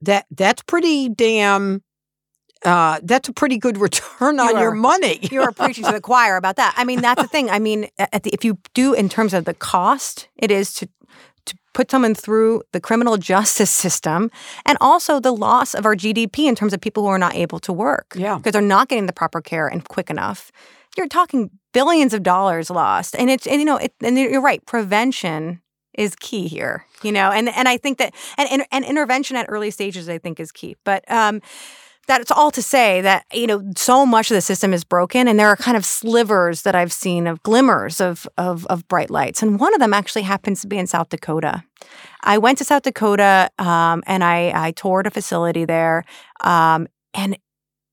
that 0.00 0.24
that's 0.30 0.62
pretty 0.62 1.08
damn 1.08 1.82
uh, 2.64 3.00
that's 3.02 3.28
a 3.28 3.32
pretty 3.32 3.58
good 3.58 3.78
return 3.86 4.40
on 4.40 4.54
You 4.54 4.60
your 4.60 4.70
money 4.72 5.20
You're 5.30 5.52
preaching 5.52 5.84
to 5.84 5.92
the 5.92 6.00
choir 6.00 6.36
about 6.36 6.56
that. 6.56 6.74
I 6.76 6.84
mean, 6.84 7.00
that's 7.00 7.22
the 7.22 7.28
thing. 7.28 7.50
I 7.50 7.58
mean, 7.58 7.88
at 7.98 8.22
the, 8.22 8.30
if 8.30 8.44
you 8.44 8.58
do 8.74 8.94
in 8.94 9.08
terms 9.08 9.34
of 9.34 9.44
the 9.44 9.54
cost, 9.54 10.28
it 10.36 10.50
is 10.50 10.72
to 10.74 10.88
to 11.46 11.56
put 11.72 11.90
someone 11.90 12.14
through 12.14 12.62
the 12.72 12.80
criminal 12.80 13.16
justice 13.16 13.70
system, 13.70 14.30
and 14.66 14.76
also 14.80 15.18
the 15.18 15.32
loss 15.32 15.74
of 15.74 15.86
our 15.86 15.94
GDP 15.94 16.46
in 16.46 16.54
terms 16.54 16.74
of 16.74 16.80
people 16.80 17.04
who 17.04 17.08
are 17.08 17.18
not 17.18 17.34
able 17.34 17.58
to 17.60 17.72
work. 17.72 18.12
Yeah. 18.14 18.36
because 18.36 18.52
they're 18.52 18.60
not 18.60 18.88
getting 18.88 19.06
the 19.06 19.14
proper 19.14 19.40
care 19.40 19.66
and 19.66 19.82
quick 19.88 20.10
enough. 20.10 20.52
You're 20.96 21.08
talking 21.08 21.50
billions 21.72 22.12
of 22.12 22.22
dollars 22.22 22.70
lost, 22.70 23.16
and 23.16 23.30
it's 23.30 23.46
and 23.46 23.60
you 23.60 23.64
know, 23.64 23.76
it, 23.76 23.94
and 24.02 24.18
you're 24.18 24.42
right. 24.42 24.64
Prevention 24.66 25.62
is 25.94 26.14
key 26.16 26.48
here. 26.48 26.84
You 27.02 27.12
know, 27.12 27.30
and 27.30 27.48
and 27.48 27.68
I 27.68 27.76
think 27.76 27.98
that 27.98 28.14
and 28.36 28.48
and, 28.50 28.64
and 28.72 28.84
intervention 28.84 29.36
at 29.36 29.46
early 29.48 29.70
stages, 29.70 30.08
I 30.08 30.18
think, 30.18 30.40
is 30.40 30.50
key. 30.52 30.76
But 30.84 31.08
um, 31.10 31.40
that's 32.08 32.30
all 32.30 32.50
to 32.50 32.62
say 32.62 33.00
that 33.02 33.24
you 33.32 33.46
know 33.46 33.62
so 33.76 34.04
much 34.04 34.30
of 34.30 34.34
the 34.34 34.40
system 34.40 34.72
is 34.72 34.82
broken 34.82 35.28
and 35.28 35.38
there 35.38 35.48
are 35.48 35.56
kind 35.56 35.76
of 35.76 35.84
slivers 35.84 36.62
that 36.62 36.74
i've 36.74 36.92
seen 36.92 37.26
of 37.26 37.42
glimmers 37.42 38.00
of, 38.00 38.26
of 38.36 38.66
of 38.66 38.86
bright 38.88 39.10
lights. 39.10 39.42
And 39.42 39.60
one 39.60 39.74
of 39.74 39.80
them 39.80 39.94
actually 39.94 40.22
happens 40.22 40.62
to 40.62 40.66
be 40.66 40.78
in 40.78 40.86
south 40.86 41.10
dakota. 41.10 41.62
I 42.22 42.38
went 42.38 42.58
to 42.58 42.64
south 42.64 42.82
dakota 42.82 43.50
um, 43.58 44.02
and 44.06 44.24
i 44.24 44.50
i 44.54 44.72
toured 44.72 45.06
a 45.06 45.10
facility 45.10 45.64
there 45.64 46.04
um, 46.40 46.88
and 47.14 47.38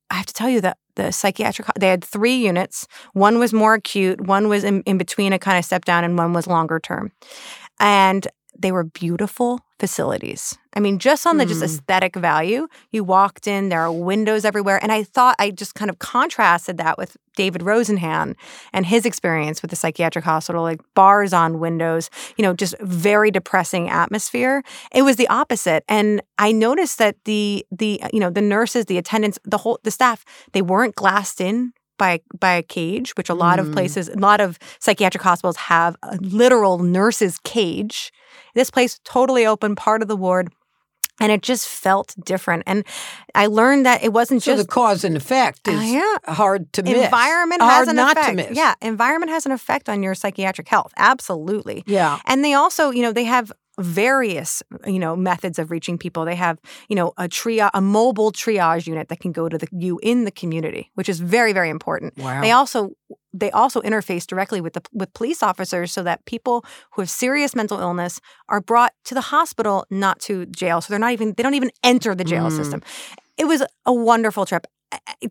i 0.09 0.15
have 0.15 0.25
to 0.25 0.33
tell 0.33 0.49
you 0.49 0.61
that 0.61 0.77
the 0.95 1.11
psychiatric 1.11 1.67
they 1.77 1.89
had 1.89 2.03
three 2.03 2.35
units. 2.35 2.87
One 3.13 3.37
was 3.37 3.53
more 3.53 3.73
acute 3.73 4.21
one 4.21 4.47
was 4.47 4.63
in, 4.63 4.81
in 4.83 4.97
between 4.97 5.33
a 5.33 5.39
kind 5.39 5.57
of 5.57 5.65
step 5.65 5.85
down 5.85 6.03
and 6.03 6.17
one 6.17 6.33
was 6.33 6.47
longer 6.47 6.79
term. 6.79 7.11
And 7.79 8.27
they 8.57 8.71
were 8.71 8.83
beautiful 8.83 9.59
facilities. 9.79 10.57
I 10.75 10.79
mean, 10.79 10.99
just 10.99 11.27
on 11.27 11.37
the 11.37 11.45
just 11.45 11.61
Mm. 11.61 11.65
aesthetic 11.65 12.15
value, 12.15 12.67
you 12.91 13.03
walked 13.03 13.47
in, 13.47 13.69
there 13.69 13.81
are 13.81 13.91
windows 13.91 14.45
everywhere. 14.45 14.79
And 14.81 14.91
I 14.91 15.03
thought 15.03 15.35
I 15.39 15.51
just 15.51 15.75
kind 15.75 15.89
of 15.89 15.99
contrasted 15.99 16.77
that 16.77 16.97
with 16.97 17.17
David 17.35 17.61
Rosenhan 17.61 18.35
and 18.73 18.85
his 18.85 19.05
experience 19.05 19.61
with 19.61 19.71
the 19.71 19.75
psychiatric 19.77 20.25
hospital, 20.25 20.63
like 20.63 20.81
bars 20.93 21.33
on 21.33 21.59
windows, 21.59 22.09
you 22.37 22.43
know, 22.43 22.53
just 22.53 22.75
very 22.81 23.31
depressing 23.31 23.89
atmosphere. 23.89 24.63
It 24.93 25.03
was 25.03 25.17
the 25.17 25.27
opposite. 25.27 25.83
And 25.89 26.21
I 26.37 26.51
noticed 26.51 26.97
that 26.99 27.15
the 27.25 27.65
the 27.71 28.01
you 28.13 28.19
know, 28.19 28.29
the 28.29 28.41
nurses, 28.41 28.85
the 28.85 28.97
attendants, 28.97 29.37
the 29.43 29.57
whole 29.57 29.79
the 29.83 29.91
staff, 29.91 30.23
they 30.53 30.61
weren't 30.61 30.95
glassed 30.95 31.39
in 31.41 31.73
by 31.97 32.21
by 32.39 32.53
a 32.53 32.63
cage, 32.63 33.15
which 33.17 33.29
a 33.29 33.33
lot 33.33 33.59
of 33.59 33.67
Mm. 33.67 33.73
places, 33.73 34.09
a 34.09 34.17
lot 34.17 34.41
of 34.41 34.57
psychiatric 34.79 35.23
hospitals 35.23 35.57
have 35.57 35.95
a 36.03 36.17
literal 36.21 36.79
nurse's 36.79 37.37
cage. 37.43 38.11
This 38.53 38.69
place 38.71 38.99
totally 39.03 39.45
open, 39.45 39.75
part 39.75 40.01
of 40.01 40.07
the 40.07 40.17
ward. 40.17 40.49
and 41.21 41.31
it 41.31 41.41
just 41.41 41.65
felt 41.65 42.13
different. 42.25 42.61
And 42.67 42.83
I 43.33 43.45
learned 43.47 43.85
that 43.85 44.03
it 44.03 44.11
wasn't 44.11 44.43
So 44.43 44.51
just 44.53 44.67
the 44.67 44.73
cause 44.73 45.05
and 45.05 45.15
effect 45.15 45.65
is 45.65 45.79
Uh, 45.79 45.83
yeah. 45.83 46.33
hard 46.33 46.73
to 46.73 46.83
miss. 46.83 47.05
environment 47.05 47.61
hard 47.61 47.73
has 47.73 47.87
an 47.87 47.95
not 47.95 48.17
effect. 48.17 48.29
to 48.37 48.49
miss. 48.49 48.57
Yeah, 48.57 48.73
environment 48.81 49.31
has 49.31 49.45
an 49.45 49.53
effect 49.53 49.87
on 49.87 50.03
your 50.03 50.13
psychiatric 50.13 50.67
health. 50.67 50.91
Absolutely. 50.97 51.85
Yeah. 51.87 52.19
And 52.25 52.43
they 52.43 52.53
also, 52.53 52.89
you 52.91 53.01
know, 53.01 53.13
they 53.13 53.23
have 53.23 53.53
various, 53.79 54.63
you 54.85 54.99
know, 54.99 55.15
methods 55.15 55.59
of 55.59 55.71
reaching 55.71 55.97
people. 55.97 56.25
They 56.25 56.35
have, 56.35 56.59
you 56.89 56.95
know, 56.95 57.13
a 57.17 57.27
triage, 57.27 57.71
a 57.73 57.81
mobile 57.81 58.31
triage 58.31 58.87
unit 58.87 59.09
that 59.09 59.19
can 59.19 59.31
go 59.31 59.49
to 59.49 59.57
the 59.57 59.67
you 59.71 59.99
in 60.01 60.25
the 60.25 60.31
community, 60.31 60.91
which 60.95 61.09
is 61.09 61.19
very, 61.19 61.53
very 61.53 61.69
important. 61.69 62.17
Wow. 62.17 62.41
They 62.41 62.51
also 62.51 62.91
they 63.33 63.51
also 63.51 63.81
interface 63.81 64.25
directly 64.25 64.61
with 64.61 64.73
the 64.73 64.81
with 64.93 65.13
police 65.13 65.43
officers 65.43 65.91
so 65.91 66.03
that 66.03 66.23
people 66.25 66.63
who 66.93 67.01
have 67.01 67.09
serious 67.09 67.55
mental 67.55 67.79
illness 67.79 68.21
are 68.47 68.61
brought 68.61 68.93
to 69.05 69.13
the 69.13 69.21
hospital, 69.21 69.85
not 69.89 70.19
to 70.21 70.45
jail. 70.47 70.79
So 70.81 70.91
they're 70.91 70.99
not 70.99 71.11
even 71.11 71.33
they 71.35 71.43
don't 71.43 71.55
even 71.55 71.71
enter 71.83 72.15
the 72.15 72.23
jail 72.23 72.45
Mm. 72.49 72.55
system. 72.55 72.81
It 73.37 73.45
was 73.47 73.61
a 73.85 73.93
wonderful 73.93 74.45
trip 74.45 74.65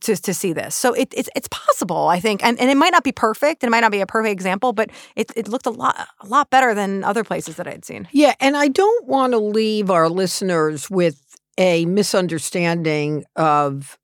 to 0.01 0.17
to 0.17 0.35
see 0.35 0.53
this. 0.53 0.75
So 0.75 0.93
it, 0.95 1.13
it's 1.17 1.29
it's 1.35 1.49
possible, 1.49 2.09
I 2.09 2.21
think, 2.21 2.45
and 2.45 2.59
and 2.59 2.71
it 2.71 2.77
might 2.77 2.91
not 2.91 3.05
be 3.05 3.13
perfect, 3.13 3.63
and 3.63 3.69
it 3.69 3.71
might 3.71 3.81
not 3.81 3.93
be 3.93 4.01
a 4.01 4.07
perfect 4.07 4.33
example, 4.33 4.73
but 4.73 4.91
it 5.17 5.31
it 5.37 5.49
looked 5.49 5.67
a 5.67 5.71
lot 5.71 6.09
a 6.21 6.27
lot 6.27 6.51
better 6.51 6.75
than 6.75 7.05
other 7.05 7.25
places 7.25 7.57
that 7.57 7.67
I'd 7.67 7.85
seen. 7.85 8.09
Yeah, 8.13 8.35
and 8.41 8.57
I 8.57 8.69
don't 8.69 9.07
want 9.07 9.33
to 9.33 9.39
leave 9.39 9.91
our 9.91 10.09
listeners 10.09 10.89
with 10.91 11.21
a 11.59 11.87
misunderstanding 11.87 13.25
of 13.37 13.99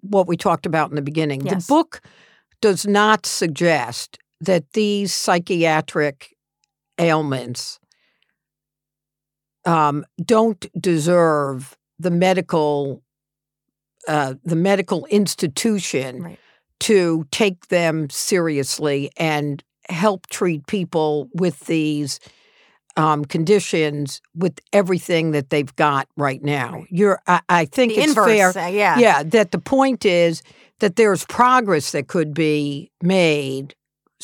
what 0.00 0.26
we 0.26 0.36
talked 0.36 0.66
about 0.66 0.90
in 0.90 0.96
the 0.96 1.02
beginning. 1.02 1.46
Yes. 1.46 1.66
The 1.66 1.72
book 1.72 2.02
does 2.60 2.86
not 2.86 3.26
suggest 3.26 4.18
that 4.40 4.72
these 4.72 5.12
psychiatric 5.12 6.34
ailments 6.98 7.78
um, 9.64 10.04
don't 10.22 10.66
deserve 10.80 11.76
the 11.98 12.10
medical 12.10 13.03
uh, 14.08 14.34
the 14.44 14.56
medical 14.56 15.06
institution 15.06 16.22
Right. 16.22 16.38
to 16.80 17.26
take 17.30 17.68
them 17.68 18.08
seriously 18.10 19.10
and 19.16 19.62
help 19.88 20.26
treat 20.28 20.66
people 20.66 21.28
with 21.34 21.60
these 21.66 22.20
um, 22.96 23.24
conditions 23.24 24.20
with 24.36 24.60
everything 24.72 25.32
that 25.32 25.50
they've 25.50 25.74
got 25.76 26.06
right 26.16 26.42
now. 26.42 26.72
Right. 26.74 26.86
You're, 26.90 27.20
I, 27.26 27.40
I 27.48 27.64
think 27.64 27.92
The 27.94 28.00
it's 28.00 28.08
inverse, 28.10 28.54
fair. 28.54 28.64
uh, 28.64 28.68
yeah. 28.68 28.98
Yeah, 28.98 29.22
that 29.24 29.50
the 29.50 29.58
point 29.58 30.04
is 30.04 30.42
that 30.80 30.96
there's 30.96 31.24
progress 31.26 31.92
that 31.92 32.06
could 32.08 32.34
be 32.34 32.90
made 33.02 33.74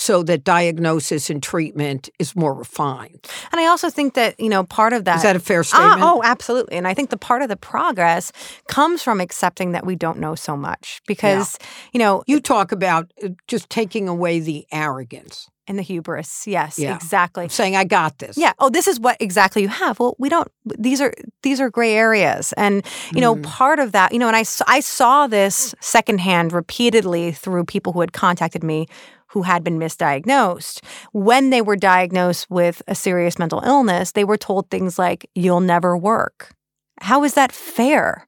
so 0.01 0.23
that 0.23 0.45
diagnosis 0.45 1.31
and 1.31 1.43
treatment 1.43 2.09
is 2.19 2.35
more 2.35 2.55
refined. 2.55 3.21
And 3.53 3.61
I 3.61 3.67
also 3.67 3.91
think 3.91 4.15
that 4.15 4.39
you 4.41 4.49
know 4.49 4.65
part 4.65 4.93
of 4.93 5.05
that 5.05 5.17
Is 5.17 5.23
that 5.23 5.37
a 5.37 5.41
fair 5.41 5.61
Ah, 5.61 5.63
statement? 5.63 6.01
oh, 6.03 6.23
absolutely. 6.25 6.77
And 6.79 6.87
I 6.89 6.95
think 6.95 7.11
the 7.11 7.17
part 7.19 7.43
of 7.43 7.49
the 7.49 7.57
progress 7.57 8.33
comes 8.69 9.03
from 9.03 9.21
accepting 9.21 9.73
that 9.73 9.85
we 9.85 9.97
don't 9.97 10.19
know 10.19 10.35
so 10.35 10.57
much 10.57 11.01
because, 11.07 11.59
you 11.93 11.99
know, 11.99 12.23
You 12.27 12.41
talk 12.41 12.73
about 12.73 13.11
uh, 13.23 13.29
just 13.49 13.69
taking 13.71 14.09
away 14.09 14.41
the 14.41 14.67
arrogance, 14.73 15.49
and 15.69 15.79
the 15.79 15.83
hubris. 15.83 16.47
Yes, 16.47 16.79
Yeah. 16.79 16.95
exactly. 16.97 17.49
saying, 17.49 17.77
I 17.77 17.85
got 17.85 18.19
this. 18.19 18.37
Yeah. 18.37 18.53
Oh, 18.59 18.71
this 18.71 18.89
is 18.89 18.99
what 18.99 19.17
exactly 19.21 19.63
you 19.63 19.69
have. 19.69 20.01
Well, 20.01 20.15
we 20.19 20.29
don't. 20.29 20.49
These 20.79 21.01
are 21.01 21.13
these 21.43 21.61
are 21.61 21.71
gray 21.71 21.93
areas, 21.95 22.53
and 22.57 22.83
you 23.15 23.21
know, 23.21 23.37
Mm. 23.37 23.43
part 23.45 23.79
of 23.79 23.93
that. 23.93 24.13
You 24.13 24.19
know, 24.19 24.27
and 24.33 24.37
I 24.37 24.45
I 24.67 24.81
saw 24.81 25.27
this 25.29 25.75
secondhand 25.81 26.53
repeatedly 26.53 27.33
through 27.33 27.65
people 27.67 27.93
who 27.93 28.01
had 28.01 28.13
contacted 28.13 28.63
me 28.65 28.87
who 29.33 29.43
had 29.43 29.63
been 29.65 29.79
misdiagnosed. 29.79 30.81
When 31.13 31.51
they 31.51 31.63
were 31.63 31.77
diagnosed 31.77 32.51
with 32.51 32.83
a 32.89 32.95
serious 32.95 33.39
mental 33.39 33.61
illness, 33.65 34.13
they 34.13 34.25
were 34.25 34.39
told 34.39 34.71
things 34.71 34.99
like, 34.99 35.29
"You'll 35.35 35.61
never 35.61 35.97
work." 35.97 36.55
How 37.01 37.25
is 37.25 37.35
that 37.35 37.53
fair? 37.53 38.27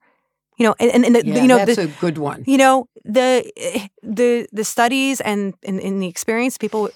You 0.59 0.67
know, 0.69 0.75
and, 0.79 1.05
and, 1.05 1.15
the, 1.17 1.27
Yeah, 1.27 1.43
you 1.43 1.49
know, 1.49 1.59
that's 1.59 1.77
the, 1.77 1.85
a 1.85 2.01
good 2.01 2.19
one. 2.19 2.45
you 2.47 2.57
know 2.59 2.87
the 3.05 3.51
eh, 3.57 3.89
the 4.03 4.47
the 4.53 4.65
studies 4.65 5.21
and 5.21 5.55
in, 5.63 5.81
in 5.81 5.99
the 5.99 6.07
experience 6.07 6.57
people 6.59 6.91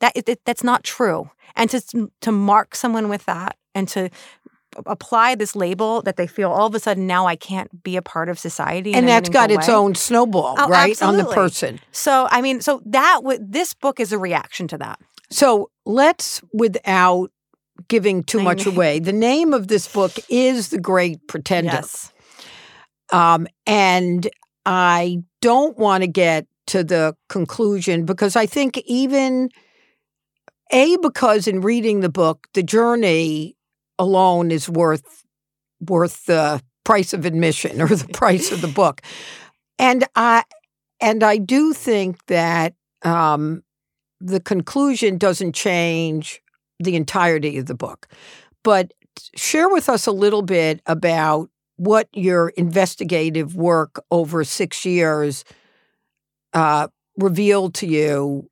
that 0.00 0.12
it, 0.16 0.40
that's 0.44 0.64
not 0.64 0.82
true 0.82 1.30
and 1.54 1.70
to 1.70 2.10
to 2.20 2.32
mark 2.32 2.74
someone 2.74 3.08
with 3.08 3.24
that 3.26 3.56
and 3.74 3.86
to 3.88 4.10
apply 4.86 5.34
this 5.34 5.54
label 5.56 6.02
that 6.02 6.16
they 6.16 6.26
feel 6.26 6.50
all 6.50 6.66
of 6.66 6.74
a 6.74 6.80
sudden 6.80 7.06
now 7.06 7.26
I 7.26 7.36
can't 7.36 7.82
be 7.82 7.96
a 7.96 8.02
part 8.02 8.28
of 8.28 8.38
society 8.38 8.94
And 8.94 9.06
that's 9.08 9.28
got 9.28 9.48
meaningful 9.50 9.60
its 9.60 9.68
way. 9.68 9.74
own 9.74 9.94
snowball, 9.94 10.54
Oh, 10.58 10.68
right, 10.68 11.00
on 11.02 11.16
the 11.16 11.24
person. 11.24 11.80
so 11.92 12.26
I 12.30 12.42
mean 12.42 12.60
so 12.60 12.80
that 12.86 13.20
would 13.22 13.52
this 13.52 13.74
book 13.74 14.00
is 14.00 14.12
a 14.12 14.18
reaction 14.18 14.68
to 14.68 14.78
that 14.78 14.98
So 15.30 15.70
let's, 15.84 16.40
without 16.52 17.30
giving 17.88 18.22
too 18.22 18.40
I 18.40 18.42
much 18.44 18.66
mean- 18.66 18.74
away, 18.76 18.98
the 19.00 19.12
name 19.12 19.52
of 19.54 19.68
this 19.68 19.88
book 19.92 20.12
is 20.28 20.68
The 20.68 20.80
Great 20.80 21.26
Pretender. 21.28 21.72
yes 21.72 22.12
Um, 23.12 23.46
and 23.66 24.28
I 24.64 25.22
don't 25.40 25.76
want 25.76 26.02
to 26.02 26.06
get 26.08 26.46
to 26.68 26.84
the 26.84 27.14
conclusion 27.28 28.04
because 28.06 28.36
I 28.36 28.46
think 28.46 28.78
even 28.86 29.50
a 30.72 30.96
because 31.02 31.46
in 31.46 31.60
reading 31.60 32.00
the 32.00 32.08
book, 32.08 32.46
the 32.54 32.62
journey 32.62 33.56
alone 33.98 34.50
is 34.50 34.68
worth 34.68 35.24
worth 35.80 36.26
the 36.26 36.62
price 36.84 37.12
of 37.12 37.24
admission 37.24 37.80
or 37.80 37.88
the 37.88 38.08
price 38.12 38.52
of 38.52 38.60
the 38.60 38.68
book, 38.68 39.02
and 39.78 40.04
I 40.14 40.44
and 41.00 41.22
I 41.22 41.36
do 41.36 41.72
think 41.72 42.24
that 42.26 42.74
um, 43.02 43.62
the 44.20 44.40
conclusion 44.40 45.18
doesn't 45.18 45.54
change 45.54 46.40
the 46.78 46.96
entirety 46.96 47.58
of 47.58 47.66
the 47.66 47.74
book, 47.74 48.08
but 48.62 48.92
share 49.36 49.68
with 49.68 49.88
us 49.88 50.06
a 50.06 50.12
little 50.12 50.42
bit 50.42 50.80
about 50.86 51.50
what 51.76 52.08
your 52.12 52.50
investigative 52.50 53.56
work 53.56 54.02
over 54.10 54.44
six 54.44 54.84
years 54.84 55.44
uh, 56.52 56.88
revealed 57.16 57.74
to 57.74 57.86
you 57.86 58.48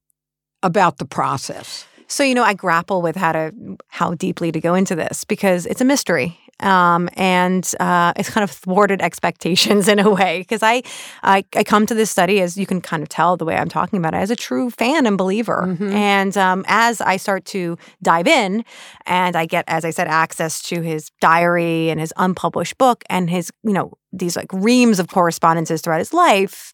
about 0.62 0.99
the 0.99 1.05
process. 1.05 1.86
So 2.11 2.25
you 2.25 2.35
know, 2.35 2.43
I 2.43 2.55
grapple 2.55 3.03
with 3.03 3.15
how 3.17 3.31
to 3.33 3.53
how 3.89 4.15
deeply 4.15 4.51
to 4.53 4.61
go 4.61 4.75
into 4.75 4.95
this 4.97 5.23
because 5.25 5.65
it's 5.65 5.81
a 5.81 5.85
mystery, 5.85 6.37
um, 6.59 7.09
and 7.15 7.65
uh, 7.79 8.13
it's 8.17 8.29
kind 8.29 8.43
of 8.43 8.51
thwarted 8.51 9.01
expectations 9.09 9.87
in 9.87 10.01
a 10.01 10.11
way. 10.11 10.41
Because 10.41 10.61
I, 10.63 10.83
I, 11.23 11.45
I 11.55 11.63
come 11.63 11.87
to 11.87 11.95
this 11.95 12.11
study 12.11 12.41
as 12.41 12.57
you 12.57 12.67
can 12.67 12.81
kind 12.81 13.03
of 13.05 13.09
tell 13.09 13.37
the 13.37 13.45
way 13.45 13.55
I'm 13.57 13.69
talking 13.69 13.97
about 14.01 14.13
it 14.15 14.19
as 14.19 14.31
a 14.31 14.37
true 14.37 14.71
fan 14.71 15.07
and 15.07 15.17
believer. 15.17 15.67
Mhm. 15.69 15.93
And 15.93 16.37
um, 16.37 16.65
as 16.67 17.01
I 17.01 17.17
start 17.17 17.45
to 17.55 17.79
dive 18.03 18.27
in, 18.27 18.65
and 19.07 19.37
I 19.37 19.47
get, 19.47 19.65
as 19.69 19.85
I 19.85 19.91
said, 19.91 20.09
access 20.09 20.61
to 20.65 20.81
his 20.83 21.11
diary 21.21 21.91
and 21.91 22.01
his 22.01 22.13
unpublished 22.17 22.77
book 22.77 23.05
and 23.09 23.31
his, 23.31 23.53
you 23.63 23.73
know, 23.73 23.93
these 24.13 24.35
like 24.37 24.53
reams 24.53 24.99
of 24.99 25.07
correspondences 25.09 25.81
throughout 25.81 26.01
his 26.01 26.13
life, 26.13 26.73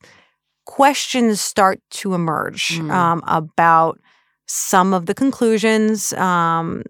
questions 0.65 1.41
start 1.43 1.81
to 1.91 2.15
emerge 2.15 2.79
Mm. 2.81 2.91
um, 2.91 3.23
about 3.27 4.01
some 4.47 4.95
of 4.95 5.07
the 5.07 5.15
conclusions, 5.15 6.13
um, 6.15 6.83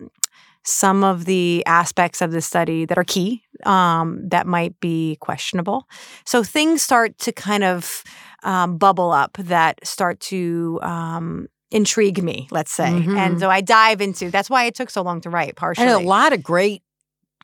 some 0.65 1.05
of 1.05 1.25
the 1.27 1.63
aspects 1.67 2.21
of 2.21 2.33
the 2.33 2.41
study 2.41 2.85
that 2.85 2.99
are 2.99 3.05
key 3.05 3.43
um, 3.65 4.21
that 4.29 4.47
might 4.47 4.79
be 4.81 5.17
questionable. 5.21 5.87
So 6.25 6.43
things 6.43 6.83
start 6.83 7.17
to 7.19 7.33
kind 7.33 7.65
of 7.65 8.03
um, 8.43 8.77
bubble 8.79 9.13
up 9.13 9.37
that 9.39 9.85
start 9.87 10.21
to 10.21 10.79
um, 10.83 11.49
intrigue 11.71 12.23
me, 12.23 12.49
let's 12.51 12.73
say. 12.73 12.91
Mhm. 12.91 13.17
And 13.17 13.41
so 13.41 13.49
I 13.51 13.61
dive 13.61 14.01
into 14.01 14.31
that's 14.31 14.51
why 14.51 14.65
it 14.65 14.75
took 14.75 14.91
so 14.91 15.03
long 15.03 15.21
to 15.23 15.31
write, 15.31 15.57
partially. 15.57 15.87
And 15.87 15.93
a 16.05 16.07
lot 16.07 16.33
of 16.33 16.43
great 16.43 16.83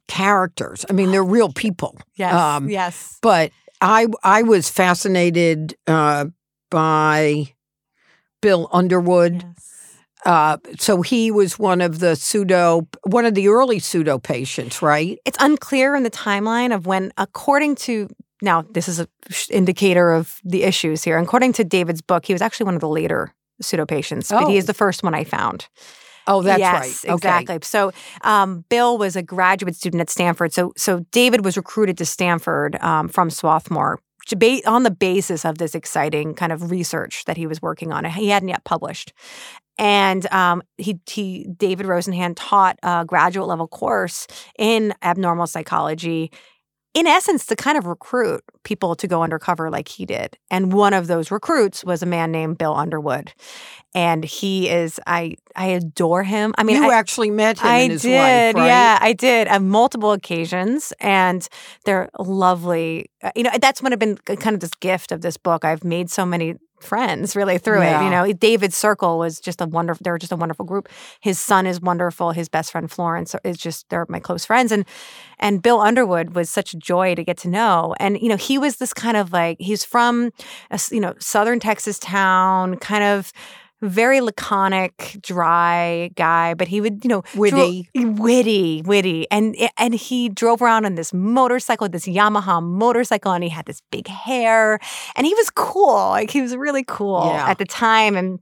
characters. 0.08 0.84
I 0.90 0.92
mean, 0.92 1.10
they're 1.10 1.24
real 1.24 1.52
people. 1.54 1.96
Yes. 2.16 2.34
um, 2.34 2.68
yes. 2.68 3.18
But 3.22 3.52
I 3.80 4.06
I 4.22 4.42
was 4.42 4.68
fascinated 4.68 5.74
uh, 5.86 6.26
by 6.70 7.54
Bill 8.40 8.68
Underwood. 8.72 9.44
Yes. 9.44 9.68
Uh, 10.24 10.56
so 10.78 11.02
he 11.02 11.30
was 11.30 11.58
one 11.58 11.80
of 11.80 11.98
the 11.98 12.14
pseudo, 12.14 12.86
one 13.04 13.24
of 13.24 13.34
the 13.34 13.48
early 13.48 13.78
pseudo 13.78 14.18
patients, 14.18 14.80
right? 14.80 15.18
It's 15.24 15.38
unclear 15.40 15.96
in 15.96 16.02
the 16.04 16.10
timeline 16.10 16.74
of 16.74 16.86
when, 16.86 17.12
according 17.16 17.74
to 17.76 18.08
now, 18.40 18.62
this 18.62 18.88
is 18.88 18.98
an 18.98 19.06
indicator 19.50 20.12
of 20.12 20.40
the 20.44 20.64
issues 20.64 21.04
here. 21.04 21.16
According 21.18 21.52
to 21.54 21.64
David's 21.64 22.02
book, 22.02 22.26
he 22.26 22.32
was 22.32 22.42
actually 22.42 22.64
one 22.64 22.74
of 22.74 22.80
the 22.80 22.88
later 22.88 23.32
pseudo 23.60 23.86
patients, 23.86 24.30
but 24.30 24.48
he 24.48 24.54
Oh. 24.54 24.58
is 24.58 24.66
the 24.66 24.74
first 24.74 25.04
one 25.04 25.14
I 25.14 25.22
found. 25.22 25.68
Oh, 26.26 26.42
that's 26.42 26.58
yes, 26.58 26.80
right. 27.04 27.12
Okay. 27.14 27.14
exactly. 27.14 27.58
So 27.62 27.92
um, 28.22 28.64
Bill 28.68 28.98
was 28.98 29.14
a 29.16 29.22
graduate 29.22 29.74
student 29.76 30.00
at 30.00 30.10
Stanford. 30.10 30.52
So 30.52 30.72
so 30.76 31.04
David 31.12 31.44
was 31.44 31.56
recruited 31.56 31.98
to 31.98 32.04
Stanford 32.04 32.76
um, 32.80 33.08
from 33.08 33.28
Swarthmore 33.30 34.00
on 34.66 34.82
the 34.82 34.90
basis 34.90 35.44
of 35.44 35.58
this 35.58 35.74
exciting 35.74 36.34
kind 36.34 36.52
of 36.52 36.70
research 36.70 37.24
that 37.26 37.36
he 37.36 37.46
was 37.46 37.60
working 37.60 37.92
on. 37.92 38.04
He 38.04 38.28
hadn't 38.28 38.48
yet 38.48 38.64
published. 38.64 39.12
And 39.78 40.30
um, 40.32 40.62
he, 40.76 41.00
he, 41.08 41.48
David 41.56 41.86
Rosenhan 41.86 42.34
taught 42.36 42.78
a 42.82 43.04
graduate 43.06 43.48
level 43.48 43.66
course 43.66 44.26
in 44.58 44.94
abnormal 45.02 45.46
psychology 45.46 46.30
in 46.94 47.06
essence, 47.06 47.46
to 47.46 47.56
kind 47.56 47.78
of 47.78 47.86
recruit 47.86 48.42
people 48.64 48.94
to 48.96 49.06
go 49.06 49.22
undercover 49.22 49.70
like 49.70 49.88
he 49.88 50.04
did. 50.04 50.36
And 50.50 50.72
one 50.72 50.92
of 50.92 51.06
those 51.06 51.30
recruits 51.30 51.84
was 51.84 52.02
a 52.02 52.06
man 52.06 52.30
named 52.30 52.58
Bill 52.58 52.74
Underwood. 52.74 53.32
And 53.94 54.24
he 54.24 54.68
is, 54.70 54.98
I 55.06 55.36
I 55.54 55.66
adore 55.66 56.22
him. 56.22 56.54
I 56.56 56.62
mean, 56.62 56.82
you 56.82 56.90
I, 56.90 56.94
actually 56.94 57.30
met 57.30 57.58
him 57.58 57.66
I 57.70 57.88
did, 57.88 58.54
right? 58.56 58.66
yeah, 58.66 58.98
I 59.00 59.12
did 59.12 59.48
on 59.48 59.68
multiple 59.68 60.12
occasions, 60.12 60.94
and 60.98 61.46
they're 61.84 62.08
lovely. 62.18 63.10
Uh, 63.22 63.32
You 63.36 63.42
know, 63.42 63.50
that's 63.60 63.82
one 63.82 63.92
of 63.92 63.98
been 63.98 64.16
kind 64.16 64.54
of 64.54 64.60
this 64.60 64.74
gift 64.80 65.12
of 65.12 65.20
this 65.20 65.36
book. 65.36 65.64
I've 65.64 65.84
made 65.84 66.10
so 66.10 66.24
many 66.24 66.54
friends 66.82 67.34
really 67.36 67.58
through 67.58 67.82
it. 67.82 68.02
You 68.02 68.10
know, 68.10 68.32
David 68.32 68.72
Circle 68.72 69.18
was 69.18 69.40
just 69.40 69.60
a 69.60 69.66
wonderful. 69.66 70.02
They're 70.04 70.18
just 70.18 70.32
a 70.32 70.36
wonderful 70.36 70.64
group. 70.64 70.88
His 71.20 71.38
son 71.38 71.66
is 71.66 71.80
wonderful. 71.80 72.32
His 72.32 72.48
best 72.48 72.72
friend 72.72 72.90
Florence 72.90 73.34
is 73.44 73.56
just 73.56 73.88
they're 73.88 74.06
my 74.08 74.20
close 74.20 74.44
friends, 74.44 74.72
and 74.72 74.84
and 75.38 75.62
Bill 75.62 75.80
Underwood 75.80 76.34
was 76.34 76.50
such 76.50 76.74
a 76.74 76.76
joy 76.76 77.14
to 77.14 77.24
get 77.24 77.36
to 77.38 77.48
know. 77.48 77.94
And 77.98 78.18
you 78.20 78.28
know, 78.28 78.36
he 78.36 78.58
was 78.58 78.76
this 78.76 78.92
kind 78.92 79.16
of 79.16 79.32
like 79.32 79.60
he's 79.60 79.84
from 79.84 80.32
a 80.70 80.80
you 80.90 81.00
know 81.00 81.14
southern 81.18 81.60
Texas 81.60 81.98
town, 81.98 82.76
kind 82.78 83.04
of 83.04 83.32
very 83.82 84.20
laconic, 84.20 85.16
dry 85.20 86.10
guy, 86.14 86.54
but 86.54 86.68
he 86.68 86.80
would, 86.80 87.04
you 87.04 87.08
know, 87.08 87.22
dro- 87.32 87.40
Witty. 87.40 87.88
witty, 87.94 88.82
witty, 88.86 89.26
and 89.30 89.56
and 89.76 89.94
he 89.94 90.28
drove 90.28 90.62
around 90.62 90.84
on 90.86 90.94
this 90.94 91.12
motorcycle, 91.12 91.88
this 91.88 92.06
Yamaha 92.06 92.62
motorcycle, 92.62 93.32
and 93.32 93.42
he 93.44 93.50
had 93.50 93.66
this 93.66 93.80
big 93.90 94.06
hair, 94.08 94.78
and 95.16 95.26
he 95.26 95.34
was 95.34 95.50
cool. 95.50 96.10
Like 96.10 96.30
he 96.30 96.40
was 96.42 96.54
really 96.56 96.84
cool 96.86 97.24
Yeah. 97.26 97.48
at 97.50 97.58
the 97.58 97.64
time, 97.64 98.16
and 98.16 98.38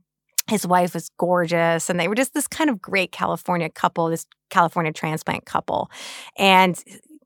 his 0.47 0.65
wife 0.67 0.93
was 0.93 1.09
gorgeous, 1.17 1.89
and 1.89 1.99
they 1.99 2.07
were 2.07 2.15
just 2.15 2.33
this 2.33 2.47
kind 2.47 2.69
of 2.69 2.81
great 2.81 3.11
California 3.11 3.69
couple, 3.69 4.09
this 4.09 4.25
California 4.49 4.91
transplant 4.93 5.45
couple, 5.45 5.89
and 6.37 6.81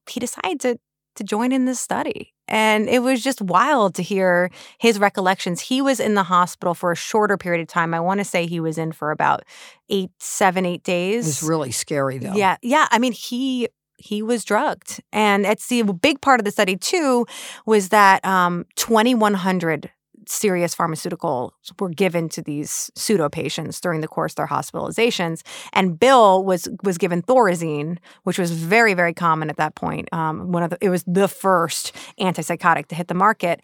he 0.09 0.19
decided 0.19 0.59
to 0.61 0.79
to 1.15 1.23
join 1.23 1.51
in 1.51 1.65
this 1.65 1.79
study. 1.79 2.33
And 2.47 2.87
it 2.89 2.99
was 2.99 3.23
just 3.23 3.41
wild 3.41 3.95
to 3.95 4.03
hear 4.03 4.51
his 4.77 4.99
recollections. 4.99 5.61
He 5.61 5.81
was 5.81 5.99
in 5.99 6.13
the 6.13 6.23
hospital 6.23 6.73
for 6.73 6.91
a 6.91 6.95
shorter 6.95 7.37
period 7.37 7.61
of 7.61 7.67
time. 7.67 7.93
I 7.93 7.99
want 7.99 8.19
to 8.19 8.25
say 8.25 8.45
he 8.45 8.59
was 8.59 8.77
in 8.77 8.91
for 8.91 9.11
about 9.11 9.43
eight, 9.89 10.11
seven, 10.19 10.65
eight 10.65 10.83
days. 10.83 11.25
It 11.25 11.29
was 11.29 11.43
really 11.43 11.71
scary, 11.71 12.17
though. 12.17 12.33
Yeah, 12.35 12.57
yeah. 12.61 12.87
I 12.91 12.99
mean, 12.99 13.13
he 13.13 13.69
he 13.97 14.21
was 14.21 14.43
drugged, 14.43 15.01
and 15.11 15.45
it's 15.45 15.67
the 15.67 15.81
big 15.83 16.21
part 16.21 16.39
of 16.39 16.45
the 16.45 16.51
study 16.51 16.75
too 16.75 17.25
was 17.65 17.89
that 17.89 18.23
um, 18.25 18.65
twenty 18.75 19.15
one 19.15 19.33
hundred 19.33 19.89
serious 20.29 20.75
pharmaceuticals 20.75 21.51
were 21.79 21.89
given 21.89 22.29
to 22.29 22.41
these 22.41 22.91
pseudo 22.95 23.29
patients 23.29 23.79
during 23.81 24.01
the 24.01 24.07
course 24.07 24.33
of 24.33 24.35
their 24.37 24.47
hospitalizations, 24.47 25.41
and 25.73 25.99
Bill 25.99 26.43
was 26.43 26.67
was 26.83 26.97
given 26.97 27.21
Thorazine, 27.21 27.97
which 28.23 28.37
was 28.39 28.51
very 28.51 28.93
very 28.93 29.13
common 29.13 29.49
at 29.49 29.57
that 29.57 29.75
point. 29.75 30.09
Um, 30.13 30.51
one 30.51 30.63
of 30.63 30.69
the, 30.71 30.77
it 30.81 30.89
was 30.89 31.03
the 31.07 31.27
first 31.27 31.93
antipsychotic 32.19 32.87
to 32.87 32.95
hit 32.95 33.07
the 33.07 33.13
market, 33.13 33.61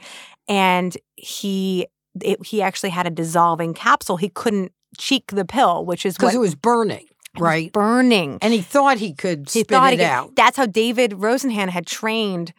and 0.47 0.95
he 1.15 1.87
it, 2.21 2.45
he 2.45 2.61
actually 2.61 2.89
had 2.89 3.07
a 3.07 3.11
dissolving 3.11 3.73
capsule. 3.73 4.17
He 4.17 4.29
couldn't 4.29 4.71
cheek 4.97 5.27
the 5.27 5.45
pill, 5.45 5.85
which 5.85 6.05
is 6.05 6.15
Because 6.17 6.35
it 6.35 6.39
was 6.39 6.55
burning, 6.55 7.05
right? 7.39 7.71
burning. 7.71 8.37
And 8.41 8.53
he 8.53 8.61
thought 8.61 8.97
he 8.97 9.13
could 9.13 9.47
He 9.49 9.61
spit 9.61 9.69
thought 9.69 9.93
it 9.93 9.99
he 9.99 10.05
could- 10.05 10.11
out. 10.11 10.35
That's 10.35 10.57
how 10.57 10.65
David 10.65 11.11
Rosenhan 11.11 11.69
had 11.69 11.85
trained 11.87 12.53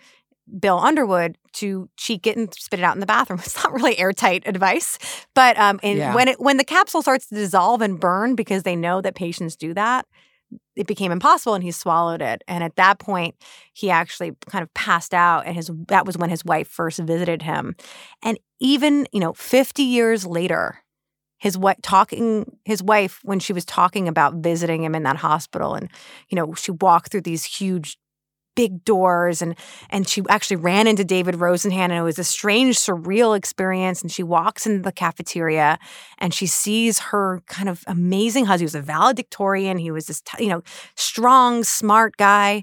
Bill 0.59 0.79
Underwood 0.79 1.39
to 1.55 1.89
cheek 1.97 2.27
it 2.27 2.37
and 2.37 2.53
spit 2.55 2.81
it 2.81 2.83
out 2.83 2.95
in 2.95 3.01
the 3.01 3.07
bathroom. 3.07 3.39
It's 3.45 3.63
not 3.63 3.73
really 3.73 3.99
airtight 3.99 4.47
advice, 4.47 4.99
but 5.35 5.59
um, 5.59 5.79
and 5.83 5.99
Yeah. 5.99 6.15
when 6.15 6.29
it 6.29 6.41
when 6.41 6.57
the 6.57 6.65
capsule 6.65 7.03
starts 7.03 7.29
to 7.29 7.35
dissolve 7.35 7.81
and 7.81 7.99
burn 8.01 8.35
because 8.35 8.63
they 8.63 8.77
know 8.77 9.01
that 9.01 9.15
patients 9.15 9.57
do 9.57 9.75
that, 9.75 10.07
it 10.77 10.87
became 10.87 11.13
impossible, 11.13 11.55
and 11.55 11.65
he 11.65 11.71
swallowed 11.71 12.23
it. 12.23 12.43
And 12.49 12.65
at 12.65 12.77
that 12.77 12.99
point, 12.99 13.35
he 13.73 13.91
actually 13.91 14.33
kind 14.49 14.63
of 14.63 14.73
passed 14.75 15.15
out, 15.15 15.47
and 15.47 15.55
his 15.57 15.71
that 15.89 16.07
was 16.07 16.17
when 16.19 16.31
his 16.31 16.45
wife 16.45 16.69
first 16.69 16.99
visited 17.01 17.43
him. 17.43 17.77
And 18.23 18.39
even 18.61 19.07
you 19.13 19.21
know, 19.21 19.33
fifty 19.35 19.83
years 19.85 20.27
later, 20.27 20.79
his 21.39 21.59
wife 21.59 21.79
talking 21.83 22.57
his 22.65 22.83
wife 22.83 23.21
when 23.23 23.39
she 23.41 23.53
was 23.53 23.65
talking 23.65 24.09
about 24.09 24.35
visiting 24.37 24.83
him 24.83 24.95
in 24.95 25.03
that 25.05 25.17
hospital 25.17 25.75
and 25.75 25.91
you 26.29 26.37
know 26.37 26.55
she 26.55 26.71
walked 26.73 27.11
through 27.11 27.21
these 27.23 27.45
huge 27.45 27.99
big 28.55 28.85
doors 28.85 29.43
and 29.43 29.57
and 29.91 30.09
she 30.09 30.23
actually 30.29 30.57
ran 30.57 30.87
into 30.87 31.05
David 31.05 31.37
Rosenhan 31.37 31.91
and 31.91 31.93
it 31.93 32.03
was 32.03 32.19
a 32.19 32.25
strange 32.25 32.79
surreal 32.79 33.37
experience 33.37 34.03
and 34.03 34.11
she 34.11 34.23
walks 34.23 34.67
into 34.67 34.83
the 34.83 34.93
cafeteria 34.93 35.79
and 36.19 36.35
she 36.35 36.47
sees 36.47 36.99
her 36.99 37.43
kind 37.47 37.69
of 37.69 37.83
amazing 37.87 38.47
husband. 38.47 38.61
He 38.61 38.65
was 38.65 38.75
a 38.75 38.83
valedictorian. 38.83 39.79
He 39.79 39.91
was 39.91 40.07
this 40.07 40.23
you 40.39 40.49
know 40.49 40.63
strong 40.97 41.65
smart 41.65 42.17
guy. 42.17 42.63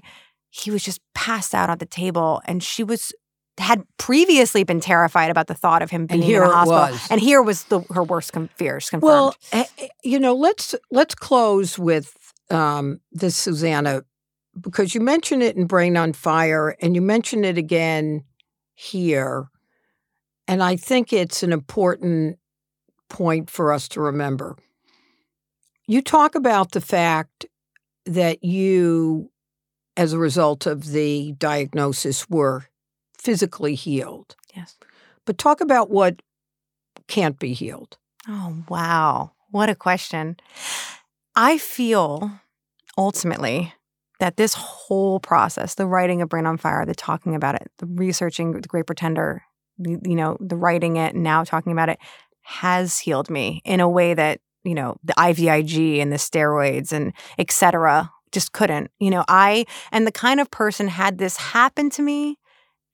He 0.50 0.70
was 0.70 0.82
just 0.82 1.00
passed 1.14 1.54
out 1.54 1.70
on 1.70 1.78
the 1.78 1.86
table 1.86 2.42
and 2.46 2.62
she 2.62 2.84
was 2.84 3.12
had 3.58 3.82
previously 3.98 4.64
been 4.64 4.80
terrified 4.80 5.30
about 5.30 5.46
the 5.46 5.54
thought 5.54 5.82
of 5.82 5.90
him 5.90 6.06
being 6.06 6.22
here 6.22 6.42
in 6.44 6.50
a 6.50 6.52
hospital 6.52 6.98
and 7.10 7.20
here 7.20 7.42
was 7.42 7.64
the 7.64 7.80
her 7.90 8.02
worst 8.02 8.32
com- 8.32 8.48
fears 8.56 8.88
confirmed. 8.88 9.10
Well, 9.10 9.34
eh, 9.52 9.64
eh, 9.78 9.88
you 10.02 10.18
know, 10.18 10.34
let's 10.34 10.74
let's 10.90 11.14
close 11.14 11.78
with 11.78 12.16
um, 12.50 13.00
this, 13.12 13.36
Susannah, 13.36 14.02
because 14.58 14.94
you 14.94 15.00
mention 15.00 15.42
it 15.42 15.56
in 15.56 15.66
Brain 15.66 15.96
on 15.96 16.12
Fire, 16.12 16.76
and 16.80 16.94
you 16.94 17.02
mention 17.02 17.44
it 17.44 17.58
again 17.58 18.24
here, 18.74 19.48
and 20.48 20.62
I 20.62 20.76
think 20.76 21.12
it's 21.12 21.42
an 21.42 21.52
important 21.52 22.38
point 23.08 23.50
for 23.50 23.72
us 23.72 23.88
to 23.88 24.00
remember. 24.00 24.56
You 25.86 26.02
talk 26.02 26.34
about 26.34 26.72
the 26.72 26.80
fact 26.80 27.46
that 28.06 28.44
you, 28.44 29.30
as 29.96 30.12
a 30.12 30.18
result 30.18 30.66
of 30.66 30.86
the 30.86 31.32
diagnosis, 31.32 32.28
were 32.28 32.66
physically 33.18 33.74
healed, 33.74 34.36
yes 34.54 34.76
but 35.30 35.38
talk 35.38 35.60
about 35.60 35.90
what 35.90 36.22
can't 37.06 37.38
be 37.38 37.52
healed. 37.52 37.98
Oh, 38.28 38.64
wow. 38.68 39.30
What 39.50 39.70
a 39.70 39.76
question. 39.76 40.36
I 41.36 41.56
feel 41.56 42.32
ultimately 42.98 43.72
that 44.20 44.36
this 44.36 44.54
whole 44.54 45.18
process, 45.18 45.74
the 45.74 45.86
writing 45.86 46.22
of 46.22 46.28
Brain 46.28 46.46
on 46.46 46.56
Fire, 46.56 46.86
the 46.86 46.94
talking 46.94 47.34
about 47.34 47.56
it, 47.56 47.70
the 47.78 47.86
researching 47.86 48.52
The 48.52 48.68
Great 48.68 48.86
Pretender, 48.86 49.42
you 49.78 50.14
know, 50.14 50.36
the 50.40 50.56
writing 50.56 50.96
it 50.96 51.14
now 51.14 51.42
talking 51.42 51.72
about 51.72 51.88
it 51.88 51.98
has 52.42 52.98
healed 52.98 53.30
me 53.30 53.62
in 53.64 53.80
a 53.80 53.88
way 53.88 54.14
that, 54.14 54.40
you 54.62 54.74
know, 54.74 54.96
the 55.02 55.14
IVIG 55.14 56.00
and 56.00 56.12
the 56.12 56.16
steroids 56.16 56.92
and 56.92 57.12
et 57.38 57.50
cetera 57.50 58.10
just 58.30 58.52
couldn't. 58.52 58.90
You 58.98 59.10
know, 59.10 59.24
I 59.26 59.64
and 59.90 60.06
the 60.06 60.12
kind 60.12 60.38
of 60.38 60.50
person 60.50 60.88
had 60.88 61.18
this 61.18 61.36
happen 61.36 61.90
to 61.90 62.02
me 62.02 62.38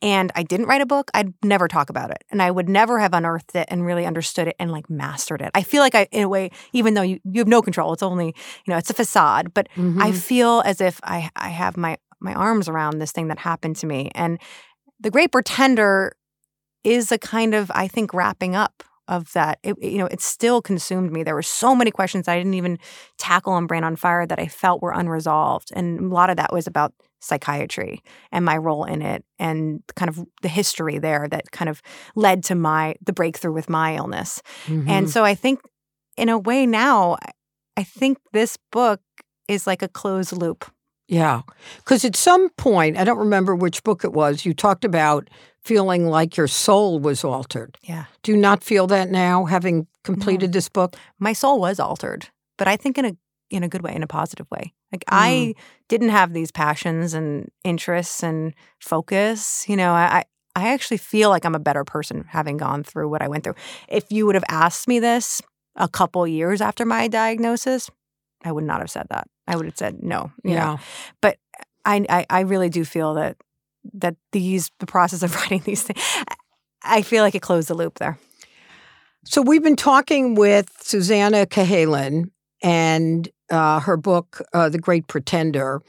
and 0.03 0.31
I 0.35 0.43
didn't 0.43 0.67
write 0.67 0.81
a 0.83 0.87
book, 0.87 1.11
I'd 1.15 1.33
never 1.43 1.69
talk 1.69 1.91
about 1.91 2.11
it. 2.11 2.23
And 2.31 2.43
I 2.43 2.51
would 2.51 2.69
never 2.69 2.99
have 2.99 3.15
unearthed 3.15 3.55
it 3.55 3.67
and 3.69 3.85
really 3.85 4.05
understood 4.07 4.49
it 4.49 4.57
and 4.59 4.71
like 4.71 4.91
mastered 4.91 5.41
it. 5.41 5.51
I 5.55 5.63
feel 5.63 5.83
like 5.83 5.95
I, 5.95 6.07
in 6.13 6.23
a 6.23 6.29
way, 6.29 6.51
even 6.73 6.95
though 6.95 7.03
you, 7.03 7.19
you 7.25 7.41
have 7.41 7.49
no 7.49 7.63
control, 7.63 7.93
it's 7.93 8.03
only, 8.03 8.27
you 8.27 8.73
know, 8.73 8.77
it's 8.77 8.91
a 8.91 8.95
facade, 8.95 9.55
but 9.55 9.69
I 9.77 10.11
Mhm. 10.11 10.21
feel 10.21 10.63
as 10.67 10.81
if 10.81 11.01
I, 11.03 11.31
I 11.35 11.49
have 11.49 11.77
my, 11.77 11.97
my 12.21 12.35
arms 12.35 12.69
around 12.69 12.99
this 12.99 13.13
thing 13.13 13.29
that 13.29 13.39
happened 13.39 13.77
to 13.77 13.87
me. 13.87 14.11
And 14.15 14.39
The 15.01 15.11
Great 15.11 15.33
Pretender 15.33 16.17
is 16.85 17.11
a 17.11 17.19
kind 17.19 17.55
of, 17.55 17.71
I 17.75 17.89
think, 17.89 18.15
wrapping 18.15 18.55
up 18.55 18.83
of 19.09 19.33
that. 19.33 19.59
It, 19.63 19.77
you 19.83 19.99
know, 19.99 20.07
it 20.07 20.21
still 20.21 20.61
consumed 20.61 21.13
me. 21.13 21.23
There 21.23 21.35
were 21.35 21.43
so 21.43 21.75
many 21.75 21.91
questions 21.91 22.29
I 22.29 22.37
didn't 22.37 22.55
even 22.55 22.79
tackle 23.19 23.53
on 23.53 23.67
Brain 23.67 23.85
on 23.85 23.97
Fire 23.97 24.27
that 24.27 24.39
I 24.39 24.47
felt 24.47 24.83
were 24.83 24.93
unresolved. 24.93 25.71
And 25.75 26.01
a 26.01 26.15
lot 26.15 26.31
of 26.31 26.37
that 26.37 26.53
was 26.53 26.67
about 26.67 26.93
psychiatry 27.21 28.03
and 28.31 28.45
my 28.45 28.57
role 28.57 28.85
in 28.85 29.03
it 29.03 29.25
and 29.39 29.83
kind 29.97 30.09
of 30.09 30.25
the 30.43 30.49
history 30.49 30.99
there 30.99 31.27
that 31.29 31.51
kind 31.51 31.69
of 31.69 31.83
led 32.15 32.45
to 32.45 32.55
my 32.55 32.95
the 33.05 33.13
breakthrough 33.13 33.53
with 33.53 33.69
my 33.69 33.97
illness. 33.97 34.43
Mhm. 34.67 34.89
And 34.89 35.11
so 35.11 35.25
I 35.25 35.35
think 35.35 35.61
in 36.17 36.29
a 36.29 36.39
way 36.39 36.67
now 36.67 37.17
I 37.77 37.83
think 37.83 38.19
this 38.33 38.57
book 38.71 39.01
is 39.49 39.67
like 39.67 39.83
a 39.83 39.89
closed 39.89 40.33
loop. 40.33 40.71
Yeah. 41.09 41.43
Because 41.79 42.05
at 42.05 42.17
some 42.17 42.51
point, 42.51 42.97
I 42.97 43.05
don't 43.05 43.19
remember 43.19 43.55
which 43.55 43.83
book 43.85 44.05
it 44.05 44.13
was, 44.13 44.45
you 44.45 44.55
talked 44.55 44.85
about 44.85 45.29
feeling 45.63 46.07
like 46.07 46.37
your 46.37 46.49
soul 46.49 46.99
was 46.99 47.25
altered. 47.25 47.79
Yeah. 47.83 48.05
Do 48.23 48.33
you 48.33 48.39
not 48.39 48.63
feel 48.63 48.87
that 48.89 49.11
now, 49.11 49.45
having 49.45 49.87
completed 50.05 50.53
this 50.53 50.69
book? 50.69 50.97
My 51.19 51.33
soul 51.33 51.61
was 51.61 51.81
altered, 51.81 52.29
but 52.57 52.69
I 52.69 52.77
think 52.77 52.99
in 52.99 53.05
a 53.05 53.17
in 53.49 53.63
a 53.63 53.69
good 53.69 53.83
way, 53.83 53.95
in 53.95 54.03
a 54.03 54.09
positive 54.09 54.47
way. 54.51 54.75
Like 54.91 55.05
I 55.09 55.55
mm. 55.55 55.63
didn't 55.89 56.09
have 56.09 56.33
these 56.33 56.51
passions 56.51 57.15
and 57.15 57.49
interests 57.63 58.23
and 58.23 58.55
focus. 58.81 59.65
You 59.69 59.77
know, 59.77 59.93
I 59.93 60.19
I 60.19 60.25
I 60.57 60.73
actually 60.73 60.97
feel 60.97 61.31
like 61.31 61.45
I'm 61.45 61.55
a 61.55 61.61
better 61.61 61.85
person 61.85 62.25
having 62.29 62.57
gone 62.57 62.83
through 62.83 63.09
what 63.09 63.23
I 63.23 63.29
went 63.29 63.45
through. 63.45 63.57
If 63.89 64.11
you 64.11 64.27
would 64.27 64.35
have 64.35 64.45
asked 64.49 64.89
me 64.89 64.99
this 65.01 65.43
a 65.77 65.89
couple 65.89 66.27
years 66.27 66.61
after 66.61 66.85
my 66.85 67.09
diagnosis, 67.09 67.91
I 68.43 68.53
would 68.53 68.65
not 68.65 68.81
have 68.81 68.91
said 68.91 69.07
that. 69.11 69.29
I 69.47 69.57
would 69.57 69.67
have 69.67 69.77
said 69.77 70.03
no. 70.03 70.33
you 70.43 70.55
know. 70.55 70.79
Yeah. 71.23 71.33
I, 71.87 72.05
I 72.09 72.27
I 72.29 72.41
really 72.41 72.69
do 72.69 72.85
feel 72.85 73.15
that 73.15 73.37
that 73.95 74.17
these 74.33 74.71
the 74.81 74.87
process 74.87 75.23
of 75.23 75.35
writing 75.41 75.63
these 75.65 75.85
things, 75.85 76.03
I 76.83 77.03
feel 77.03 77.23
like 77.23 77.35
it 77.35 77.43
closed 77.43 77.69
the 77.69 77.75
loop 77.75 77.99
there. 77.99 78.19
So 79.25 79.43
we've 79.43 79.63
been 79.63 79.77
talking 79.77 80.35
with 80.35 80.71
Susannah 80.81 81.47
Cahalan 81.47 82.31
and 82.63 83.29
uh, 83.51 83.81
her 83.81 83.97
book, 83.97 84.41
uh, 84.53 84.69
The 84.69 84.79
Great 84.79 85.09
Pretender. 85.09 85.83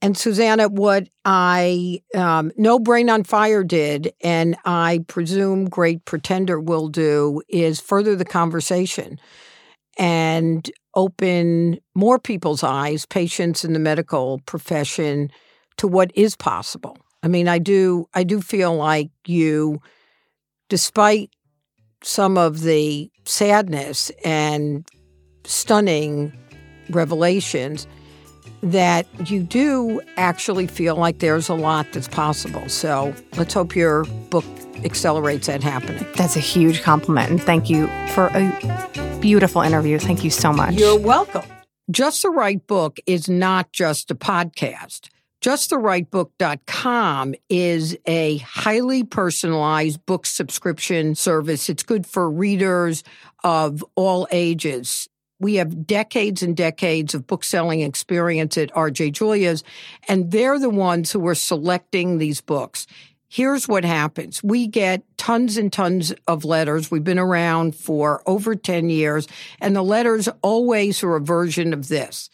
And 0.00 0.16
Susannah, 0.16 0.68
what 0.68 1.08
I 1.24 2.02
um, 2.14 2.52
know 2.56 2.78
Brain 2.78 3.08
on 3.08 3.24
Fire 3.24 3.62
did, 3.62 4.12
and 4.20 4.56
I 4.64 5.04
presume 5.06 5.68
Great 5.68 6.04
Pretender 6.04 6.60
will 6.60 6.88
do, 6.88 7.42
is 7.48 7.80
further 7.80 8.16
the 8.16 8.24
conversation 8.24 9.18
and 9.98 10.70
open 10.94 11.78
more 11.94 12.18
people's 12.18 12.62
eyes, 12.62 13.06
patients 13.06 13.64
in 13.64 13.72
the 13.72 13.78
medical 13.78 14.40
profession, 14.46 15.30
to 15.76 15.88
what 15.88 16.10
is 16.14 16.36
possible. 16.36 16.96
I 17.22 17.28
mean, 17.28 17.48
I 17.48 17.58
do, 17.58 18.08
I 18.14 18.24
do 18.24 18.40
feel 18.40 18.74
like 18.74 19.10
you, 19.26 19.80
despite 20.68 21.30
some 22.02 22.36
of 22.36 22.62
the 22.62 23.10
sadness 23.24 24.10
and 24.24 24.86
stunning 25.44 26.32
revelations 26.90 27.86
that 28.62 29.06
you 29.30 29.42
do 29.42 30.00
actually 30.16 30.66
feel 30.66 30.96
like 30.96 31.18
there's 31.18 31.48
a 31.48 31.54
lot 31.54 31.86
that's 31.92 32.08
possible. 32.08 32.68
So 32.68 33.14
let's 33.36 33.54
hope 33.54 33.74
your 33.74 34.04
book 34.30 34.44
accelerates 34.84 35.48
that 35.48 35.62
happening. 35.62 36.06
That's 36.16 36.36
a 36.36 36.40
huge 36.40 36.82
compliment. 36.82 37.30
And 37.30 37.42
thank 37.42 37.68
you 37.68 37.88
for 38.10 38.28
a 38.28 39.18
beautiful 39.20 39.62
interview. 39.62 39.98
Thank 39.98 40.24
you 40.24 40.30
so 40.30 40.52
much. 40.52 40.74
You're 40.74 40.98
welcome. 40.98 41.42
Just 41.90 42.22
the 42.22 42.30
Right 42.30 42.64
Book 42.66 42.98
is 43.06 43.28
not 43.28 43.72
just 43.72 44.10
a 44.10 44.14
podcast. 44.14 45.08
JustTheRightBook.com 45.42 47.34
is 47.48 47.98
a 48.06 48.38
highly 48.38 49.02
personalized 49.02 50.06
book 50.06 50.24
subscription 50.24 51.16
service. 51.16 51.68
It's 51.68 51.82
good 51.82 52.06
for 52.06 52.30
readers 52.30 53.02
of 53.42 53.84
all 53.96 54.28
ages. 54.30 55.08
We 55.42 55.56
have 55.56 55.88
decades 55.88 56.40
and 56.44 56.56
decades 56.56 57.14
of 57.14 57.26
book 57.26 57.42
selling 57.42 57.80
experience 57.80 58.56
at 58.56 58.72
RJ 58.72 59.12
Julia's, 59.12 59.64
and 60.06 60.30
they're 60.30 60.60
the 60.60 60.70
ones 60.70 61.10
who 61.10 61.26
are 61.26 61.34
selecting 61.34 62.18
these 62.18 62.40
books. 62.40 62.86
Here's 63.28 63.66
what 63.66 63.84
happens. 63.84 64.40
We 64.44 64.68
get 64.68 65.02
tons 65.16 65.56
and 65.56 65.72
tons 65.72 66.14
of 66.28 66.44
letters. 66.44 66.92
We've 66.92 67.02
been 67.02 67.18
around 67.18 67.74
for 67.74 68.22
over 68.24 68.54
10 68.54 68.88
years, 68.88 69.26
and 69.60 69.74
the 69.74 69.82
letters 69.82 70.28
always 70.42 71.02
are 71.02 71.16
a 71.16 71.20
version 71.20 71.72
of 71.72 71.88
this. 71.88 72.30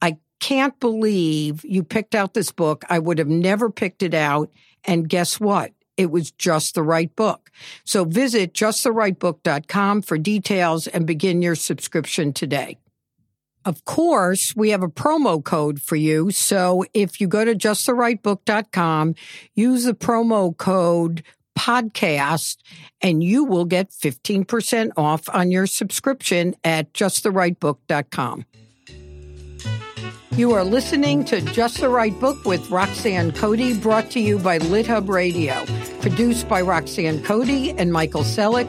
I 0.00 0.16
can't 0.40 0.80
believe 0.80 1.62
you 1.62 1.82
picked 1.84 2.14
out 2.14 2.32
this 2.32 2.52
book. 2.52 2.84
I 2.88 3.00
would 3.00 3.18
have 3.18 3.28
never 3.28 3.68
picked 3.68 4.02
it 4.02 4.14
out. 4.14 4.50
And 4.84 5.08
guess 5.08 5.38
what? 5.38 5.72
It 5.96 6.10
was 6.10 6.30
just 6.30 6.74
the 6.74 6.82
right 6.82 7.14
book. 7.16 7.50
So 7.84 8.04
visit 8.04 8.52
justtherightbook.com 8.52 10.02
for 10.02 10.18
details 10.18 10.86
and 10.86 11.06
begin 11.06 11.42
your 11.42 11.54
subscription 11.54 12.32
today. 12.32 12.78
Of 13.64 13.84
course, 13.84 14.54
we 14.54 14.70
have 14.70 14.84
a 14.84 14.88
promo 14.88 15.42
code 15.42 15.82
for 15.82 15.96
you. 15.96 16.30
So 16.30 16.84
if 16.94 17.20
you 17.20 17.26
go 17.26 17.44
to 17.44 17.54
justtherightbook.com, 17.54 19.14
use 19.54 19.84
the 19.84 19.94
promo 19.94 20.56
code 20.56 21.24
podcast 21.58 22.58
and 23.00 23.24
you 23.24 23.44
will 23.44 23.64
get 23.64 23.90
15% 23.90 24.92
off 24.96 25.28
on 25.30 25.50
your 25.50 25.66
subscription 25.66 26.54
at 26.62 26.92
justtherightbook.com. 26.92 28.44
You 30.36 30.52
are 30.52 30.64
listening 30.64 31.24
to 31.26 31.40
Just 31.40 31.80
the 31.80 31.88
Right 31.88 32.18
Book 32.20 32.44
with 32.44 32.70
Roxanne 32.70 33.32
Cody, 33.32 33.72
brought 33.72 34.10
to 34.10 34.20
you 34.20 34.38
by 34.38 34.58
LitHub 34.58 35.08
Radio. 35.08 35.64
Produced 36.02 36.46
by 36.46 36.60
Roxanne 36.60 37.22
Cody 37.22 37.70
and 37.70 37.90
Michael 37.90 38.20
Selleck. 38.20 38.68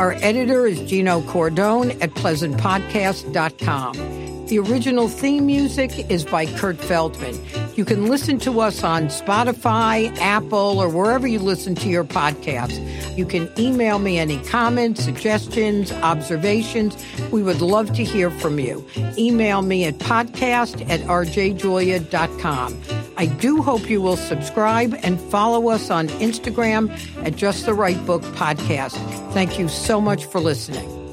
Our 0.00 0.14
editor 0.14 0.66
is 0.66 0.80
Gino 0.80 1.20
Cordone 1.20 1.96
at 2.02 2.10
pleasantpodcast.com. 2.14 4.33
The 4.46 4.58
original 4.58 5.08
theme 5.08 5.46
music 5.46 6.10
is 6.10 6.24
by 6.24 6.44
Kurt 6.44 6.76
Feldman. 6.76 7.40
You 7.76 7.84
can 7.86 8.08
listen 8.08 8.38
to 8.40 8.60
us 8.60 8.84
on 8.84 9.06
Spotify, 9.06 10.14
Apple, 10.18 10.78
or 10.78 10.88
wherever 10.88 11.26
you 11.26 11.38
listen 11.38 11.74
to 11.76 11.88
your 11.88 12.04
podcasts. 12.04 12.78
You 13.16 13.24
can 13.24 13.50
email 13.58 13.98
me 13.98 14.18
any 14.18 14.38
comments, 14.44 15.02
suggestions, 15.02 15.92
observations. 15.92 17.02
We 17.32 17.42
would 17.42 17.62
love 17.62 17.94
to 17.94 18.04
hear 18.04 18.30
from 18.30 18.58
you. 18.58 18.86
Email 19.16 19.62
me 19.62 19.86
at 19.86 19.94
podcast 19.94 20.88
at 20.90 21.00
rjjulia.com. 21.00 22.80
I 23.16 23.26
do 23.26 23.62
hope 23.62 23.88
you 23.88 24.02
will 24.02 24.16
subscribe 24.16 24.94
and 25.02 25.18
follow 25.30 25.68
us 25.68 25.90
on 25.90 26.08
Instagram 26.08 26.90
at 27.24 27.34
Just 27.34 27.64
the 27.64 27.74
Right 27.74 28.04
Book 28.04 28.22
Podcast. 28.22 28.96
Thank 29.32 29.58
you 29.58 29.68
so 29.68 30.00
much 30.00 30.26
for 30.26 30.40
listening. 30.40 31.03